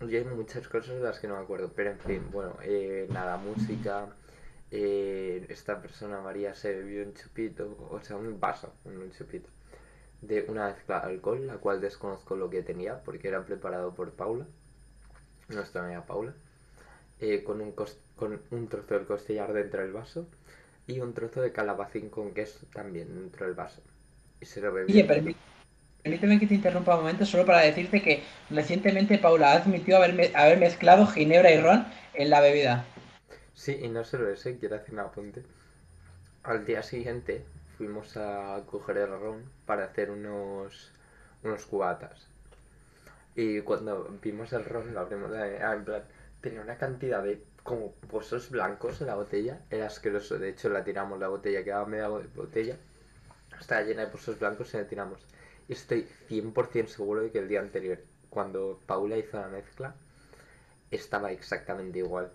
Y 0.00 0.16
hay 0.16 0.24
muchas 0.24 0.68
cosas 0.68 0.96
de 0.96 1.00
las 1.02 1.18
que 1.18 1.28
no 1.28 1.36
me 1.36 1.42
acuerdo. 1.42 1.72
Pero 1.74 1.90
en 1.90 1.98
fin, 2.00 2.30
bueno, 2.30 2.56
eh, 2.62 3.06
nada, 3.10 3.36
música. 3.36 4.08
eh, 4.70 5.46
esta 5.48 5.80
persona 5.80 6.20
María 6.20 6.54
se 6.54 6.74
bebió 6.74 7.02
un 7.04 7.14
chupito, 7.14 7.88
o 7.90 8.00
sea, 8.02 8.16
un 8.16 8.38
vaso, 8.40 8.72
un, 8.84 9.10
chupito, 9.12 9.48
de 10.20 10.44
una 10.48 10.68
mezcla 10.68 11.00
de 11.00 11.06
alcohol, 11.14 11.46
la 11.46 11.58
cual 11.58 11.80
desconozco 11.80 12.36
lo 12.36 12.50
que 12.50 12.62
tenía, 12.62 13.02
porque 13.02 13.28
era 13.28 13.44
preparado 13.44 13.94
por 13.94 14.12
Paula, 14.12 14.46
nuestra 15.48 15.84
amiga 15.84 16.04
Paula, 16.06 16.34
eh, 17.20 17.42
con, 17.44 17.60
un 17.60 17.72
con 17.72 18.40
un 18.50 18.68
trozo 18.68 18.94
del 18.94 19.06
costillar 19.06 19.52
dentro 19.52 19.80
del 19.82 19.92
vaso 19.92 20.26
y 20.86 21.00
un 21.00 21.12
trozo 21.14 21.40
de 21.40 21.52
calabacín 21.52 22.08
con 22.08 22.32
queso 22.32 22.66
también 22.72 23.14
dentro 23.14 23.46
del 23.46 23.54
vaso. 23.54 23.82
Y 24.40 24.46
se 24.46 24.60
lo 24.60 24.72
bebió. 24.72 25.06
Permí- 25.06 25.36
permíteme 26.02 26.38
que 26.40 26.46
te 26.46 26.54
interrumpa 26.54 26.94
un 26.94 27.02
momento 27.02 27.26
solo 27.26 27.44
para 27.44 27.60
decirte 27.60 28.02
que 28.02 28.22
recientemente 28.50 29.18
Paula 29.18 29.52
admitió 29.52 29.96
haber, 29.96 30.14
me- 30.14 30.32
haber 30.34 30.58
mezclado 30.58 31.06
ginebra 31.06 31.50
y 31.52 31.60
ron 31.60 31.86
en 32.14 32.30
la 32.30 32.40
bebida. 32.40 32.84
Sí, 33.54 33.78
y 33.82 33.88
no 33.88 34.04
solo 34.04 34.30
eso, 34.30 34.50
quiero 34.58 34.76
hacer 34.76 34.94
un 34.94 35.00
apunte. 35.00 35.42
Al 36.42 36.64
día 36.64 36.82
siguiente 36.82 37.44
fuimos 37.76 38.16
a 38.16 38.62
coger 38.66 38.96
el 38.98 39.10
ron 39.10 39.42
para 39.66 39.84
hacer 39.84 40.10
unos, 40.10 40.90
unos 41.44 41.66
cubatas. 41.66 42.26
Y 43.36 43.60
cuando 43.60 44.08
vimos 44.22 44.52
el 44.52 44.64
ron, 44.64 44.94
lo 44.94 45.00
abrimos, 45.00 45.30
eh, 45.34 45.58
en 45.62 45.84
plan, 45.84 46.02
tenía 46.40 46.60
una 46.60 46.76
cantidad 46.78 47.22
de 47.22 47.42
como 47.62 47.92
pozos 48.10 48.50
blancos 48.50 49.00
en 49.00 49.08
la 49.08 49.14
botella, 49.14 49.60
era 49.70 49.86
asqueroso. 49.86 50.38
De 50.38 50.48
hecho, 50.48 50.68
la 50.68 50.84
tiramos 50.84 51.18
la 51.18 51.28
botella, 51.28 51.64
quedaba 51.64 51.86
media 51.86 52.08
bo- 52.08 52.22
botella, 52.34 52.76
estaba 53.60 53.82
llena 53.82 54.02
de 54.02 54.08
pozos 54.08 54.38
blancos 54.38 54.72
y 54.74 54.78
la 54.78 54.86
tiramos. 54.86 55.20
Y 55.68 55.72
estoy 55.74 56.06
100% 56.28 56.88
seguro 56.88 57.22
de 57.22 57.30
que 57.30 57.38
el 57.40 57.48
día 57.48 57.60
anterior, 57.60 57.98
cuando 58.30 58.80
Paula 58.86 59.18
hizo 59.18 59.38
la 59.38 59.48
mezcla, 59.48 59.94
estaba 60.90 61.32
exactamente 61.32 61.98
igual. 61.98 62.30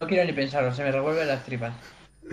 No 0.00 0.06
quiero 0.06 0.24
ni 0.24 0.32
pensarlo, 0.32 0.72
se 0.72 0.84
me 0.84 0.92
revuelven 0.92 1.28
las 1.28 1.44
tripas. 1.44 1.74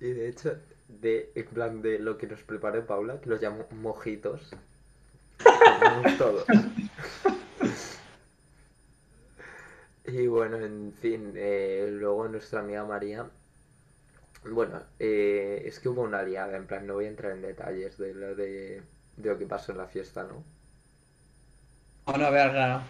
Y 0.00 0.12
de 0.12 0.28
hecho, 0.28 0.54
de, 0.88 1.32
en 1.34 1.46
plan 1.46 1.80
de 1.82 1.98
lo 1.98 2.18
que 2.18 2.26
nos 2.26 2.42
preparó 2.42 2.86
Paula, 2.86 3.20
que 3.20 3.30
los 3.30 3.40
llamo 3.40 3.66
mojitos. 3.80 4.50
todos. 6.18 6.46
Y 10.06 10.26
bueno, 10.26 10.56
en 10.58 10.92
fin, 10.94 11.32
eh, 11.36 11.88
luego 11.92 12.28
nuestra 12.28 12.60
amiga 12.60 12.84
María. 12.84 13.30
Bueno, 14.44 14.82
eh, 14.98 15.62
es 15.66 15.78
que 15.80 15.88
hubo 15.90 16.02
una 16.02 16.22
liada, 16.22 16.56
en 16.56 16.66
plan, 16.66 16.86
no 16.86 16.94
voy 16.94 17.04
a 17.06 17.08
entrar 17.08 17.32
en 17.32 17.42
detalles 17.42 17.98
de 17.98 18.14
lo 18.14 18.34
de, 18.34 18.82
de 19.16 19.28
lo 19.30 19.36
que 19.38 19.46
pasó 19.46 19.72
en 19.72 19.78
la 19.78 19.88
fiesta, 19.88 20.22
¿no? 20.24 20.42
No, 22.06 22.16
no, 22.16 22.30
veas 22.32 22.52
raro. 22.52 22.82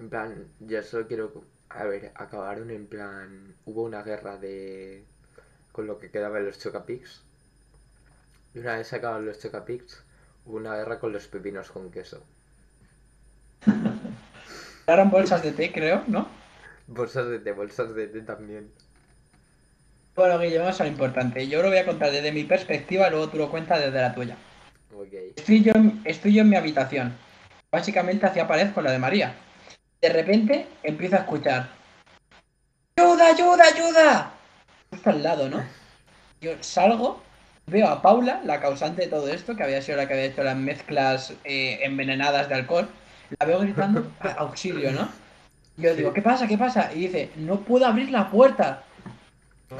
En 0.00 0.10
plan, 0.10 0.52
yo 0.58 0.82
solo 0.82 1.06
quiero. 1.06 1.44
A 1.68 1.84
ver, 1.84 2.10
acabaron 2.16 2.70
en 2.72 2.88
plan. 2.88 3.54
Hubo 3.64 3.84
una 3.84 4.02
guerra 4.02 4.36
de. 4.36 5.04
con 5.72 5.86
lo 5.86 5.98
que 5.98 6.10
quedaba 6.10 6.38
de 6.38 6.44
los 6.46 6.58
Chocapics. 6.58 7.24
Y 8.54 8.60
una 8.60 8.76
vez 8.76 8.86
se 8.86 8.96
acabaron 8.96 9.26
los 9.26 9.40
Chocapics, 9.40 10.04
hubo 10.44 10.56
una 10.58 10.76
guerra 10.76 11.00
con 11.00 11.12
los 11.12 11.26
pepinos 11.26 11.70
con 11.72 11.90
queso. 11.90 12.24
Eran 14.92 15.10
bolsas 15.10 15.42
de 15.42 15.52
té, 15.52 15.70
creo, 15.72 16.02
¿no? 16.08 16.26
Bolsas 16.88 17.28
de 17.28 17.38
té, 17.38 17.52
bolsas 17.52 17.94
de 17.94 18.08
té 18.08 18.20
también. 18.22 18.68
Bueno, 20.16 20.38
Guille, 20.38 20.58
vamos 20.58 20.80
a 20.80 20.84
lo 20.84 20.90
importante. 20.90 21.46
Yo 21.46 21.62
lo 21.62 21.68
voy 21.68 21.78
a 21.78 21.86
contar 21.86 22.10
desde 22.10 22.32
mi 22.32 22.42
perspectiva, 22.44 23.08
luego 23.08 23.28
tú 23.28 23.38
lo 23.38 23.50
cuentas 23.50 23.78
desde 23.80 24.00
la 24.00 24.12
tuya. 24.14 24.36
Estoy 25.36 25.62
yo, 25.62 25.72
en- 25.76 26.00
estoy 26.04 26.34
yo 26.34 26.42
en 26.42 26.48
mi 26.50 26.56
habitación. 26.56 27.16
Básicamente 27.70 28.26
hacía 28.26 28.48
pared 28.48 28.72
con 28.72 28.82
la 28.84 28.90
de 28.90 28.98
María. 28.98 29.34
De 30.02 30.08
repente 30.08 30.66
empiezo 30.82 31.16
a 31.16 31.20
escuchar. 31.20 31.68
¡Ayuda, 32.96 33.26
ayuda, 33.28 33.64
ayuda! 33.64 34.32
Justo 34.90 35.10
al 35.10 35.22
lado, 35.22 35.48
¿no? 35.48 35.62
Yo 36.40 36.52
salgo, 36.60 37.22
veo 37.66 37.86
a 37.88 38.02
Paula, 38.02 38.40
la 38.44 38.60
causante 38.60 39.02
de 39.02 39.08
todo 39.08 39.28
esto, 39.28 39.54
que 39.54 39.62
había 39.62 39.80
sido 39.82 39.98
la 39.98 40.08
que 40.08 40.14
había 40.14 40.26
hecho 40.26 40.42
las 40.42 40.56
mezclas 40.56 41.34
eh, 41.44 41.78
envenenadas 41.82 42.48
de 42.48 42.56
alcohol. 42.56 42.88
La 43.38 43.46
veo 43.46 43.60
gritando 43.60 44.10
"A- 44.20 44.32
auxilio, 44.42 44.92
¿no? 44.92 45.08
Yo 45.76 45.94
digo, 45.94 46.12
¿qué 46.12 46.20
pasa? 46.22 46.46
¿Qué 46.46 46.58
pasa? 46.58 46.92
Y 46.92 47.00
dice, 47.00 47.30
no 47.36 47.60
puedo 47.60 47.86
abrir 47.86 48.10
la 48.10 48.28
puerta. 48.30 48.82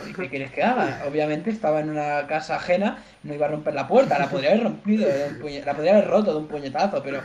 ¿Y 0.09 0.13
qué 0.15 0.29
quieres 0.31 0.53
que 0.53 0.63
haga? 0.63 1.03
Obviamente 1.09 1.51
estaba 1.51 1.81
en 1.81 1.91
una 1.91 2.27
casa 2.27 2.57
ajena, 2.57 2.99
no 3.23 3.35
iba 3.35 3.47
a 3.47 3.51
romper 3.51 3.75
la 3.75 3.89
puerta, 3.89 4.19
la 4.19 4.29
podría 4.29 4.51
haber 4.51 4.63
rompido, 4.65 5.07
puñe- 5.41 5.65
la 5.65 5.75
podría 5.75 5.93
haber 5.97 6.09
roto 6.09 6.33
de 6.33 6.39
un 6.39 6.47
puñetazo, 6.49 7.03
pero, 7.03 7.21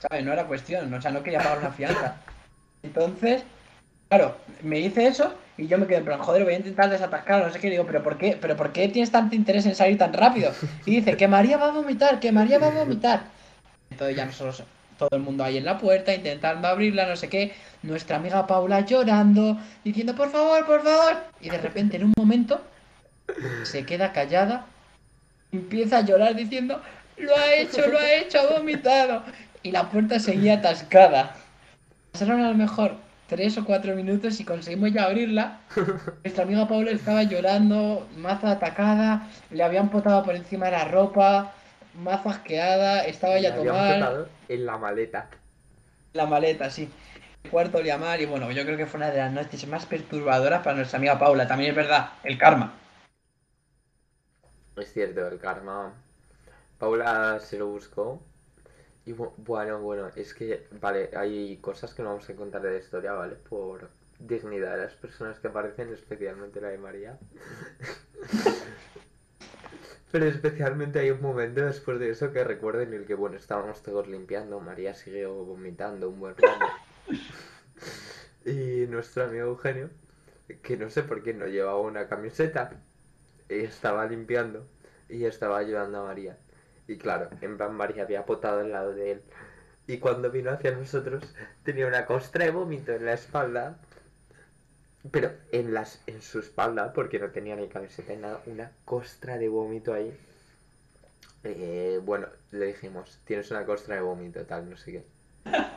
¿sabes? 0.00 0.24
No 0.24 0.32
era 0.32 0.44
cuestión, 0.44 0.92
o 0.92 1.00
sea, 1.00 1.10
no 1.10 1.22
quería 1.22 1.38
pagar 1.38 1.58
una 1.58 1.70
fianza. 1.70 2.16
Entonces, 2.82 3.42
claro, 4.08 4.36
me 4.62 4.76
dice 4.78 5.06
eso 5.06 5.34
y 5.56 5.68
yo 5.68 5.78
me 5.78 5.86
quedo 5.86 5.98
en 5.98 6.04
plan, 6.04 6.18
joder, 6.18 6.44
voy 6.44 6.54
a 6.54 6.58
intentar 6.58 6.90
desatascar, 6.90 7.46
no 7.46 7.52
sé 7.52 7.58
qué, 7.60 7.70
digo, 7.70 7.86
pero 7.86 8.02
¿por 8.02 8.18
qué? 8.18 8.36
¿Pero 8.38 8.56
por 8.56 8.72
qué 8.72 8.88
tienes 8.88 9.10
tanto 9.10 9.34
interés 9.36 9.64
en 9.66 9.74
salir 9.74 9.96
tan 9.96 10.12
rápido? 10.12 10.52
Y 10.84 10.96
dice, 10.96 11.16
que 11.16 11.28
María 11.28 11.56
va 11.56 11.68
a 11.68 11.72
vomitar, 11.72 12.20
que 12.20 12.30
María 12.32 12.58
va 12.58 12.66
a 12.66 12.70
vomitar. 12.70 13.22
Entonces 13.90 14.16
ya 14.16 14.26
nosotros, 14.26 14.64
todo 14.98 15.10
el 15.12 15.22
mundo 15.22 15.44
ahí 15.44 15.56
en 15.56 15.64
la 15.64 15.78
puerta, 15.78 16.14
intentando 16.14 16.68
abrirla, 16.68 17.06
no 17.06 17.16
sé 17.16 17.28
qué, 17.28 17.54
nuestra 17.82 18.16
amiga 18.16 18.46
Paula 18.46 18.80
llorando, 18.80 19.58
diciendo, 19.84 20.14
por 20.14 20.30
favor, 20.30 20.64
por 20.66 20.82
favor. 20.82 21.16
Y 21.40 21.50
de 21.50 21.58
repente, 21.58 21.96
en 21.96 22.04
un 22.04 22.12
momento, 22.16 22.60
se 23.64 23.84
queda 23.84 24.12
callada, 24.12 24.66
empieza 25.52 25.98
a 25.98 26.00
llorar 26.02 26.34
diciendo, 26.34 26.80
lo 27.16 27.36
ha 27.36 27.54
hecho, 27.54 27.86
lo 27.86 27.98
ha 27.98 28.12
hecho, 28.14 28.40
ha 28.40 28.58
vomitado. 28.58 29.22
Y 29.62 29.70
la 29.70 29.90
puerta 29.90 30.18
seguía 30.20 30.54
atascada. 30.54 31.34
Pasaron 32.12 32.40
a 32.42 32.50
lo 32.50 32.54
mejor 32.54 32.96
tres 33.28 33.58
o 33.58 33.64
cuatro 33.64 33.94
minutos 33.94 34.38
y 34.40 34.44
conseguimos 34.44 34.92
ya 34.92 35.04
abrirla. 35.04 35.60
Nuestra 36.22 36.44
amiga 36.44 36.68
Paula 36.68 36.92
estaba 36.92 37.22
llorando, 37.24 38.06
mazo 38.16 38.46
atacada, 38.46 39.28
le 39.50 39.62
habían 39.64 39.90
potado 39.90 40.22
por 40.22 40.36
encima 40.36 40.66
de 40.66 40.72
la 40.72 40.84
ropa, 40.84 41.52
mazo 41.96 42.28
asqueada, 42.30 43.04
estaba 43.06 43.38
ya 43.38 43.54
petado 43.54 44.28
en 44.48 44.66
la 44.66 44.78
maleta. 44.78 45.30
la 46.14 46.26
maleta, 46.26 46.68
sí. 46.70 46.90
El 47.44 47.50
cuarto 47.50 47.78
olía 47.78 47.96
mal 47.98 48.20
y 48.20 48.26
bueno, 48.26 48.50
yo 48.50 48.64
creo 48.64 48.76
que 48.76 48.86
fue 48.86 48.98
una 48.98 49.10
de 49.10 49.18
las 49.18 49.32
noches 49.32 49.66
más 49.68 49.86
perturbadoras 49.86 50.62
para 50.64 50.76
nuestra 50.76 50.98
amiga 50.98 51.18
Paula. 51.18 51.46
También 51.46 51.70
es 51.70 51.76
verdad, 51.76 52.14
el 52.24 52.38
karma. 52.38 52.74
Es 54.76 54.92
cierto, 54.92 55.26
el 55.26 55.38
karma. 55.38 55.92
Paula 56.78 57.40
se 57.40 57.58
lo 57.58 57.68
buscó. 57.68 58.22
Y 59.06 59.12
bu- 59.14 59.32
bueno, 59.38 59.80
bueno, 59.80 60.08
es 60.16 60.34
que, 60.34 60.66
vale, 60.80 61.10
hay 61.16 61.58
cosas 61.58 61.94
que 61.94 62.02
no 62.02 62.10
vamos 62.10 62.28
a 62.30 62.36
contar 62.36 62.62
de 62.62 62.72
la 62.72 62.78
historia, 62.78 63.12
¿vale? 63.12 63.36
Por 63.36 63.90
dignidad 64.18 64.76
de 64.76 64.84
las 64.84 64.94
personas 64.94 65.38
que 65.40 65.48
aparecen, 65.48 65.92
especialmente 65.94 66.60
la 66.60 66.68
de 66.68 66.78
María. 66.78 67.18
Pero 70.12 70.26
especialmente 70.26 71.00
hay 71.00 71.10
un 71.10 71.20
momento 71.20 71.64
después 71.64 71.98
de 71.98 72.10
eso 72.10 72.32
que 72.32 72.44
recuerdo 72.44 72.80
en 72.82 72.94
el 72.94 73.06
que, 73.06 73.14
bueno, 73.14 73.36
estábamos 73.36 73.82
todos 73.82 74.06
limpiando, 74.08 74.60
María 74.60 74.94
siguió 74.94 75.34
vomitando 75.34 76.08
un 76.08 76.20
buen 76.20 76.36
rato. 76.36 76.66
Y 78.44 78.86
nuestro 78.86 79.24
amigo 79.24 79.46
Eugenio, 79.46 79.90
que 80.62 80.76
no 80.76 80.88
sé 80.88 81.02
por 81.02 81.24
qué 81.24 81.34
no 81.34 81.46
llevaba 81.46 81.80
una 81.80 82.06
camiseta, 82.08 82.80
y 83.48 83.60
estaba 83.60 84.06
limpiando 84.06 84.68
y 85.08 85.24
estaba 85.24 85.58
ayudando 85.58 86.00
a 86.00 86.04
María. 86.04 86.38
Y 86.88 86.96
claro, 86.98 87.28
en 87.40 87.56
plan 87.56 87.74
María 87.74 88.04
había 88.04 88.24
potado 88.26 88.60
al 88.60 88.70
lado 88.70 88.94
de 88.94 89.12
él. 89.12 89.22
Y 89.86 89.98
cuando 89.98 90.30
vino 90.30 90.50
hacia 90.50 90.72
nosotros 90.72 91.34
tenía 91.62 91.86
una 91.86 92.06
costra 92.06 92.44
de 92.44 92.50
vómito 92.50 92.92
en 92.92 93.04
la 93.06 93.14
espalda. 93.14 93.78
Pero 95.10 95.30
en, 95.52 95.74
las, 95.74 96.02
en 96.06 96.22
su 96.22 96.38
espalda, 96.38 96.92
porque 96.92 97.18
no 97.18 97.30
tenía 97.30 97.56
ni 97.56 97.68
camiseta 97.68 98.14
ni 98.14 98.20
nada, 98.20 98.42
una 98.46 98.72
costra 98.84 99.38
de 99.38 99.48
vómito 99.48 99.92
ahí. 99.92 100.16
Eh, 101.44 102.00
bueno, 102.04 102.28
le 102.50 102.66
dijimos, 102.66 103.20
tienes 103.24 103.50
una 103.50 103.64
costra 103.64 103.96
de 103.96 104.00
vómito, 104.00 104.44
tal, 104.46 104.68
no 104.68 104.76
sé 104.76 104.92
qué. 104.92 105.04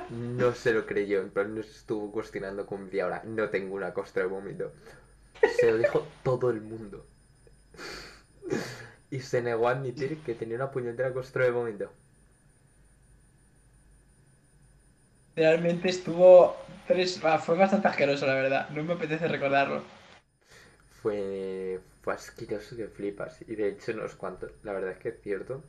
No 0.09 0.53
se 0.55 0.73
lo 0.73 0.85
creyó, 0.85 1.21
en 1.21 1.29
plan 1.29 1.53
nos 1.53 1.69
estuvo 1.69 2.11
cuestionando 2.11 2.65
como 2.65 2.85
media 2.85 3.05
hora, 3.05 3.21
no 3.25 3.49
tengo 3.49 3.75
una 3.75 3.93
costra 3.93 4.23
de 4.23 4.29
vómito. 4.29 4.71
Se 5.59 5.71
lo 5.71 5.77
dijo 5.77 6.07
todo 6.23 6.49
el 6.49 6.61
mundo. 6.61 7.05
Y 9.11 9.19
se 9.19 9.41
negó 9.41 9.67
a 9.67 9.71
admitir 9.71 10.19
que 10.23 10.33
tenía 10.33 10.55
una 10.55 10.71
puñetera 10.71 11.13
costra 11.13 11.45
de 11.45 11.51
vómito. 11.51 11.91
Realmente 15.39 15.87
estuvo 15.87 16.57
tres, 16.85 17.17
fue 17.17 17.55
bastante 17.55 17.87
asqueroso, 17.87 18.27
la 18.27 18.33
verdad. 18.33 18.69
No 18.71 18.83
me 18.83 18.95
apetece 18.95 19.25
recordarlo. 19.25 19.81
Fue, 21.01 21.79
fue 22.01 22.13
asqueroso 22.13 22.75
que 22.75 22.89
flipas. 22.89 23.41
Y 23.43 23.55
de 23.55 23.69
hecho, 23.69 23.93
unos 23.93 24.15
cuantos. 24.15 24.51
La 24.63 24.73
verdad 24.73 24.91
es 24.91 24.97
que 24.97 25.09
es 25.09 25.21
cierto. 25.21 25.63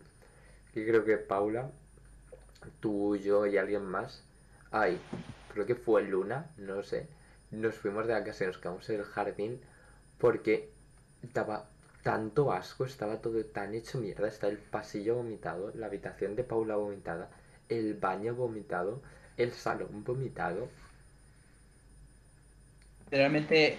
Que 0.75 0.85
creo 0.85 1.05
que 1.05 1.19
Paula, 1.19 1.71
tú, 2.81 3.15
yo 3.15 3.47
y 3.47 3.59
alguien 3.59 3.85
más. 3.85 4.25
Ay, 4.73 4.99
creo 5.53 5.67
que 5.67 5.77
fue 5.77 6.03
Luna, 6.03 6.51
no 6.57 6.83
sé. 6.83 7.07
Nos 7.53 7.77
fuimos 7.77 8.09
de 8.09 8.15
la 8.15 8.25
casa 8.25 8.43
y 8.43 8.47
nos 8.49 8.59
quedamos 8.59 8.91
en 8.91 8.97
el 8.99 9.05
jardín 9.05 9.61
porque 10.19 10.73
daba 11.33 11.69
tanto 12.03 12.53
asco, 12.53 12.87
estaba 12.87 13.21
todo 13.21 13.45
tan 13.45 13.73
hecho 13.77 13.99
mierda. 13.99 14.27
Está 14.27 14.49
el 14.49 14.59
pasillo 14.59 15.15
vomitado, 15.15 15.71
la 15.77 15.87
habitación 15.87 16.35
de 16.35 16.43
Paula 16.43 16.75
vomitada, 16.75 17.31
el 17.69 17.95
baño 17.95 18.35
vomitado, 18.35 19.01
el 19.43 19.53
salón 19.53 20.05
vomitado. 20.05 20.69
Realmente 23.11 23.79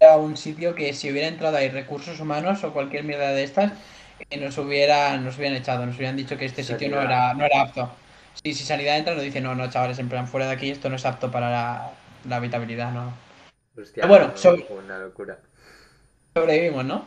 era 0.00 0.16
un 0.18 0.36
sitio 0.36 0.74
que 0.74 0.92
si 0.94 1.10
hubiera 1.10 1.28
entrado 1.28 1.56
ahí 1.56 1.68
recursos 1.70 2.20
humanos 2.20 2.64
o 2.64 2.72
cualquier 2.72 3.04
mierda 3.04 3.30
de 3.32 3.44
estas, 3.44 3.72
eh, 4.30 4.38
nos, 4.38 4.58
hubiera, 4.58 5.16
nos 5.18 5.36
hubieran 5.38 5.56
echado, 5.58 5.86
nos 5.86 5.96
hubieran 5.96 6.16
dicho 6.16 6.36
que 6.38 6.46
este 6.46 6.64
sitio 6.64 6.90
no 6.90 7.00
era, 7.02 7.34
no 7.34 7.44
era 7.46 7.62
apto. 7.62 7.90
Sí, 8.42 8.54
si 8.54 8.64
sanidad 8.64 8.98
entra, 8.98 9.14
nos 9.14 9.22
dice, 9.24 9.40
no, 9.40 9.54
no, 9.54 9.70
chavales, 9.70 9.98
en 9.98 10.08
plan, 10.08 10.28
fuera 10.28 10.46
de 10.46 10.52
aquí, 10.54 10.70
esto 10.70 10.90
no 10.90 10.96
es 10.96 11.06
apto 11.06 11.30
para 11.30 11.50
la, 11.50 11.90
la 12.28 12.36
habitabilidad, 12.36 12.92
no. 12.92 13.12
Hostia, 13.76 14.06
Bueno, 14.08 14.28
no, 14.28 14.36
sobre- 14.36 14.66
fue 14.66 14.78
una 14.78 14.98
locura. 14.98 15.38
Sobrevivimos, 16.36 16.84
¿no? 16.84 17.04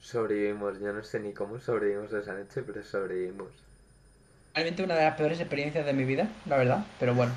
Sobrevivimos, 0.00 0.78
yo 0.80 0.92
no 0.92 1.02
sé 1.02 1.18
ni 1.18 1.32
cómo 1.32 1.58
sobrevivimos 1.58 2.12
esa 2.12 2.34
noche, 2.34 2.62
pero 2.62 2.82
sobrevivimos. 2.82 3.50
Realmente 4.54 4.82
una 4.82 4.94
de 4.96 5.04
las 5.04 5.16
peores 5.16 5.40
experiencias 5.40 5.86
de 5.86 5.92
mi 5.92 6.04
vida, 6.04 6.28
la 6.46 6.58
verdad, 6.58 6.84
pero 7.00 7.14
bueno. 7.14 7.32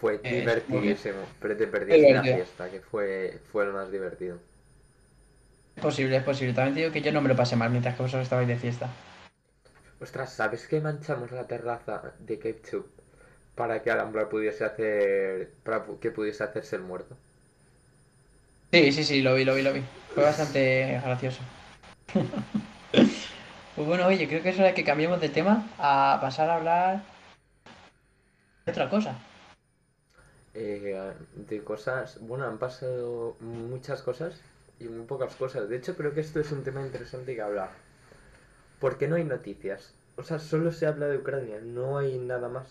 Fue 0.00 0.20
Eh, 0.22 0.40
divertidísimo, 0.40 1.20
pero 1.40 1.56
te 1.56 1.66
perdiste 1.66 2.12
la 2.12 2.22
fiesta, 2.22 2.70
que 2.70 2.80
fue, 2.80 3.38
fue 3.50 3.64
lo 3.64 3.72
más 3.72 3.90
divertido. 3.90 4.38
Es 5.76 5.82
posible, 5.82 6.16
es 6.16 6.22
posible. 6.22 6.54
También 6.54 6.74
te 6.74 6.80
digo 6.80 6.92
que 6.92 7.00
yo 7.02 7.12
no 7.12 7.20
me 7.20 7.28
lo 7.28 7.36
pasé 7.36 7.56
mal 7.56 7.70
mientras 7.70 7.94
que 7.96 8.02
vosotros 8.02 8.24
estabais 8.24 8.48
de 8.48 8.56
fiesta. 8.56 8.88
Ostras, 10.00 10.32
¿sabes 10.32 10.68
que 10.68 10.80
manchamos 10.80 11.32
la 11.32 11.48
terraza 11.48 12.14
de 12.20 12.38
ketchup 12.38 12.86
para 13.56 13.82
que 13.82 13.90
Alhambra 13.90 14.28
pudiese 14.28 14.64
hacer, 14.64 15.50
para 15.64 15.84
que 16.00 16.10
pudiese 16.12 16.44
hacerse 16.44 16.76
el 16.76 16.82
muerto? 16.82 17.16
Sí, 18.72 18.92
sí, 18.92 19.04
sí, 19.04 19.22
lo 19.22 19.34
vi, 19.34 19.44
lo 19.44 19.54
vi, 19.54 19.62
lo 19.62 19.72
vi. 19.72 19.82
Fue 20.14 20.22
bastante 20.24 21.00
gracioso. 21.04 21.40
Pues 23.74 23.88
bueno, 23.88 24.06
oye, 24.06 24.28
creo 24.28 24.42
que 24.42 24.50
es 24.50 24.58
hora 24.58 24.68
de 24.68 24.74
que 24.74 24.84
cambiemos 24.84 25.20
de 25.20 25.28
tema 25.28 25.68
a 25.78 26.18
pasar 26.20 26.48
a 26.48 26.56
hablar 26.56 27.02
de 28.64 28.72
otra 28.72 28.88
cosa. 28.88 29.18
Eh, 30.54 31.12
de 31.34 31.64
cosas, 31.64 32.18
bueno, 32.20 32.46
han 32.46 32.58
pasado 32.58 33.36
muchas 33.40 34.02
cosas 34.02 34.40
y 34.78 34.84
muy 34.84 35.06
pocas 35.06 35.34
cosas. 35.34 35.68
De 35.68 35.76
hecho, 35.76 35.96
creo 35.96 36.14
que 36.14 36.20
esto 36.20 36.38
es 36.38 36.52
un 36.52 36.62
tema 36.62 36.82
interesante 36.82 37.34
que 37.34 37.42
hablar. 37.42 37.70
¿Por 38.78 38.96
qué 38.96 39.08
no 39.08 39.16
hay 39.16 39.24
noticias? 39.24 39.92
O 40.16 40.22
sea, 40.22 40.38
solo 40.38 40.70
se 40.70 40.86
habla 40.86 41.06
de 41.06 41.18
Ucrania, 41.18 41.56
no 41.60 41.98
hay 41.98 42.16
nada 42.18 42.48
más. 42.48 42.66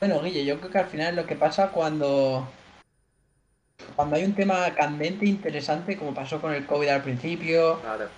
Bueno, 0.00 0.22
Guille, 0.22 0.46
yo 0.46 0.58
creo 0.58 0.70
que 0.70 0.78
al 0.78 0.86
final 0.86 1.10
es 1.10 1.16
lo 1.16 1.26
que 1.26 1.36
pasa 1.36 1.70
cuando 1.70 2.48
cuando 3.94 4.16
hay 4.16 4.24
un 4.24 4.34
tema 4.34 4.74
candente 4.74 5.26
e 5.26 5.28
interesante, 5.28 5.98
como 5.98 6.14
pasó 6.14 6.40
con 6.40 6.54
el 6.54 6.66
COVID 6.66 6.88
al 6.88 7.02
principio, 7.02 7.78
Claro. 7.80 8.08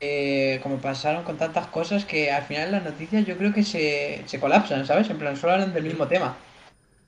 Eh, 0.00 0.60
como 0.62 0.80
pasaron 0.80 1.24
con 1.24 1.38
tantas 1.38 1.66
cosas 1.68 2.04
que 2.04 2.30
al 2.32 2.42
final 2.44 2.72
las 2.72 2.84
noticias 2.84 3.24
yo 3.26 3.36
creo 3.38 3.52
que 3.52 3.62
se, 3.64 4.22
se 4.26 4.40
colapsan, 4.40 4.86
¿sabes? 4.86 5.10
En 5.10 5.18
plan, 5.18 5.36
solo 5.36 5.54
hablan 5.54 5.72
del 5.74 5.84
mismo 5.84 6.08
tema. 6.08 6.36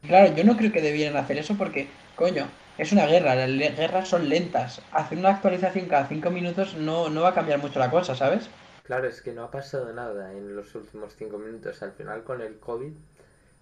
Claro, 0.07 0.35
yo 0.35 0.45
no 0.45 0.57
creo 0.57 0.73
que 0.73 0.81
debieran 0.83 1.17
hacer 1.17 1.39
eso 1.39 1.57
porque, 1.57 1.89
coño, 2.15 2.49
es 2.79 2.93
una 2.93 3.07
guerra, 3.07 3.35
las 3.35 3.77
guerras 3.77 4.09
son 4.09 4.29
lentas. 4.29 4.83
Hacer 4.93 5.19
una 5.19 5.31
actualización 5.31 5.89
cada 5.89 6.07
cinco 6.09 6.31
minutos 6.31 6.75
no, 6.77 7.09
no 7.11 7.23
va 7.23 7.31
a 7.31 7.35
cambiar 7.35 7.59
mucho 7.61 7.79
la 7.79 7.91
cosa, 7.91 8.15
¿sabes? 8.15 8.51
Claro, 8.85 9.09
es 9.09 9.23
que 9.23 9.33
no 9.33 9.43
ha 9.45 9.51
pasado 9.51 9.93
nada 9.93 10.33
en 10.33 10.55
los 10.57 10.75
últimos 10.77 11.15
cinco 11.17 11.39
minutos. 11.39 11.83
Al 11.83 11.93
final, 11.93 12.25
con 12.25 12.41
el 12.43 12.59
COVID, 12.61 12.93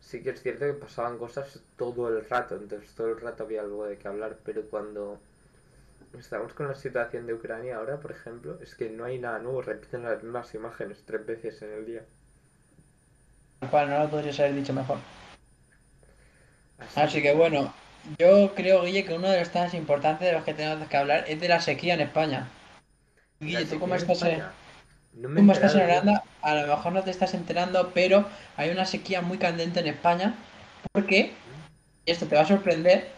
sí 0.01 0.23
que 0.23 0.31
es 0.31 0.43
cierto 0.43 0.67
que 0.67 0.75
pasaban 0.75 1.19
cosas 1.19 1.63
todo 1.77 2.09
el 2.09 2.29
rato. 2.29 2.57
Entonces, 2.57 2.95
todo 2.95 3.09
el 3.11 3.21
rato 3.21 3.45
había 3.45 3.63
algo 3.63 3.87
de 3.87 3.99
qué 3.99 4.09
hablar. 4.09 4.39
Pero 4.45 4.69
cuando 4.69 5.21
estamos 6.19 6.53
con 6.55 6.69
la 6.69 6.75
situación 6.75 7.27
de 7.27 7.35
Ucrania 7.35 7.77
ahora, 7.77 7.99
por 8.01 8.13
ejemplo, 8.13 8.59
es 8.63 8.75
que 8.75 8.91
no 8.91 9.05
hay 9.05 9.19
nada 9.19 9.39
nuevo. 9.39 9.63
Repiten 9.63 10.03
las 10.05 10.23
mismas 10.23 10.55
imágenes 10.55 11.03
tres 11.07 11.25
veces 11.25 11.63
en 11.63 11.73
el 11.73 11.87
día. 11.87 12.03
No 13.61 13.99
lo 13.99 14.11
podrías 14.11 14.41
haber 14.41 14.55
dicho 14.55 14.73
mejor. 14.73 14.99
Así, 16.79 17.01
Así 17.01 17.23
que 17.23 17.35
bueno, 17.35 17.73
yo 18.19 18.55
creo, 18.55 18.83
Guille, 18.85 19.05
que 19.05 19.15
uno 19.15 19.29
de 19.29 19.39
los 19.39 19.51
temas 19.51 19.75
importantes 19.75 20.27
de 20.27 20.33
los 20.33 20.45
que 20.45 20.55
tenemos 20.55 20.89
que 20.89 20.97
hablar 20.97 21.25
es 21.29 21.41
de 21.41 21.49
la 21.49 21.61
sequía 21.61 21.95
en 21.95 22.01
España. 22.01 22.49
¿La 23.41 23.47
Guille, 23.47 23.67
tú 23.67 23.79
como 23.79 23.95
en 23.95 24.01
estás, 24.01 24.23
en-? 24.23 24.43
No 25.15 25.29
me 25.29 25.41
como 25.41 25.53
estás 25.53 25.75
en. 25.75 25.83
Holanda, 25.83 26.25
a 26.41 26.55
lo 26.55 26.67
mejor 26.67 26.93
no 26.93 27.05
te 27.05 27.11
estás 27.11 27.35
enterando, 27.35 27.91
pero 27.93 28.27
hay 28.57 28.71
una 28.71 28.87
sequía 28.87 29.21
muy 29.21 29.39
candente 29.39 29.81
en 29.81 29.89
España 29.89 30.35
porque, 30.93 31.35
y 32.07 32.11
esto 32.11 32.27
te 32.27 32.37
va 32.37 32.43
a 32.43 32.47
sorprender, 32.47 33.09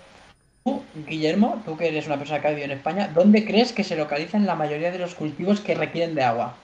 tú, 0.65 0.83
Guillermo, 1.07 1.63
tú 1.65 1.77
que 1.77 1.89
eres 1.89 2.07
una 2.07 2.19
persona 2.19 2.41
que 2.41 2.47
ha 2.47 2.51
vivido 2.51 2.67
en 2.67 2.79
España, 2.79 3.11
¿dónde 3.15 3.45
crees 3.45 3.73
que 3.73 3.85
se 3.85 3.97
localizan 3.97 4.47
la 4.47 4.55
mayoría 4.55 4.91
de 4.91 4.99
los 4.99 5.15
cultivos 5.15 5.61
que 5.61 5.75
requieren 5.75 6.15
de 6.15 6.23
agua? 6.23 6.57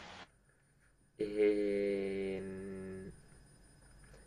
En 1.19 3.13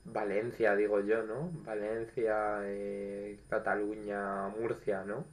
Valencia, 0.06 0.76
digo 0.76 1.00
yo, 1.02 1.24
¿no? 1.24 1.50
Valencia, 1.66 2.60
eh, 2.64 3.40
Cataluña, 3.50 4.50
Murcia, 4.50 5.04
¿no? 5.06 5.26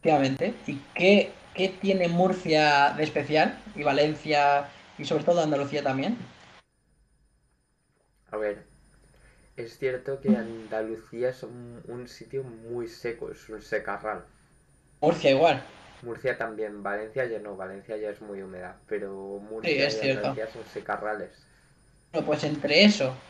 Efectivamente. 0.00 0.54
¿Y 0.66 0.80
qué, 0.94 1.32
qué 1.54 1.68
tiene 1.68 2.08
Murcia 2.08 2.94
de 2.96 3.04
especial? 3.04 3.58
Y 3.74 3.82
Valencia, 3.82 4.68
y 4.98 5.04
sobre 5.04 5.24
todo 5.24 5.42
Andalucía 5.42 5.82
también. 5.82 6.16
A 8.30 8.36
ver, 8.36 8.64
es 9.56 9.78
cierto 9.78 10.20
que 10.20 10.36
Andalucía 10.36 11.30
es 11.30 11.42
un, 11.42 11.82
un 11.88 12.08
sitio 12.08 12.44
muy 12.44 12.88
seco, 12.88 13.30
es 13.30 13.48
un 13.48 13.60
secarral. 13.62 14.26
Murcia 15.00 15.30
igual. 15.30 15.62
Murcia 16.00 16.38
también, 16.38 16.82
Valencia 16.82 17.26
ya 17.26 17.38
no, 17.38 17.54
Valencia 17.54 17.98
ya 17.98 18.08
es 18.08 18.22
muy 18.22 18.40
húmeda, 18.40 18.82
pero 18.86 19.38
Sí, 19.62 19.68
Murcia 19.68 19.86
es 19.86 19.94
y 19.94 20.00
cierto. 20.00 20.38
Andalucía 20.38 20.48
son 20.48 20.64
secarrales. 20.64 21.46
Bueno, 22.12 22.26
pues 22.26 22.44
entre 22.44 22.84
eso, 22.84 23.22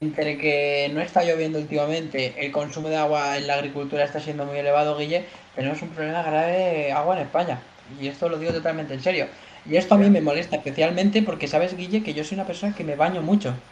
entre 0.00 0.38
que 0.38 0.90
no 0.94 1.00
está 1.00 1.24
lloviendo 1.24 1.58
últimamente, 1.58 2.34
el 2.44 2.52
consumo 2.52 2.88
de 2.90 2.96
agua 2.96 3.38
en 3.38 3.46
la 3.46 3.54
agricultura 3.54 4.04
está 4.04 4.20
siendo 4.20 4.46
muy 4.46 4.58
elevado, 4.58 4.96
Guille, 4.98 5.28
tenemos 5.54 5.82
un 5.82 5.94
problema 5.94 6.22
grave 6.22 6.52
de 6.52 6.92
agua 6.92 7.16
en 7.16 7.22
España. 7.26 7.70
Y 7.88 8.08
esto 8.08 8.28
lo 8.28 8.38
digo 8.38 8.52
totalmente 8.52 8.94
en 8.94 9.02
serio. 9.02 9.28
Y 9.64 9.76
esto 9.76 9.94
a 9.94 9.98
mí 9.98 10.10
me 10.10 10.20
molesta 10.22 10.56
especialmente 10.56 11.22
porque 11.22 11.48
sabes, 11.48 11.76
Guille, 11.76 12.02
que 12.04 12.14
yo 12.14 12.24
soy 12.24 12.36
una 12.36 12.46
persona 12.46 12.74
que 12.74 12.84
me 12.84 12.96
baño 12.96 13.22
mucho. 13.22 13.62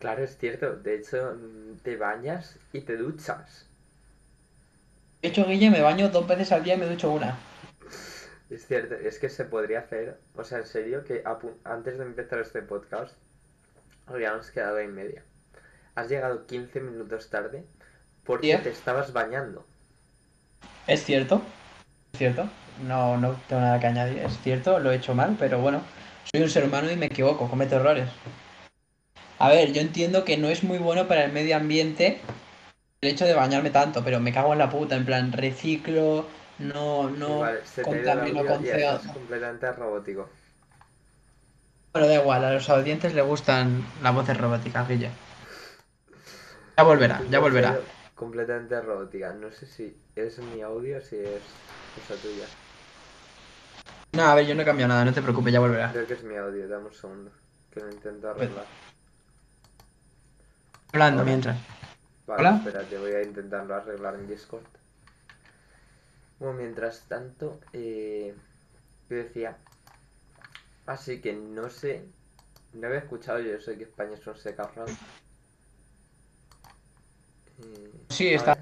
Claro, 0.00 0.24
es 0.24 0.38
cierto, 0.38 0.76
de 0.76 0.96
hecho 0.96 1.36
te 1.82 1.96
bañas 1.96 2.58
y 2.72 2.80
te 2.80 2.96
duchas. 2.96 3.66
De 5.20 5.28
hecho, 5.28 5.44
Guille, 5.46 5.70
me 5.70 5.82
baño 5.82 6.08
dos 6.08 6.26
veces 6.26 6.50
al 6.52 6.64
día 6.64 6.74
y 6.74 6.78
me 6.78 6.86
ducho 6.86 7.12
una. 7.12 7.38
Es 8.48 8.66
cierto, 8.66 8.94
es 8.94 9.18
que 9.18 9.28
se 9.28 9.44
podría 9.44 9.80
hacer, 9.80 10.18
o 10.34 10.42
sea, 10.42 10.58
en 10.58 10.66
serio, 10.66 11.04
que 11.04 11.22
antes 11.64 11.98
de 11.98 12.04
empezar 12.04 12.40
este 12.40 12.62
podcast 12.62 13.14
habíamos 14.06 14.50
quedado 14.50 14.78
en 14.78 14.94
media. 14.94 15.22
Has 15.94 16.08
llegado 16.08 16.46
15 16.46 16.80
minutos 16.80 17.28
tarde 17.28 17.64
porque 18.24 18.46
Diez. 18.46 18.62
te 18.62 18.70
estabas 18.70 19.12
bañando. 19.12 19.66
Es 20.86 21.04
cierto, 21.04 21.42
es 22.14 22.18
cierto. 22.18 22.48
No, 22.86 23.18
no 23.18 23.38
tengo 23.48 23.60
nada 23.60 23.78
que 23.78 23.86
añadir, 23.86 24.18
es 24.20 24.38
cierto, 24.38 24.80
lo 24.80 24.90
he 24.90 24.96
hecho 24.96 25.14
mal, 25.14 25.36
pero 25.38 25.60
bueno, 25.60 25.82
soy 26.32 26.42
un 26.42 26.48
ser 26.48 26.64
humano 26.64 26.90
y 26.90 26.96
me 26.96 27.06
equivoco, 27.06 27.50
cometo 27.50 27.76
errores. 27.76 28.08
A 29.40 29.48
ver, 29.48 29.72
yo 29.72 29.80
entiendo 29.80 30.22
que 30.22 30.36
no 30.36 30.50
es 30.50 30.62
muy 30.64 30.76
bueno 30.76 31.08
para 31.08 31.24
el 31.24 31.32
medio 31.32 31.56
ambiente 31.56 32.20
el 33.00 33.08
hecho 33.08 33.24
de 33.24 33.32
bañarme 33.32 33.70
tanto, 33.70 34.04
pero 34.04 34.20
me 34.20 34.34
cago 34.34 34.52
en 34.52 34.58
la 34.58 34.68
puta, 34.68 34.96
en 34.96 35.06
plan, 35.06 35.32
reciclo, 35.32 36.26
no, 36.58 37.08
no 37.08 37.36
Igual, 37.36 37.60
se 37.64 37.80
contamino 37.80 38.44
con 38.44 38.62
y 38.62 38.68
CO2. 38.68 38.96
estás 38.96 39.12
completamente 39.14 39.72
robótico. 39.72 40.28
Bueno, 41.94 42.06
da 42.06 42.14
igual, 42.16 42.44
a 42.44 42.52
los 42.52 42.68
audientes 42.68 43.14
les 43.14 43.24
gustan 43.24 43.82
las 44.02 44.14
voces 44.14 44.36
robóticas, 44.36 44.86
Guille. 44.86 45.10
Ya 46.76 46.84
volverá, 46.84 47.22
ya 47.30 47.38
volverá. 47.38 47.80
Completamente 48.14 48.78
robótica. 48.82 49.32
No 49.32 49.50
sé 49.50 49.64
si 49.64 49.96
es 50.16 50.38
mi 50.38 50.60
audio 50.60 50.98
o 50.98 51.00
si 51.00 51.16
es 51.16 51.40
cosa 51.96 52.20
tuya. 52.20 52.44
No, 54.12 54.24
a 54.30 54.34
ver, 54.34 54.46
yo 54.46 54.54
no 54.54 54.60
he 54.60 54.64
cambiado 54.66 54.90
nada, 54.90 55.06
no 55.06 55.14
te 55.14 55.22
preocupes, 55.22 55.50
ya 55.50 55.60
volverá. 55.60 55.92
Creo 55.92 56.06
que 56.06 56.12
es 56.12 56.22
mi 56.24 56.36
audio, 56.36 56.68
dame 56.68 56.88
un 56.88 56.94
segundo. 56.94 57.30
Que 57.72 57.80
lo 57.80 57.90
intento 57.90 58.28
arreglar. 58.28 58.66
Hablando 60.92 61.22
Hola. 61.22 61.30
mientras. 61.30 61.56
Vale, 62.26 62.40
Hola. 62.40 62.56
espérate, 62.56 62.98
voy 62.98 63.12
a 63.12 63.22
intentarlo 63.22 63.74
arreglar 63.74 64.14
en 64.14 64.28
Discord. 64.28 64.62
Bueno, 66.38 66.54
mientras 66.54 67.00
tanto, 67.08 67.60
eh, 67.72 68.34
yo 69.08 69.16
decía, 69.16 69.56
así 70.86 71.20
que 71.20 71.32
no 71.32 71.68
sé 71.70 72.02
No 72.72 72.86
había 72.86 73.00
escuchado 73.00 73.40
yo 73.40 73.50
de 73.58 73.76
que 73.78 73.82
España 73.82 74.14
es 74.14 74.24
un 74.26 74.36
secarral. 74.36 74.86
Sí, 78.08 78.32
está- 78.32 78.56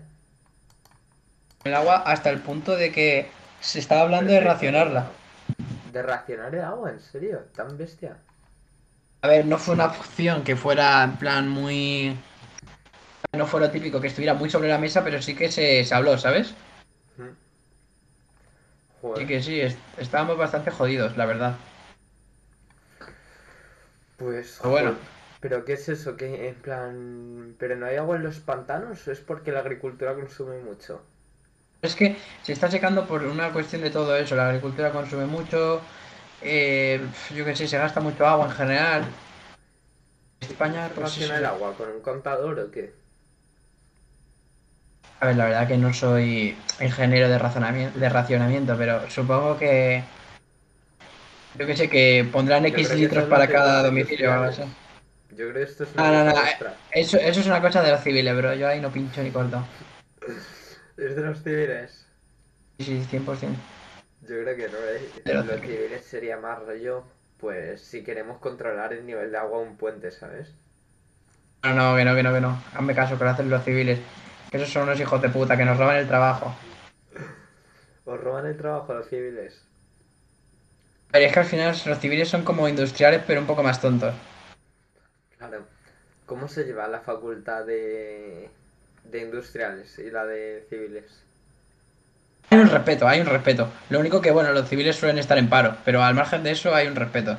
El 1.65 1.75
agua 1.75 1.97
hasta 2.07 2.31
el 2.31 2.41
punto 2.41 2.75
de 2.75 2.91
que 2.91 3.29
se 3.61 3.81
estaba 3.81 4.01
hablando 4.03 4.33
de 4.33 4.41
racionarla. 4.41 5.09
De 5.93 6.03
racionar 6.03 6.55
el 6.55 6.63
agua, 6.63 6.91
¿en 6.91 7.01
serio? 7.01 7.45
¿Tan 7.55 7.77
bestia? 7.77 8.17
A 9.23 9.29
ver, 9.29 9.47
no 9.47 9.59
fue 9.59 9.75
una 9.75 9.87
opción 9.87 10.43
que 10.45 10.57
fuera 10.57 11.03
en 11.05 11.17
plan 11.19 11.49
muy... 11.49 12.17
No 13.37 13.47
fuera 13.47 13.71
típico, 13.73 14.01
que 14.01 14.09
estuviera 14.09 14.35
muy 14.35 14.51
sobre 14.51 14.69
la 14.69 14.77
mesa, 14.79 15.03
pero 15.05 15.23
sí 15.23 15.35
que 15.35 15.51
se, 15.51 15.83
se 15.85 15.95
habló, 15.95 16.19
¿sabes? 16.19 16.55
Mm. 17.19 17.35
Joder. 19.03 19.23
Sí 19.23 19.27
que 19.27 19.43
sí, 19.43 19.61
es- 19.61 19.77
estábamos 19.99 20.39
bastante 20.39 20.71
jodidos, 20.71 21.17
la 21.17 21.27
verdad. 21.27 21.55
Pues, 24.17 24.59
Pero 24.61 24.71
bueno. 24.71 24.95
¿Pero 25.41 25.65
qué 25.65 25.75
es 25.75 25.89
eso? 25.89 26.17
que 26.17 26.49
en 26.49 26.55
plan... 26.57 27.55
¿Pero 27.59 27.77
no 27.77 27.87
hay 27.87 27.97
agua 27.97 28.17
en 28.17 28.25
los 28.25 28.41
pantanos 28.41 29.07
o 29.07 29.13
es 29.13 29.21
porque 29.21 29.53
la 29.53 29.61
agricultura 29.61 30.15
consume 30.15 30.59
mucho? 30.59 31.01
Es 31.83 31.95
que 31.97 32.17
se 32.43 32.53
está 32.53 32.71
secando 32.71 33.07
por 33.07 33.25
una 33.25 33.53
cuestión 33.53 33.83
de 33.83 33.91
todo 33.91 34.17
eso. 34.17 34.35
La 34.37 34.49
agricultura 34.49 34.93
consume 34.93 35.27
mucho, 35.27 35.81
eh, 36.43 37.01
yo 37.35 37.45
que 37.45 37.57
sé, 37.57 37.67
se 37.67 37.79
gasta 37.79 38.01
mucho 38.01 38.27
agua 38.27 38.47
en 38.47 38.53
general. 38.53 39.05
España, 40.41 40.89
¿Raciona 40.89 41.35
sí. 41.35 41.39
el 41.39 41.45
agua 41.45 41.75
con 41.75 41.89
un 41.91 42.01
contador 42.01 42.59
o 42.59 42.71
qué? 42.71 42.93
A 45.21 45.27
ver, 45.27 45.37
la 45.37 45.47
verdad 45.47 45.69
que 45.69 45.77
no 45.77 45.93
soy 45.93 46.57
ingeniero 46.81 47.29
de 47.29 47.39
razonamiento, 47.39 47.99
de 47.99 48.09
racionamiento, 48.09 48.77
pero 48.79 49.11
supongo 49.11 49.59
que 49.59 50.05
yo 51.59 51.67
que 51.67 51.77
sé 51.77 51.91
que 51.91 52.29
pondrán 52.31 52.65
X 52.67 52.95
litros 52.95 53.25
para 53.25 53.49
cada 53.49 53.83
domicilio 53.83 54.31
o 54.31 54.33
algo 54.33 54.45
así. 54.45 54.63
industriales. 54.63 54.89
Yo 55.31 55.51
creo 55.51 55.55
que 55.55 55.63
esto 55.63 55.85
es 55.85 55.95
una 55.95 56.25
no, 56.25 56.33
nuestra. 56.33 56.75
Eso, 56.93 57.19
eso 57.19 57.41
es 57.41 57.47
una 57.47 57.61
cosa 57.61 57.83
de 57.83 57.91
los 57.91 58.01
civiles, 58.03 58.37
bro. 58.37 58.55
Yo 58.55 58.69
ahí 58.69 58.81
no 58.81 58.91
pincho 58.91 59.23
ni 59.23 59.31
corto. 59.31 59.63
Es 60.97 61.15
de 61.15 61.23
los 61.23 61.41
civiles. 61.45 62.07
Sí, 62.81 63.05
sí, 63.09 63.19
100%. 63.19 63.55
Yo 64.29 64.41
creo 64.43 64.57
que 64.57 64.69
no, 64.69 64.79
¿eh? 64.87 65.11
Los 65.25 65.47
civiles. 65.47 65.61
civiles 65.65 66.05
sería 66.05 66.37
más 66.37 66.61
rollo, 66.61 67.05
pues 67.37 67.81
si 67.83 68.05
queremos 68.05 68.39
controlar 68.39 68.93
el 68.93 69.05
nivel 69.07 69.33
de 69.33 69.39
agua 69.39 69.59
a 69.59 69.63
un 69.63 69.77
puente, 69.77 70.13
¿sabes? 70.13 70.55
No, 71.63 71.73
no, 71.75 71.97
que 71.97 72.05
no, 72.05 72.15
que 72.17 72.23
no, 72.25 72.33
que 72.35 72.41
no. 72.41 72.63
Hazme 72.75 72.95
caso, 72.97 73.17
que 73.19 73.25
lo 73.25 73.31
hacen 73.31 73.49
los 73.51 73.63
civiles. 73.65 74.01
Que 74.51 74.57
esos 74.57 74.71
son 74.73 74.85
unos 74.85 74.99
hijos 75.01 75.21
de 75.23 75.29
puta 75.29 75.57
que 75.57 75.65
nos 75.65 75.79
roban 75.79 75.97
el 75.97 76.09
trabajo. 76.09 76.55
Os 78.05 78.21
roban 78.21 78.47
el 78.47 78.57
trabajo 78.57 78.93
a 78.93 78.97
los 78.97 79.09
civiles. 79.09 79.69
Pero 81.11 81.25
es 81.27 81.33
que 81.33 81.41
al 81.41 81.45
final 81.47 81.77
los 81.85 81.99
civiles 81.99 82.29
son 82.31 82.45
como 82.45 82.67
industriales, 82.69 83.23
pero 83.27 83.41
un 83.41 83.47
poco 83.47 83.63
más 83.63 83.81
tontos. 83.81 84.15
Claro. 85.37 85.67
¿Cómo 86.27 86.49
se 86.49 86.65
lleva 86.65 86.89
la 86.89 87.01
facultad 87.01 87.65
de, 87.67 88.51
de 89.05 89.21
industriales 89.21 89.99
y 89.99 90.11
la 90.11 90.27
de 90.27 90.67
civiles? 90.69 91.28
Hay 92.51 92.59
un 92.59 92.71
respeto, 92.71 93.07
hay 93.07 93.21
un 93.21 93.27
respeto. 93.27 93.69
Lo 93.91 94.01
único 94.01 94.21
que, 94.23 94.31
bueno, 94.31 94.53
los 94.53 94.69
civiles 94.69 94.97
suelen 94.97 95.19
estar 95.19 95.37
en 95.37 95.49
paro, 95.49 95.77
pero 95.85 96.03
al 96.03 96.15
margen 96.15 96.43
de 96.43 96.53
eso 96.53 96.75
hay 96.75 96.87
un 96.87 96.97
respeto. 96.97 97.37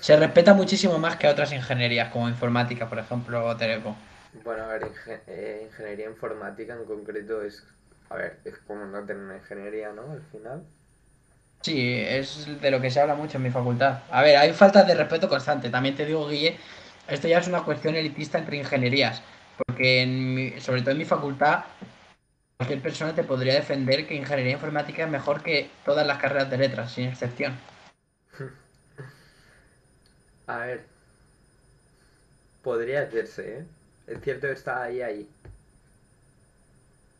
Se 0.00 0.16
respeta 0.16 0.54
muchísimo 0.54 0.98
más 0.98 1.16
que 1.16 1.26
otras 1.26 1.52
ingenierías, 1.52 2.10
como 2.12 2.28
informática, 2.28 2.88
por 2.88 2.98
ejemplo, 2.98 3.44
o 3.44 3.56
teleco. 3.56 3.96
Bueno, 4.44 4.64
a 4.64 4.66
ver, 4.68 4.90
eh, 5.26 5.66
ingeniería 5.70 6.06
informática 6.06 6.74
en 6.74 6.84
concreto 6.84 7.42
es, 7.42 7.64
a 8.10 8.16
ver, 8.16 8.38
es 8.44 8.54
como 8.66 8.84
no 8.84 9.00
tener 9.04 9.22
una 9.22 9.36
ingeniería, 9.36 9.90
¿no? 9.92 10.12
Al 10.12 10.22
final. 10.30 10.62
Sí, 11.62 11.98
es 12.06 12.60
de 12.60 12.70
lo 12.70 12.80
que 12.80 12.90
se 12.90 13.00
habla 13.00 13.14
mucho 13.14 13.38
en 13.38 13.42
mi 13.44 13.50
facultad. 13.50 14.00
A 14.10 14.22
ver, 14.22 14.36
hay 14.36 14.52
faltas 14.52 14.86
de 14.86 14.94
respeto 14.94 15.28
constante. 15.28 15.70
También 15.70 15.96
te 15.96 16.04
digo, 16.04 16.28
Guille, 16.28 16.58
esto 17.08 17.26
ya 17.26 17.38
es 17.38 17.48
una 17.48 17.62
cuestión 17.62 17.96
elitista 17.96 18.38
entre 18.38 18.58
ingenierías. 18.58 19.22
Porque 19.66 20.02
en 20.02 20.34
mi- 20.34 20.60
sobre 20.60 20.82
todo 20.82 20.90
en 20.90 20.98
mi 20.98 21.04
facultad, 21.06 21.60
cualquier 22.56 22.82
persona 22.82 23.14
te 23.14 23.24
podría 23.24 23.54
defender 23.54 24.06
que 24.06 24.14
ingeniería 24.14 24.52
informática 24.52 25.04
es 25.04 25.10
mejor 25.10 25.42
que 25.42 25.70
todas 25.84 26.06
las 26.06 26.18
carreras 26.18 26.50
de 26.50 26.58
letras, 26.58 26.92
sin 26.92 27.08
excepción. 27.08 27.58
A 30.46 30.58
ver. 30.58 30.84
Podría 32.62 33.02
hacerse, 33.02 33.58
¿eh? 33.58 33.64
Es 34.06 34.20
cierto 34.20 34.46
que 34.46 34.52
está 34.52 34.82
ahí, 34.82 35.02
ahí. 35.02 35.28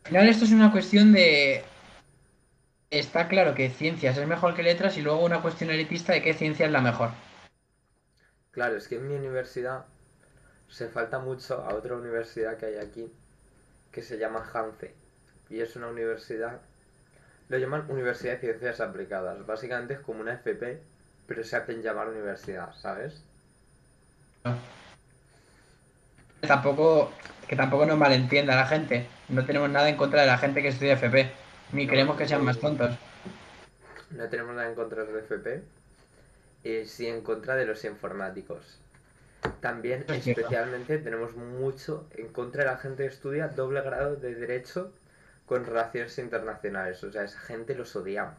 Al 0.05 0.09
final 0.09 0.29
esto 0.29 0.45
es 0.45 0.51
una 0.51 0.71
cuestión 0.71 1.13
de... 1.13 1.63
Está 2.91 3.27
claro 3.27 3.55
que 3.55 3.69
ciencias 3.69 4.17
es 4.17 4.27
mejor 4.27 4.55
que 4.55 4.63
letras 4.63 4.97
y 4.97 5.01
luego 5.01 5.25
una 5.25 5.41
cuestión 5.41 5.71
elitista 5.71 6.13
de 6.13 6.21
qué 6.21 6.33
ciencia 6.33 6.65
es 6.65 6.71
la 6.71 6.81
mejor. 6.81 7.09
Claro, 8.51 8.77
es 8.77 8.87
que 8.87 8.95
en 8.95 9.07
mi 9.07 9.15
universidad 9.15 9.85
se 10.69 10.87
falta 10.87 11.19
mucho 11.19 11.63
a 11.63 11.73
otra 11.73 11.95
universidad 11.95 12.57
que 12.57 12.67
hay 12.67 12.77
aquí, 12.77 13.11
que 13.91 14.01
se 14.01 14.17
llama 14.17 14.47
Hanze. 14.53 14.93
Y 15.49 15.61
es 15.61 15.75
una 15.75 15.87
universidad, 15.87 16.59
lo 17.49 17.57
llaman 17.57 17.89
Universidad 17.89 18.33
de 18.33 18.39
Ciencias 18.39 18.79
Aplicadas. 18.81 19.45
Básicamente 19.45 19.93
es 19.95 19.99
como 19.99 20.21
una 20.21 20.33
FP, 20.33 20.81
pero 21.27 21.43
se 21.43 21.55
hacen 21.55 21.81
llamar 21.81 22.09
universidad, 22.09 22.73
¿sabes? 22.75 23.23
Tampoco, 26.41 27.11
que 27.47 27.55
tampoco 27.55 27.85
nos 27.85 27.97
malentienda 27.97 28.55
la 28.55 28.67
gente. 28.67 29.07
No 29.29 29.45
tenemos 29.45 29.69
nada 29.69 29.89
en 29.89 29.97
contra 29.97 30.21
de 30.21 30.27
la 30.27 30.37
gente 30.37 30.61
que 30.61 30.69
estudia 30.69 30.93
FP. 30.93 31.31
Ni 31.71 31.87
No, 31.87 31.89
queremos 31.89 32.17
que 32.17 32.27
sean 32.27 32.41
no. 32.41 32.45
más 32.45 32.59
tontos. 32.59 32.99
No 34.09 34.29
tenemos 34.29 34.55
nada 34.55 34.69
en 34.69 34.75
contra 34.75 35.03
del 35.03 35.17
FP, 35.17 35.63
eh, 36.63 36.85
sí 36.87 37.07
en 37.07 37.21
contra 37.21 37.55
de 37.55 37.65
los 37.65 37.83
informáticos. 37.85 38.79
También, 39.59 40.05
Eso 40.07 40.13
es 40.13 40.23
cierto. 40.23 40.41
especialmente, 40.41 40.97
tenemos 40.99 41.35
mucho 41.35 42.07
en 42.11 42.29
contra 42.29 42.63
de 42.63 42.71
la 42.71 42.77
gente 42.77 43.03
que 43.03 43.09
estudia 43.09 43.47
doble 43.49 43.81
grado 43.81 44.15
de 44.15 44.35
Derecho 44.35 44.91
con 45.45 45.65
relaciones 45.65 46.17
internacionales. 46.19 47.03
O 47.03 47.11
sea, 47.11 47.23
esa 47.23 47.39
gente 47.39 47.75
los 47.75 47.95
odiamos. 47.95 48.35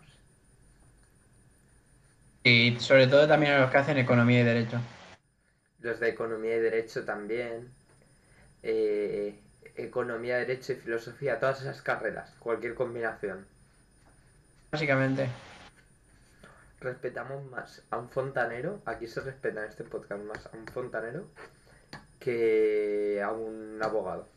Y 2.45 2.79
sobre 2.79 3.07
todo 3.09 3.27
también 3.27 3.53
a 3.55 3.61
los 3.61 3.71
que 3.71 3.79
hacen 3.79 3.99
economía 3.99 4.40
y 4.40 4.45
derecho. 4.45 4.81
Los 5.81 6.01
de 6.01 6.09
Economía 6.09 6.57
y 6.57 6.61
Derecho 6.61 7.05
también. 7.05 7.69
eh, 8.62 9.40
economía, 9.77 10.38
Derecho 10.38 10.73
y 10.73 10.77
Filosofía, 10.77 11.38
todas 11.38 11.61
esas 11.61 11.83
carreras, 11.83 12.35
cualquier 12.38 12.75
combinación. 12.75 13.47
Básicamente. 14.73 15.29
Respetamos 16.81 17.45
más 17.51 17.83
a 17.90 17.99
un 17.99 18.09
fontanero, 18.11 18.81
aquí 18.85 19.07
se 19.07 19.21
respeta 19.21 19.62
en 19.62 19.69
este 19.69 19.85
podcast 19.85 20.23
más 20.23 20.47
a 20.47 20.57
un 20.57 20.66
fontanero 20.66 21.27
que 22.19 23.21
a 23.23 23.33
un 23.33 23.79
abogado. 23.83 24.29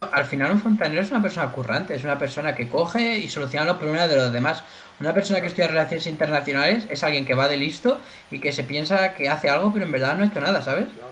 Al 0.00 0.24
final 0.24 0.52
un 0.52 0.60
fontanero 0.60 1.02
es 1.02 1.10
una 1.10 1.20
persona 1.20 1.52
currante, 1.52 1.94
es 1.94 2.04
una 2.04 2.18
persona 2.18 2.54
que 2.54 2.68
coge 2.68 3.18
y 3.18 3.28
soluciona 3.28 3.66
los 3.66 3.76
problemas 3.76 4.08
de 4.08 4.16
los 4.16 4.32
demás. 4.32 4.64
Una 4.98 5.12
persona 5.12 5.40
que 5.40 5.48
estudia 5.48 5.68
relaciones 5.68 6.06
internacionales 6.06 6.86
es 6.88 7.04
alguien 7.04 7.26
que 7.26 7.34
va 7.34 7.48
de 7.48 7.58
listo 7.58 8.00
y 8.30 8.40
que 8.40 8.52
se 8.52 8.64
piensa 8.64 9.12
que 9.14 9.28
hace 9.28 9.50
algo, 9.50 9.72
pero 9.72 9.84
en 9.84 9.92
verdad 9.92 10.16
no 10.16 10.24
ha 10.24 10.26
hecho 10.28 10.40
nada, 10.40 10.62
¿sabes? 10.62 10.86
¿no? 10.86 11.10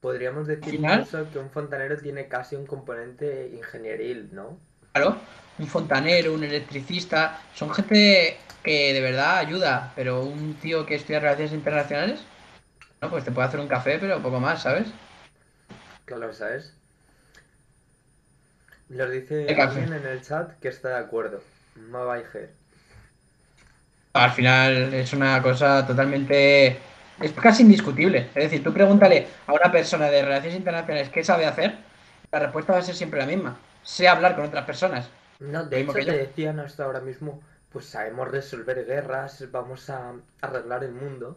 Podríamos 0.00 0.46
decir 0.46 0.70
final- 0.70 1.00
incluso 1.00 1.28
que 1.32 1.38
un 1.40 1.50
fontanero 1.50 1.98
tiene 1.98 2.28
casi 2.28 2.54
un 2.54 2.66
componente 2.66 3.50
ingenieril, 3.52 4.28
¿no? 4.32 4.56
Claro, 4.92 5.16
un 5.58 5.66
fontanero, 5.66 6.32
un 6.32 6.44
electricista, 6.44 7.40
son 7.54 7.70
gente 7.74 8.38
que 8.62 8.92
de 8.92 9.00
verdad 9.00 9.38
ayuda, 9.38 9.92
pero 9.96 10.22
un 10.22 10.54
tío 10.54 10.86
que 10.86 10.94
estudia 10.94 11.18
relaciones 11.18 11.52
internacionales, 11.52 12.20
no, 13.00 13.10
pues 13.10 13.24
te 13.24 13.32
puede 13.32 13.48
hacer 13.48 13.58
un 13.58 13.68
café, 13.68 13.98
pero 13.98 14.22
poco 14.22 14.38
más, 14.38 14.62
¿sabes? 14.62 14.86
Claro, 16.04 16.32
¿sabes? 16.32 16.72
Nos 18.88 19.10
dice 19.10 19.46
alguien 19.60 19.92
en 19.92 20.06
el 20.06 20.22
chat 20.22 20.58
que 20.60 20.68
está 20.68 20.88
de 20.88 20.96
acuerdo. 20.96 21.42
Mabaiger. 21.76 22.50
Al 24.14 24.30
final 24.30 24.94
es 24.94 25.12
una 25.12 25.40
cosa 25.42 25.86
totalmente... 25.86 26.78
Es 27.20 27.32
casi 27.32 27.62
indiscutible. 27.62 28.28
Es 28.34 28.44
decir, 28.44 28.62
tú 28.62 28.72
pregúntale 28.72 29.26
a 29.46 29.52
una 29.52 29.70
persona 29.72 30.08
de 30.08 30.22
relaciones 30.22 30.56
internacionales 30.56 31.10
qué 31.10 31.24
sabe 31.24 31.46
hacer, 31.46 31.76
la 32.30 32.38
respuesta 32.38 32.72
va 32.72 32.78
a 32.78 32.82
ser 32.82 32.94
siempre 32.94 33.18
la 33.18 33.26
misma. 33.26 33.58
Sé 33.82 34.06
hablar 34.06 34.36
con 34.36 34.44
otras 34.44 34.64
personas. 34.64 35.10
No, 35.40 35.64
de 35.64 35.80
hecho 35.80 35.92
que 35.92 36.04
te 36.04 36.16
decían 36.16 36.60
hasta 36.60 36.84
ahora 36.84 37.00
mismo, 37.00 37.42
pues 37.72 37.86
sabemos 37.86 38.28
resolver 38.28 38.84
guerras, 38.86 39.44
vamos 39.50 39.90
a 39.90 40.12
arreglar 40.40 40.84
el 40.84 40.92
mundo. 40.92 41.36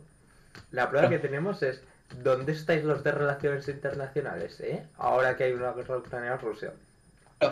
La 0.72 0.90
prueba 0.90 1.10
que 1.10 1.20
tenemos 1.20 1.64
es, 1.64 1.82
¿dónde 2.24 2.52
estáis 2.52 2.84
los 2.84 3.04
de 3.04 3.12
relaciones 3.12 3.68
internacionales, 3.68 4.60
eh? 4.60 4.86
Ahora 4.98 5.36
que 5.36 5.46
hay 5.46 5.54
una 5.54 5.72
guerra 5.74 5.98
Ucrania-Rusia. 5.98 6.74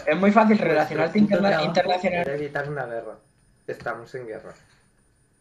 Es 0.06 0.18
muy 0.18 0.32
fácil 0.32 0.58
relacionarte 0.60 1.18
interna- 1.18 1.64
internacional. 1.64 2.28
evitar 2.30 2.70
una 2.70 2.86
guerra. 2.86 3.16
Estamos 3.68 4.14
en 4.16 4.28
guerra. 4.28 4.52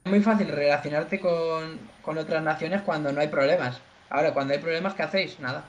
Es 0.05 0.11
muy 0.11 0.21
fácil 0.21 0.49
relacionarte 0.49 1.21
con, 1.21 1.79
con 2.03 2.17
otras 2.19 2.43
naciones 2.43 2.83
cuando 2.83 3.13
no 3.13 3.21
hay 3.21 3.29
problemas. 3.29 3.81
Ahora, 4.09 4.33
cuando 4.33 4.55
hay 4.55 4.61
problemas, 4.61 4.95
¿qué 4.95 5.03
hacéis? 5.03 5.39
Nada. 5.39 5.65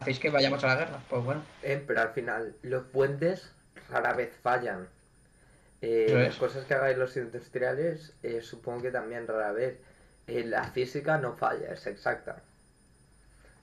¿Hacéis 0.00 0.18
que 0.18 0.30
vayamos 0.30 0.62
a 0.64 0.66
la 0.66 0.74
guerra? 0.76 0.98
Pues 1.08 1.24
bueno. 1.24 1.42
Eh, 1.62 1.82
pero 1.86 2.00
al 2.02 2.10
final, 2.10 2.54
los 2.62 2.84
puentes 2.86 3.52
rara 3.88 4.12
vez 4.14 4.32
fallan. 4.42 4.88
Eh, 5.80 6.12
las 6.12 6.34
cosas 6.36 6.64
que 6.64 6.74
hagáis 6.74 6.98
los 6.98 7.16
industriales, 7.16 8.12
eh, 8.24 8.40
supongo 8.42 8.82
que 8.82 8.90
también 8.90 9.28
rara 9.28 9.52
vez. 9.52 9.78
La 10.26 10.64
física 10.64 11.16
no 11.18 11.34
falla, 11.34 11.72
es 11.72 11.86
exacta. 11.86 12.36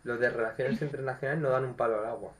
Los 0.03 0.19
de 0.19 0.29
relaciones 0.29 0.81
internacionales 0.81 1.41
no 1.41 1.49
dan 1.49 1.65
un 1.65 1.75
palo 1.75 1.99
al 1.99 2.05
agua. 2.05 2.31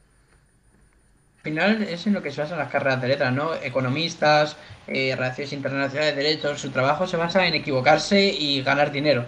Al 1.45 1.51
final 1.51 1.83
es 1.83 2.07
en 2.07 2.13
lo 2.13 2.23
que 2.23 2.31
se 2.31 2.41
basan 2.41 2.57
las 2.57 2.71
carreras 2.71 2.99
de 2.99 3.07
letras, 3.07 3.31
¿no? 3.31 3.53
Economistas, 3.53 4.57
eh, 4.87 5.13
relaciones 5.15 5.53
internacionales, 5.53 6.15
derechos, 6.15 6.59
su 6.59 6.71
trabajo 6.71 7.05
se 7.05 7.17
basa 7.17 7.45
en 7.45 7.53
equivocarse 7.53 8.19
y 8.19 8.63
ganar 8.63 8.91
dinero. 8.91 9.25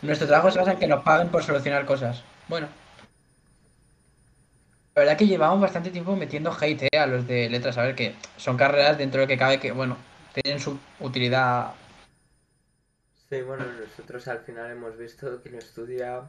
Nuestro 0.00 0.26
trabajo 0.26 0.50
se 0.50 0.60
basa 0.60 0.72
en 0.72 0.78
que 0.78 0.86
nos 0.86 1.04
paguen 1.04 1.28
por 1.28 1.42
solucionar 1.42 1.84
cosas. 1.84 2.24
Bueno. 2.48 2.68
La 4.94 5.02
verdad 5.02 5.18
que 5.18 5.26
llevamos 5.26 5.60
bastante 5.60 5.90
tiempo 5.90 6.16
metiendo 6.16 6.56
hate 6.58 6.88
eh, 6.90 6.98
a 6.98 7.06
los 7.06 7.26
de 7.26 7.50
letras, 7.50 7.76
a 7.76 7.82
ver 7.82 7.94
que 7.94 8.14
son 8.38 8.56
carreras 8.56 8.96
dentro 8.96 9.20
de 9.20 9.26
lo 9.26 9.28
que 9.28 9.36
cabe 9.36 9.60
que, 9.60 9.72
bueno, 9.72 9.98
tienen 10.32 10.58
su 10.58 10.78
utilidad. 11.00 11.74
Sí, 13.28 13.42
bueno, 13.42 13.66
nosotros 13.78 14.26
al 14.26 14.38
final 14.38 14.70
hemos 14.70 14.96
visto 14.96 15.42
que 15.42 15.54
estudia 15.58 16.22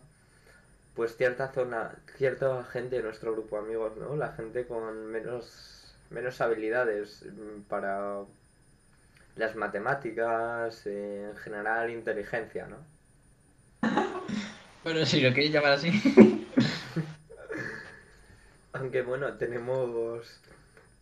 pues 0.95 1.15
cierta 1.17 1.49
zona, 1.49 1.95
cierta 2.17 2.63
gente 2.65 2.97
de 2.97 3.03
nuestro 3.03 3.33
grupo 3.33 3.57
de 3.57 3.63
amigos, 3.63 3.97
¿no? 3.97 4.15
La 4.15 4.33
gente 4.33 4.65
con 4.65 5.07
menos, 5.07 5.95
menos 6.09 6.39
habilidades 6.41 7.25
mm, 7.25 7.61
para 7.67 8.19
las 9.35 9.55
matemáticas, 9.55 10.85
eh, 10.85 11.29
en 11.31 11.37
general 11.37 11.89
inteligencia, 11.89 12.67
¿no? 12.67 12.77
Bueno, 14.83 15.05
si 15.05 15.21
lo 15.21 15.29
queréis 15.29 15.53
llamar 15.53 15.71
así. 15.71 15.89
Aunque 18.73 19.01
bueno, 19.01 19.33
tenemos 19.37 20.41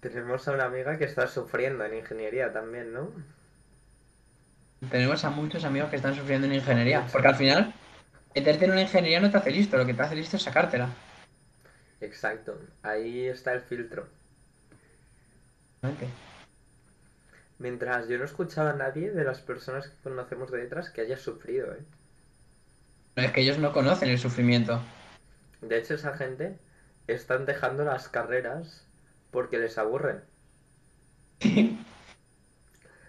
tenemos 0.02 0.48
a 0.48 0.52
una 0.52 0.66
amiga 0.66 0.98
que 1.00 1.06
está 1.06 1.28
sufriendo 1.28 1.84
en 1.86 1.96
ingeniería 1.96 2.54
también, 2.54 2.94
¿no? 2.94 3.10
Tenemos 4.90 5.24
a 5.24 5.30
muchos 5.30 5.64
amigos 5.64 5.90
que 5.90 5.96
están 5.96 6.16
sufriendo 6.16 6.46
en 6.46 6.54
ingeniería, 6.54 7.08
porque 7.12 7.28
al 7.28 7.36
final 7.36 7.74
meterte 8.36 8.66
en 8.66 8.72
una 8.72 8.82
ingeniería 8.82 9.20
no 9.20 9.32
te 9.32 9.38
hace 9.38 9.52
listo, 9.52 9.78
lo 9.78 9.86
que 9.86 9.94
te 9.94 10.02
hace 10.02 10.16
listo 10.16 10.38
es 10.38 10.44
sacártela. 10.44 10.90
Exacto, 12.00 12.60
ahí 12.82 13.28
está 13.28 13.54
el 13.54 13.62
filtro. 13.62 14.08
Mientras 17.60 18.08
yo 18.08 18.18
no 18.18 18.26
escuchaba 18.26 18.72
a 18.72 18.76
nadie 18.76 19.12
de 19.12 19.24
las 19.24 19.40
personas 19.42 19.88
que 19.88 19.96
conocemos 20.04 20.52
de 20.52 20.60
detrás 20.60 20.90
que 20.90 21.02
haya 21.02 21.18
sufrido, 21.18 21.74
¿eh? 21.74 21.84
Es 23.16 23.32
que 23.32 23.42
ellos 23.42 23.58
no 23.60 23.74
conocen 23.74 24.10
el 24.10 24.18
sufrimiento. 24.18 24.82
De 25.62 25.78
hecho, 25.78 25.96
esa 25.96 26.16
gente 26.16 26.58
están 27.08 27.46
dejando 27.46 27.84
las 27.84 28.10
carreras 28.10 28.86
porque 29.32 29.60
les 29.60 29.78
aburren. 29.78 30.22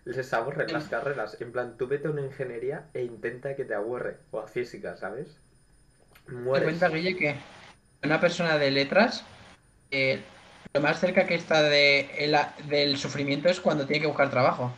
les 0.04 0.32
aburren 0.32 0.72
las 0.72 0.88
carreras. 0.88 1.36
En 1.40 1.52
plan, 1.52 1.76
tú 1.76 1.86
vete 1.86 2.08
a 2.08 2.10
una 2.10 2.22
ingeniería 2.22 2.88
e 2.94 3.02
intenta 3.02 3.54
que 3.54 3.64
te 3.64 3.74
aburre. 3.74 4.16
O 4.30 4.40
a 4.40 4.48
física, 4.48 4.96
¿sabes? 4.96 5.36
Mueres. 6.28 6.64
cuenta, 6.64 6.88
Guille, 6.88 7.16
que 7.16 7.36
una 8.02 8.20
persona 8.20 8.58
de 8.58 8.70
letras, 8.70 9.24
eh, 9.90 10.22
lo 10.72 10.80
más 10.80 10.98
cerca 10.98 11.26
que 11.26 11.34
está 11.34 11.62
de, 11.62 12.30
del 12.68 12.96
sufrimiento 12.96 13.48
es 13.48 13.60
cuando 13.60 13.86
tiene 13.86 14.00
que 14.00 14.06
buscar 14.08 14.30
trabajo. 14.30 14.72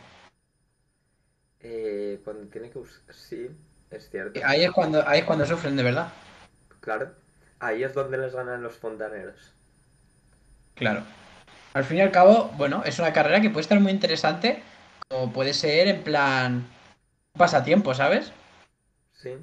Eh, 1.61 2.19
cuando 2.23 2.45
tiene 2.47 2.69
que 2.69 2.79
buscar... 2.79 3.15
Sí, 3.15 3.49
es 3.89 4.09
cierto. 4.09 4.39
Ahí 4.43 4.63
es, 4.63 4.71
cuando, 4.71 5.07
ahí 5.07 5.19
es 5.19 5.25
cuando 5.25 5.45
sufren 5.45 5.75
de 5.75 5.83
verdad. 5.83 6.09
Claro. 6.81 7.11
Ahí 7.59 7.83
es 7.83 7.93
donde 7.93 8.17
les 8.17 8.35
ganan 8.35 8.61
los 8.61 8.77
fontaneros. 8.77 9.53
Claro. 10.75 11.03
Al 11.73 11.83
fin 11.83 11.97
y 11.97 12.01
al 12.01 12.11
cabo, 12.11 12.51
bueno, 12.57 12.83
es 12.85 12.99
una 12.99 13.11
carrera 13.11 13.41
que 13.41 13.49
puede 13.49 13.61
estar 13.61 13.79
muy 13.79 13.91
interesante 13.91 14.61
o 15.09 15.31
puede 15.31 15.53
ser 15.53 15.87
en 15.87 16.03
plan 16.03 16.67
pasatiempo, 17.33 17.93
¿sabes? 17.93 18.31
Sí. 19.13 19.37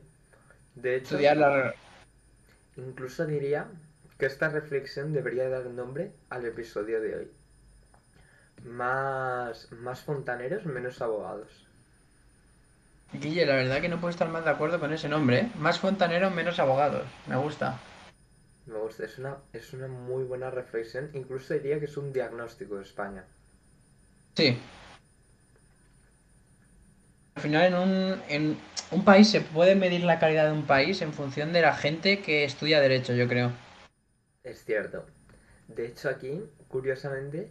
De 0.74 0.96
hecho, 0.96 1.16
Estudiar 1.16 1.74
incluso 2.76 3.26
diría 3.26 3.66
que 4.18 4.26
esta 4.26 4.48
reflexión 4.48 5.12
debería 5.12 5.48
dar 5.48 5.66
nombre 5.66 6.12
al 6.30 6.46
episodio 6.46 7.00
de 7.00 7.16
hoy. 7.16 7.30
Más, 8.64 9.70
más 9.72 10.00
fontaneros, 10.00 10.64
menos 10.64 11.02
abogados. 11.02 11.66
Guille, 13.12 13.44
la 13.44 13.56
verdad 13.56 13.80
que 13.80 13.88
no 13.88 14.00
puedo 14.00 14.10
estar 14.10 14.28
más 14.28 14.44
de 14.44 14.50
acuerdo 14.50 14.80
con 14.80 14.92
ese 14.92 15.08
nombre. 15.08 15.40
¿eh? 15.40 15.50
Más 15.58 15.78
fontaneros, 15.78 16.32
menos 16.32 16.58
abogados. 16.58 17.06
Me 17.26 17.36
gusta. 17.36 17.78
Me 18.66 18.78
gusta, 18.78 19.04
es 19.04 19.18
una, 19.18 19.36
es 19.52 19.72
una 19.74 19.88
muy 19.88 20.24
buena 20.24 20.50
reflexión. 20.50 21.10
Incluso 21.12 21.52
diría 21.54 21.78
que 21.78 21.86
es 21.86 21.96
un 21.96 22.12
diagnóstico 22.12 22.76
de 22.76 22.82
España. 22.82 23.24
Sí, 24.34 24.56
al 27.34 27.42
final 27.42 27.64
en 27.64 27.74
un, 27.74 28.22
en 28.28 28.58
un 28.90 29.04
país 29.04 29.30
se 29.30 29.40
puede 29.40 29.74
medir 29.74 30.04
la 30.04 30.18
calidad 30.18 30.46
de 30.46 30.52
un 30.52 30.66
país 30.66 31.00
en 31.02 31.12
función 31.12 31.52
de 31.52 31.62
la 31.62 31.74
gente 31.74 32.20
que 32.20 32.44
estudia 32.44 32.80
derecho, 32.80 33.14
yo 33.14 33.26
creo. 33.28 33.52
Es 34.44 34.64
cierto. 34.64 35.06
De 35.68 35.86
hecho 35.86 36.08
aquí, 36.08 36.42
curiosamente, 36.68 37.50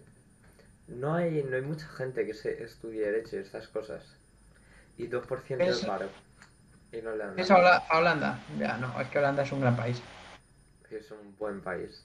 no 0.88 1.16
hay, 1.16 1.44
no 1.44 1.56
hay 1.56 1.62
mucha 1.62 1.88
gente 1.88 2.26
que 2.26 2.34
se 2.34 2.64
estudie 2.64 3.06
derecho 3.06 3.38
y 3.38 3.40
estas 3.40 3.68
cosas. 3.68 4.04
Y 4.98 5.08
2% 5.08 5.62
es, 5.62 5.86
paro. 5.86 6.10
Y 6.92 7.02
no 7.02 7.12
Holanda. 7.12 7.42
¿Es 7.42 7.50
Holanda? 7.50 8.40
Ya, 8.60 8.78
no, 8.78 9.00
es 9.02 9.08
que 9.08 9.18
Holanda 9.18 9.44
es 9.44 9.52
un 9.52 9.62
gran 9.62 9.76
país. 9.76 10.02
Es 10.92 11.10
un 11.10 11.36
buen 11.40 11.62
país. 11.62 12.04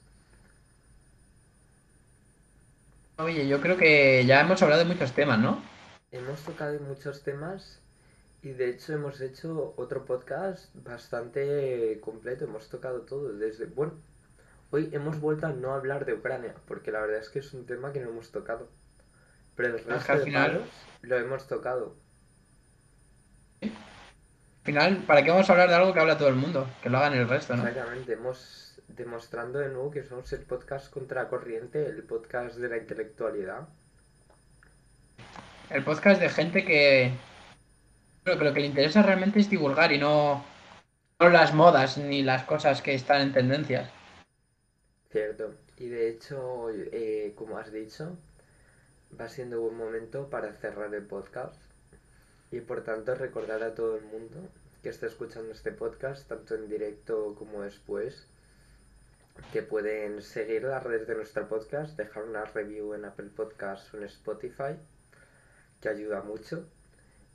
Oye, 3.19 3.49
yo 3.49 3.61
creo 3.61 3.77
que 3.77 4.25
ya 4.25 4.41
hemos 4.41 4.63
hablado 4.63 4.83
de 4.83 4.89
muchos 4.89 5.13
temas, 5.13 5.39
¿no? 5.39 5.61
Hemos 6.13 6.41
tocado 6.43 6.79
muchos 6.81 7.23
temas 7.23 7.81
y 8.43 8.51
de 8.51 8.71
hecho 8.71 8.93
hemos 8.93 9.21
hecho 9.21 9.75
otro 9.77 10.05
podcast 10.05 10.73
bastante 10.75 11.99
completo, 12.01 12.45
hemos 12.45 12.69
tocado 12.69 13.01
todo, 13.01 13.33
desde, 13.33 13.67
bueno, 13.67 13.95
hoy 14.71 14.91
hemos 14.93 15.21
vuelto 15.21 15.47
a 15.47 15.53
no 15.53 15.73
hablar 15.73 16.05
de 16.05 16.15
Ucrania, 16.15 16.55
porque 16.69 16.93
la 16.93 17.01
verdad 17.01 17.19
es 17.19 17.29
que 17.29 17.41
es 17.41 17.53
un 17.55 17.67
tema 17.67 17.93
que 17.93 18.01
no 18.01 18.11
hemos 18.11 18.31
tocado, 18.31 18.69
pero 19.57 19.69
el 19.77 19.85
resto 19.85 20.13
al 20.13 20.21
final... 20.21 20.65
lo 21.03 21.19
hemos 21.19 21.47
tocado. 21.49 21.97
Al 23.63 23.71
final, 24.73 25.05
¿para 25.07 25.23
qué 25.23 25.31
vamos 25.31 25.49
a 25.49 25.53
hablar 25.53 25.69
de 25.69 25.75
algo 25.77 25.93
que 25.93 26.01
habla 26.01 26.19
todo 26.19 26.29
el 26.29 26.35
mundo? 26.35 26.69
Que 26.83 26.91
lo 26.91 26.99
hagan 26.99 27.15
el 27.15 27.29
resto, 27.29 27.57
¿no? 27.57 27.67
Exactamente, 27.67 28.13
hemos 28.13 28.81
demostrando 28.89 29.59
de 29.59 29.69
nuevo 29.69 29.91
que 29.91 30.03
somos 30.05 30.33
el 30.33 30.43
podcast 30.43 30.93
contracorriente, 30.93 31.87
el 31.87 32.03
podcast 32.03 32.57
de 32.57 32.69
la 32.69 32.77
intelectualidad. 32.77 33.69
El 35.69 35.83
podcast 35.83 36.21
de 36.21 36.29
gente 36.29 36.65
que. 36.65 37.13
Pero 38.23 38.39
que 38.39 38.45
lo 38.45 38.55
que 38.55 38.61
le 38.61 38.67
interesa 38.67 39.03
realmente 39.03 39.41
es 39.41 39.51
divulgar 39.51 39.93
y 39.93 39.99
no, 39.99 40.45
no 41.19 41.29
las 41.29 41.55
modas 41.55 41.99
ni 41.99 42.23
las 42.23 42.45
cosas 42.45 42.83
que 42.83 42.95
están 42.95 43.21
en 43.21 43.33
tendencias. 43.33 43.91
Cierto. 45.11 45.55
Y 45.77 45.89
de 45.89 46.09
hecho, 46.09 46.71
eh, 46.71 47.33
como 47.37 47.59
has 47.59 47.73
dicho, 47.73 48.17
va 49.21 49.29
siendo 49.29 49.61
buen 49.61 49.77
momento 49.77 50.31
para 50.31 50.53
cerrar 50.53 50.95
el 50.95 51.05
podcast. 51.05 51.61
Y 52.53 52.61
por 52.61 52.85
tanto, 52.85 53.17
recordar 53.17 53.65
a 53.65 53.75
todo 53.75 53.97
el 53.97 54.05
mundo 54.05 54.49
que 54.85 54.89
está 54.89 55.07
escuchando 55.07 55.51
este 55.51 55.73
podcast, 55.73 56.29
tanto 56.29 56.55
en 56.55 56.69
directo 56.69 57.35
como 57.37 57.63
después, 57.63 58.29
que 59.53 59.63
pueden 59.63 60.23
seguir 60.23 60.63
las 60.63 60.85
redes 60.85 61.09
de 61.09 61.17
nuestro 61.17 61.49
podcast, 61.49 61.97
dejar 61.97 62.23
una 62.23 62.45
review 62.45 62.95
en 62.95 63.05
Apple 63.05 63.31
Podcasts 63.35 63.93
o 63.93 63.99
en 63.99 64.05
Spotify 64.05 64.77
que 65.87 65.91
ayuda 65.91 66.21
mucho. 66.21 66.67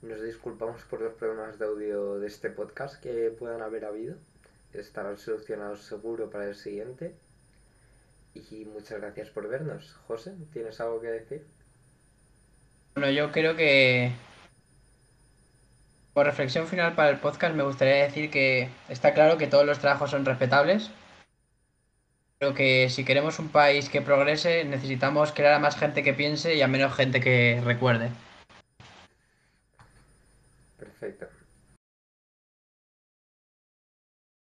Nos 0.02 0.22
disculpamos 0.22 0.82
por 0.82 1.00
los 1.00 1.14
problemas 1.14 1.58
de 1.58 1.64
audio 1.64 2.18
de 2.18 2.26
este 2.26 2.50
podcast 2.50 3.02
que 3.02 3.34
puedan 3.38 3.62
haber 3.62 3.86
habido. 3.86 4.16
Estarán 4.74 5.16
solucionados 5.16 5.84
seguro 5.84 6.28
para 6.28 6.48
el 6.48 6.54
siguiente. 6.54 7.14
Y 8.34 8.66
muchas 8.66 9.00
gracias 9.00 9.30
por 9.30 9.48
vernos. 9.48 9.94
José, 10.06 10.34
¿tienes 10.52 10.78
algo 10.82 11.00
que 11.00 11.06
decir? 11.06 11.46
Bueno, 12.94 13.10
yo 13.10 13.32
creo 13.32 13.56
que 13.56 14.12
por 16.12 16.26
reflexión 16.26 16.66
final 16.66 16.94
para 16.94 17.08
el 17.08 17.20
podcast 17.20 17.54
me 17.54 17.62
gustaría 17.62 18.04
decir 18.04 18.30
que 18.30 18.68
está 18.90 19.14
claro 19.14 19.38
que 19.38 19.46
todos 19.46 19.64
los 19.64 19.78
trabajos 19.78 20.10
son 20.10 20.26
respetables, 20.26 20.90
Creo 22.38 22.54
que 22.54 22.90
si 22.90 23.04
queremos 23.04 23.38
un 23.38 23.50
país 23.50 23.88
que 23.88 24.02
progrese 24.02 24.64
necesitamos 24.64 25.30
crear 25.30 25.54
a 25.54 25.60
más 25.60 25.76
gente 25.76 26.02
que 26.02 26.12
piense 26.12 26.56
y 26.56 26.62
a 26.62 26.66
menos 26.66 26.92
gente 26.92 27.20
que 27.20 27.62
recuerde. 27.64 28.10